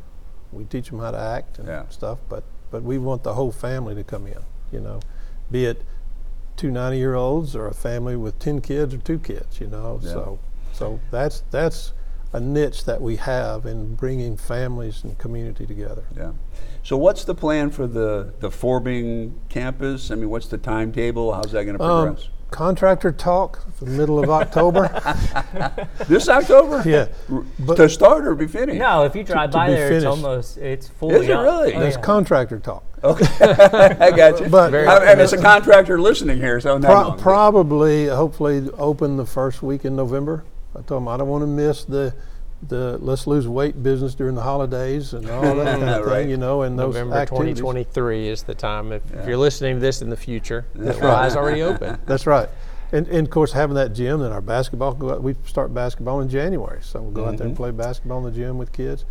We 0.54 0.64
teach 0.64 0.90
them 0.90 1.00
how 1.00 1.12
to 1.12 1.18
act 1.20 1.60
and 1.60 1.68
Yeah. 1.68 1.84
stuff, 1.90 2.20
but 2.30 2.44
but 2.72 2.84
we 2.84 2.98
want 2.98 3.24
the 3.24 3.34
whole 3.36 3.52
family 3.52 3.96
to 3.96 4.04
come 4.04 4.26
in. 4.28 4.40
You 4.72 4.80
know, 4.82 5.00
be 5.52 5.66
it 5.66 5.84
two 6.58 6.72
90 6.72 6.98
year 6.98 7.16
olds 7.16 7.56
or 7.56 7.68
a 7.68 7.74
family 7.74 8.16
with 8.16 8.40
10 8.40 8.62
kids 8.62 8.94
or 8.94 8.98
two 8.98 9.20
kids. 9.20 9.60
You 9.60 9.68
know, 9.68 10.00
Yeah. 10.02 10.12
so 10.14 10.40
so 10.74 11.00
that's 11.12 11.44
that's 11.52 11.92
a 12.34 12.40
niche 12.40 12.84
that 12.86 13.02
we 13.02 13.16
have 13.18 13.66
in 13.66 13.96
bringing 13.96 14.36
families 14.38 15.04
and 15.04 15.18
community 15.18 15.66
together. 15.66 16.04
Yeah. 16.18 16.32
So 16.84 16.98
what's 16.98 17.24
the 17.26 17.36
plan 17.36 17.72
for 17.72 17.88
the 17.88 18.34
the 18.40 18.50
Forbing 18.52 19.36
campus? 19.50 20.12
I 20.12 20.16
mean, 20.16 20.30
what's 20.30 20.48
the 20.48 20.58
timetable? 20.58 21.34
How's 21.34 21.52
that 21.52 21.66
going 21.66 21.78
to 21.78 21.84
Um, 21.84 22.04
progress? 22.08 22.30
Contractor 22.52 23.12
talk, 23.12 23.60
the 23.80 23.86
middle 23.86 24.18
of 24.24 24.30
October. 24.30 24.88
this 26.08 26.30
October? 26.30 26.82
yeah, 26.90 27.08
but- 27.60 27.76
to 27.76 27.90
start 27.90 28.26
or 28.26 28.36
be 28.36 28.48
finished? 28.48 28.80
No, 28.80 29.04
if 29.04 29.16
you 29.16 29.24
drive 29.24 29.52
to 29.52 29.58
by 29.58 29.68
be 29.68 29.74
there, 29.74 29.84
it's 29.92 30.04
finished. 30.04 30.08
almost 30.08 30.58
it's 30.58 30.88
fully 30.88 31.16
Is 31.16 31.24
it 31.30 31.32
up. 31.32 31.44
really? 31.44 31.74
Oh, 31.74 31.80
that's 31.80 31.96
yeah. 31.98 32.02
contractor 32.02 32.60
talk. 32.60 32.84
Okay, 33.04 33.26
I 34.00 34.12
got 34.12 34.40
you. 34.40 34.48
But- 34.50 34.72
Very 34.72 34.88
Uh, 34.88 35.02
and 35.02 35.20
it's 35.22 35.34
a 35.34 35.42
contractor 35.42 36.00
listening 36.00 36.38
here, 36.38 36.60
so 36.60 36.78
no, 36.78 36.88
Pro- 36.88 37.10
no. 37.10 37.16
probably, 37.22 38.08
hopefully, 38.08 38.70
open 38.78 39.18
the 39.18 39.26
first 39.26 39.62
week 39.62 39.86
in 39.86 39.96
November. 39.96 40.44
I 40.76 40.82
told 40.82 41.02
them 41.02 41.08
I 41.08 41.18
don't 41.18 41.28
want 41.28 41.42
to 41.44 41.48
miss 41.48 41.84
the 41.86 42.14
the 42.68 42.98
let's 43.00 43.28
lose 43.28 43.48
weight 43.48 43.84
business 43.84 44.16
during 44.16 44.34
the 44.36 44.42
holidays 44.42 45.14
and 45.14 45.30
all 45.30 45.42
that 45.56 45.66
kind 45.80 45.90
of 45.90 46.06
Right. 46.06 46.22
thing, 46.22 46.30
you 46.30 46.38
know, 46.38 46.64
and 46.64 46.78
those 46.80 46.94
November 46.96 47.16
activities. 47.18 47.58
2023 47.60 48.28
is 48.30 48.44
the 48.44 48.56
time. 48.56 48.92
If, 48.92 49.04
Yeah. 49.14 49.20
if 49.22 49.28
you're 49.28 49.38
listening 49.38 49.76
to 49.76 49.80
this 49.82 50.02
in 50.02 50.10
the 50.10 50.18
future, 50.18 50.66
That's 50.74 50.98
the 50.98 51.06
right. 51.06 51.26
Y's 51.26 51.36
already 51.36 51.62
open. 51.62 52.00
That's 52.06 52.26
right. 52.26 52.50
And, 52.92 53.08
and 53.08 53.28
of 53.28 53.30
course, 53.32 53.52
having 53.52 53.76
that 53.76 53.94
gym, 53.94 54.22
and 54.22 54.34
our 54.34 54.42
basketball, 54.42 54.94
we 54.96 55.36
start 55.46 55.74
basketball 55.74 56.22
in 56.22 56.30
January. 56.30 56.80
So 56.82 57.02
we'll 57.02 57.12
go 57.12 57.26
out 57.26 57.38
there 57.38 57.46
and 57.48 57.56
Mhm. 57.56 57.58
play 57.58 57.72
basketball 57.72 58.20
in 58.20 58.24
the 58.26 58.32
gym 58.32 58.58
with 58.58 58.72
kids. 58.72 59.06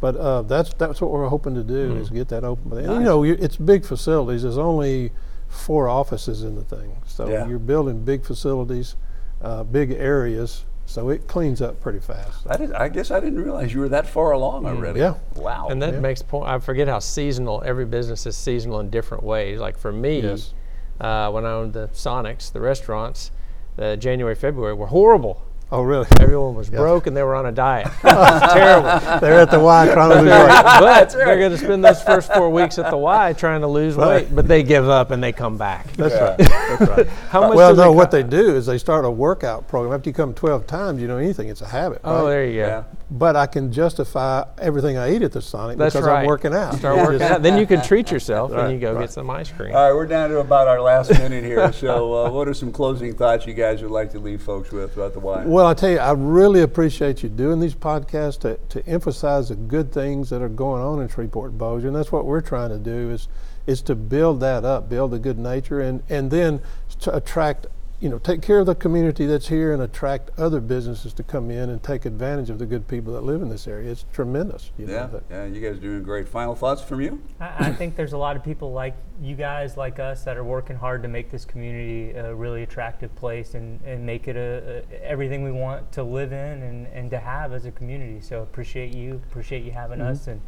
But 0.00 0.16
uh, 0.16 0.42
that's 0.42 0.72
that's 0.74 1.00
what 1.00 1.10
we're 1.10 1.28
hoping 1.28 1.54
to 1.54 1.62
do 1.64 1.96
is 1.96 2.10
get 2.10 2.28
that 2.28 2.44
open. 2.44 2.68
But 2.70 2.84
Nice. 2.84 2.98
you 2.98 3.00
know, 3.04 3.22
it's 3.24 3.56
big 3.56 3.84
facilities. 3.84 4.42
There's 4.42 4.58
only 4.58 5.10
four 5.48 5.88
offices 5.88 6.42
in 6.42 6.54
the 6.54 6.64
thing, 6.64 6.96
so 7.06 7.28
Yeah. 7.28 7.46
you're 7.48 7.58
building 7.58 8.00
big 8.04 8.24
facilities, 8.24 8.96
uh, 9.42 9.62
big 9.64 9.92
areas. 9.92 10.64
So 10.88 11.08
it 11.10 11.26
cleans 11.26 11.60
up 11.60 11.80
pretty 11.80 11.98
fast. 11.98 12.46
I, 12.48 12.56
did, 12.56 12.72
I 12.72 12.88
guess 12.88 13.10
I 13.10 13.18
didn't 13.20 13.42
realize 13.42 13.74
you 13.74 13.80
were 13.80 13.88
that 13.88 14.06
far 14.06 14.30
along 14.32 14.66
already. 14.66 15.00
Yeah. 15.00 15.14
Wow. 15.34 15.66
And 15.68 15.82
that 15.82 15.94
Yeah. 15.94 16.00
makes 16.00 16.22
point. 16.22 16.48
I 16.48 16.58
forget 16.60 16.86
how 16.88 17.00
seasonal 17.00 17.62
every 17.66 17.84
business 17.84 18.24
is 18.24 18.36
seasonal 18.36 18.78
in 18.80 18.88
different 18.90 19.24
ways. 19.24 19.58
Like 19.58 19.76
for 19.76 19.92
me, 19.92 20.20
Yes. 20.20 20.54
uh, 21.00 21.30
when 21.32 21.44
I 21.44 21.50
owned 21.52 21.72
the 21.72 21.88
Sonics, 21.88 22.52
the 22.52 22.60
restaurants, 22.60 23.30
the 23.76 23.96
January, 23.96 24.34
February 24.36 24.74
were 24.74 24.86
horrible. 24.86 25.42
Oh, 25.72 25.82
really? 25.82 26.06
Everyone 26.20 26.54
was 26.54 26.68
Yeah. 26.70 26.78
broke 26.78 27.08
and 27.08 27.16
they 27.16 27.24
were 27.24 27.34
on 27.34 27.46
a 27.46 27.50
diet. 27.52 27.88
It's 28.04 28.52
terrible. 28.52 29.18
They're 29.20 29.40
at 29.40 29.50
the 29.50 29.58
Y 29.58 29.88
trying 29.92 30.10
to 30.10 30.20
lose 30.22 30.30
weight. 30.30 30.48
but 30.80 31.10
they're 31.10 31.38
going 31.38 31.50
to 31.50 31.58
spend 31.58 31.84
those 31.84 32.00
first 32.02 32.32
four 32.32 32.50
weeks 32.50 32.78
at 32.78 32.88
the 32.90 32.96
Y 32.96 33.32
trying 33.32 33.62
to 33.62 33.66
lose 33.66 33.96
Right. 33.96 34.06
weight, 34.08 34.34
but 34.34 34.46
they 34.46 34.62
give 34.62 34.88
up 34.88 35.10
and 35.10 35.20
they 35.22 35.32
come 35.32 35.56
back. 35.58 35.92
That's 35.94 36.14
Yeah. 36.14 36.24
right. 36.24 36.38
That's 36.38 36.80
right. 36.90 37.08
How 37.30 37.48
much 37.48 37.56
well, 37.56 37.70
does 37.70 37.78
no, 37.78 37.92
it 37.92 37.96
what 37.96 38.12
they 38.12 38.22
do 38.22 38.54
is 38.54 38.66
they 38.66 38.78
start 38.78 39.04
a 39.04 39.10
workout 39.10 39.66
program. 39.66 39.92
After 39.92 40.08
you 40.08 40.14
come 40.14 40.34
12 40.34 40.66
times, 40.68 41.02
you 41.02 41.08
know 41.08 41.18
anything. 41.18 41.48
It's 41.48 41.62
a 41.62 41.66
habit. 41.66 42.00
Oh, 42.04 42.22
right? 42.24 42.30
there 42.30 42.44
you 42.46 42.60
go. 42.62 42.66
yeah. 42.68 42.82
But 43.08 43.36
I 43.36 43.46
can 43.46 43.70
justify 43.70 44.42
everything 44.58 44.96
I 44.96 45.14
eat 45.14 45.22
at 45.22 45.30
the 45.30 45.40
Sonic 45.40 45.78
That's 45.78 45.94
because 45.94 46.08
right. 46.08 46.22
I'm 46.22 46.26
working 46.26 46.52
out. 46.52 46.74
Start 46.74 46.96
working 46.96 47.22
out. 47.22 47.40
Then 47.40 47.56
you 47.56 47.64
can 47.64 47.80
treat 47.86 48.10
yourself 48.10 48.50
Right, 48.50 48.64
and 48.64 48.72
you 48.74 48.80
go 48.80 48.94
right. 48.94 49.02
get 49.02 49.10
some 49.12 49.30
ice 49.30 49.48
cream. 49.50 49.76
All 49.76 49.86
right, 49.88 49.94
we're 49.94 50.06
down 50.06 50.30
to 50.30 50.40
about 50.40 50.66
our 50.66 50.80
last 50.80 51.10
minute 51.10 51.44
here. 51.44 51.72
So, 51.76 52.26
uh, 52.26 52.30
what 52.30 52.48
are 52.48 52.54
some 52.54 52.72
closing 52.72 53.14
thoughts 53.14 53.46
you 53.46 53.54
guys 53.54 53.82
would 53.82 53.90
like 53.90 54.10
to 54.12 54.18
leave 54.18 54.42
folks 54.42 54.72
with 54.72 54.96
about 54.96 55.12
the 55.12 55.20
why? 55.20 55.44
Well, 55.44 55.66
I 55.66 55.74
tell 55.74 55.90
you, 55.90 55.98
I 55.98 56.12
really 56.12 56.62
appreciate 56.62 57.22
you 57.22 57.28
doing 57.28 57.60
these 57.60 57.74
podcasts 57.74 58.40
to, 58.40 58.58
to 58.70 58.86
emphasize 58.88 59.50
the 59.50 59.56
good 59.56 59.92
things 59.92 60.30
that 60.30 60.42
are 60.42 60.48
going 60.48 60.82
on 60.82 61.00
in 61.00 61.08
Shreveport 61.08 61.56
Bossier, 61.58 61.88
and 61.88 61.96
that's 61.96 62.10
what 62.10 62.24
we're 62.24 62.40
trying 62.40 62.70
to 62.70 62.78
do 62.78 63.10
is 63.10 63.28
is 63.66 63.82
to 63.82 63.94
build 63.96 64.40
that 64.40 64.64
up, 64.64 64.88
build 64.88 65.10
the 65.10 65.18
good 65.18 65.38
nature, 65.38 65.80
and 65.80 66.02
and 66.08 66.30
then 66.30 66.60
to 67.00 67.14
attract, 67.14 67.66
you 67.98 68.10
know, 68.10 68.18
take 68.18 68.42
care 68.42 68.58
of 68.58 68.66
the 68.66 68.74
community 68.74 69.24
that's 69.24 69.48
here 69.48 69.72
and 69.72 69.80
attract 69.80 70.30
other 70.38 70.60
businesses 70.60 71.14
to 71.14 71.22
come 71.22 71.50
in 71.50 71.70
and 71.70 71.82
take 71.82 72.04
advantage 72.04 72.50
of 72.50 72.58
the 72.58 72.66
good 72.66 72.86
people 72.86 73.12
that 73.14 73.22
live 73.22 73.40
in 73.40 73.48
this 73.48 73.66
area. 73.66 73.90
It's 73.90 74.04
tremendous. 74.12 74.70
You 74.76 74.86
know, 74.86 74.92
Yeah, 74.92 75.06
that- 75.06 75.22
yeah, 75.30 75.44
you 75.46 75.60
guys 75.60 75.78
are 75.78 75.80
doing 75.80 76.02
great. 76.02 76.28
Final 76.28 76.54
thoughts 76.54 76.82
from 76.82 77.00
you? 77.00 77.22
I, 77.40 77.68
I 77.68 77.72
think 77.72 77.96
there's 77.96 78.12
a 78.12 78.18
lot 78.18 78.36
of 78.36 78.44
people 78.44 78.72
like 78.72 78.94
you 79.22 79.34
guys, 79.34 79.78
like 79.78 79.98
us, 79.98 80.24
that 80.24 80.36
are 80.36 80.44
working 80.44 80.76
hard 80.76 81.02
to 81.02 81.08
make 81.08 81.30
this 81.30 81.46
community 81.46 82.10
a 82.12 82.34
really 82.34 82.62
attractive 82.62 83.14
place 83.16 83.54
and, 83.54 83.80
and 83.82 84.04
make 84.04 84.28
it 84.28 84.36
a, 84.36 84.84
a 84.92 85.02
everything 85.02 85.42
we 85.42 85.52
want 85.52 85.90
to 85.92 86.02
live 86.02 86.32
in 86.32 86.62
and, 86.62 86.86
and 86.88 87.10
to 87.10 87.18
have 87.18 87.54
as 87.54 87.64
a 87.64 87.70
community. 87.70 88.20
So 88.20 88.42
appreciate 88.42 88.92
you, 88.92 89.22
appreciate 89.30 89.64
you 89.64 89.70
having 89.70 90.00
mm-hmm. 90.00 90.12
us, 90.12 90.26
and 90.26 90.42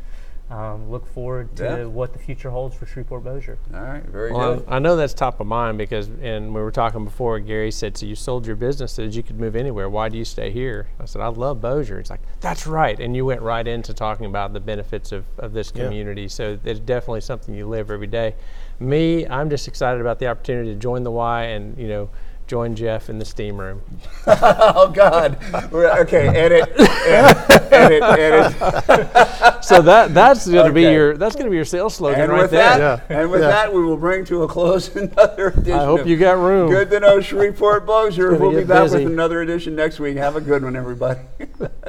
um, 0.51 0.91
look 0.91 1.07
forward 1.07 1.55
to 1.57 1.63
Yeah. 1.63 1.85
what 1.85 2.13
the 2.15 2.19
future 2.19 2.49
holds 2.51 2.75
for 2.75 2.87
Shreveport 2.87 3.23
Bossier. 3.25 3.59
All 3.75 3.81
right, 3.83 4.03
very 4.05 4.33
Well, 4.33 4.57
good. 4.57 4.65
I 4.67 4.77
I 4.77 4.79
know 4.79 4.97
that's 4.97 5.13
top 5.13 5.41
of 5.41 5.47
mind 5.47 5.77
because, 5.77 6.09
and 6.23 6.55
we 6.55 6.61
were 6.63 6.71
talking 6.71 7.05
before, 7.05 7.39
Gary 7.39 7.71
said, 7.71 7.97
so 7.99 8.07
you 8.07 8.15
sold 8.15 8.47
your 8.47 8.57
businesses, 8.57 9.15
you 9.17 9.23
could 9.23 9.39
move 9.39 9.57
anywhere. 9.57 9.91
Why 9.91 10.09
do 10.09 10.17
you 10.17 10.25
stay 10.25 10.51
here? 10.51 10.87
I 10.99 11.05
said, 11.05 11.21
I 11.21 11.27
love 11.29 11.61
Bossier. 11.61 11.99
He's 11.99 12.09
like, 12.11 12.23
that's 12.41 12.67
right. 12.67 12.99
And 12.99 13.15
you 13.15 13.27
went 13.27 13.43
right 13.43 13.67
into 13.67 13.93
talking 13.93 14.25
about 14.27 14.53
the 14.55 14.61
benefits 14.61 15.13
of, 15.13 15.25
of 15.39 15.53
this 15.53 15.71
Yeah. 15.75 15.85
community. 15.85 16.29
So 16.29 16.59
it's 16.65 16.81
definitely 16.81 17.21
something 17.21 17.55
you 17.55 17.67
live 17.67 17.91
every 17.91 18.07
day. 18.07 18.35
Me, 18.81 19.27
I'm 19.27 19.51
just 19.51 19.69
excited 19.69 20.01
about 20.01 20.19
the 20.19 20.29
opportunity 20.29 20.73
to 20.73 20.79
join 20.79 21.03
the 21.03 21.11
Y 21.11 21.43
and, 21.43 21.77
you 21.77 21.89
know, 21.89 22.09
join 22.49 22.75
Jeff 22.75 23.09
in 23.11 23.19
the 23.19 23.25
steam 23.25 23.57
room. 23.61 23.81
oh 24.27 24.91
God. 24.95 25.39
Okay, 25.73 26.27
edit, 26.29 26.69
edit, 26.79 27.73
edit, 27.73 28.03
edit. 28.03 29.65
So 29.65 29.83
that 29.83 30.15
that's 30.15 30.49
going 30.49 30.67
to 30.67 30.73
be 30.73 30.83
your 30.83 31.17
that's 31.17 31.35
going 31.37 31.45
to 31.45 31.51
be 31.51 31.57
your 31.57 31.65
sales 31.65 31.95
slogan 31.95 32.23
And 32.23 32.33
right 32.33 32.43
with 32.43 32.51
there. 32.51 32.79
that, 32.79 33.03
Yeah. 33.11 33.21
and 33.21 33.31
with 33.31 33.43
Yeah. 33.43 33.49
that, 33.49 33.73
we 33.73 33.83
will 33.83 33.97
bring 33.99 34.25
to 34.27 34.43
a 34.43 34.49
close 34.49 34.89
another 34.97 35.49
edition. 35.49 35.73
I 35.79 35.85
hope 35.85 36.01
of 36.01 36.09
you 36.09 36.17
got 36.17 36.39
room. 36.39 36.71
Good 36.71 36.91
to 36.91 37.01
know 37.01 37.21
Shreveport 37.21 37.87
Bossier. 37.87 38.31
gonna 38.31 38.41
We'll 38.41 38.59
be 38.59 38.65
back 38.65 38.85
busy. 38.85 39.05
with 39.05 39.13
another 39.13 39.43
edition 39.43 39.77
next 39.77 40.01
week. 40.01 40.17
Have 40.17 40.37
a 40.37 40.41
good 40.41 40.63
one, 40.65 40.75
everybody. 40.75 41.21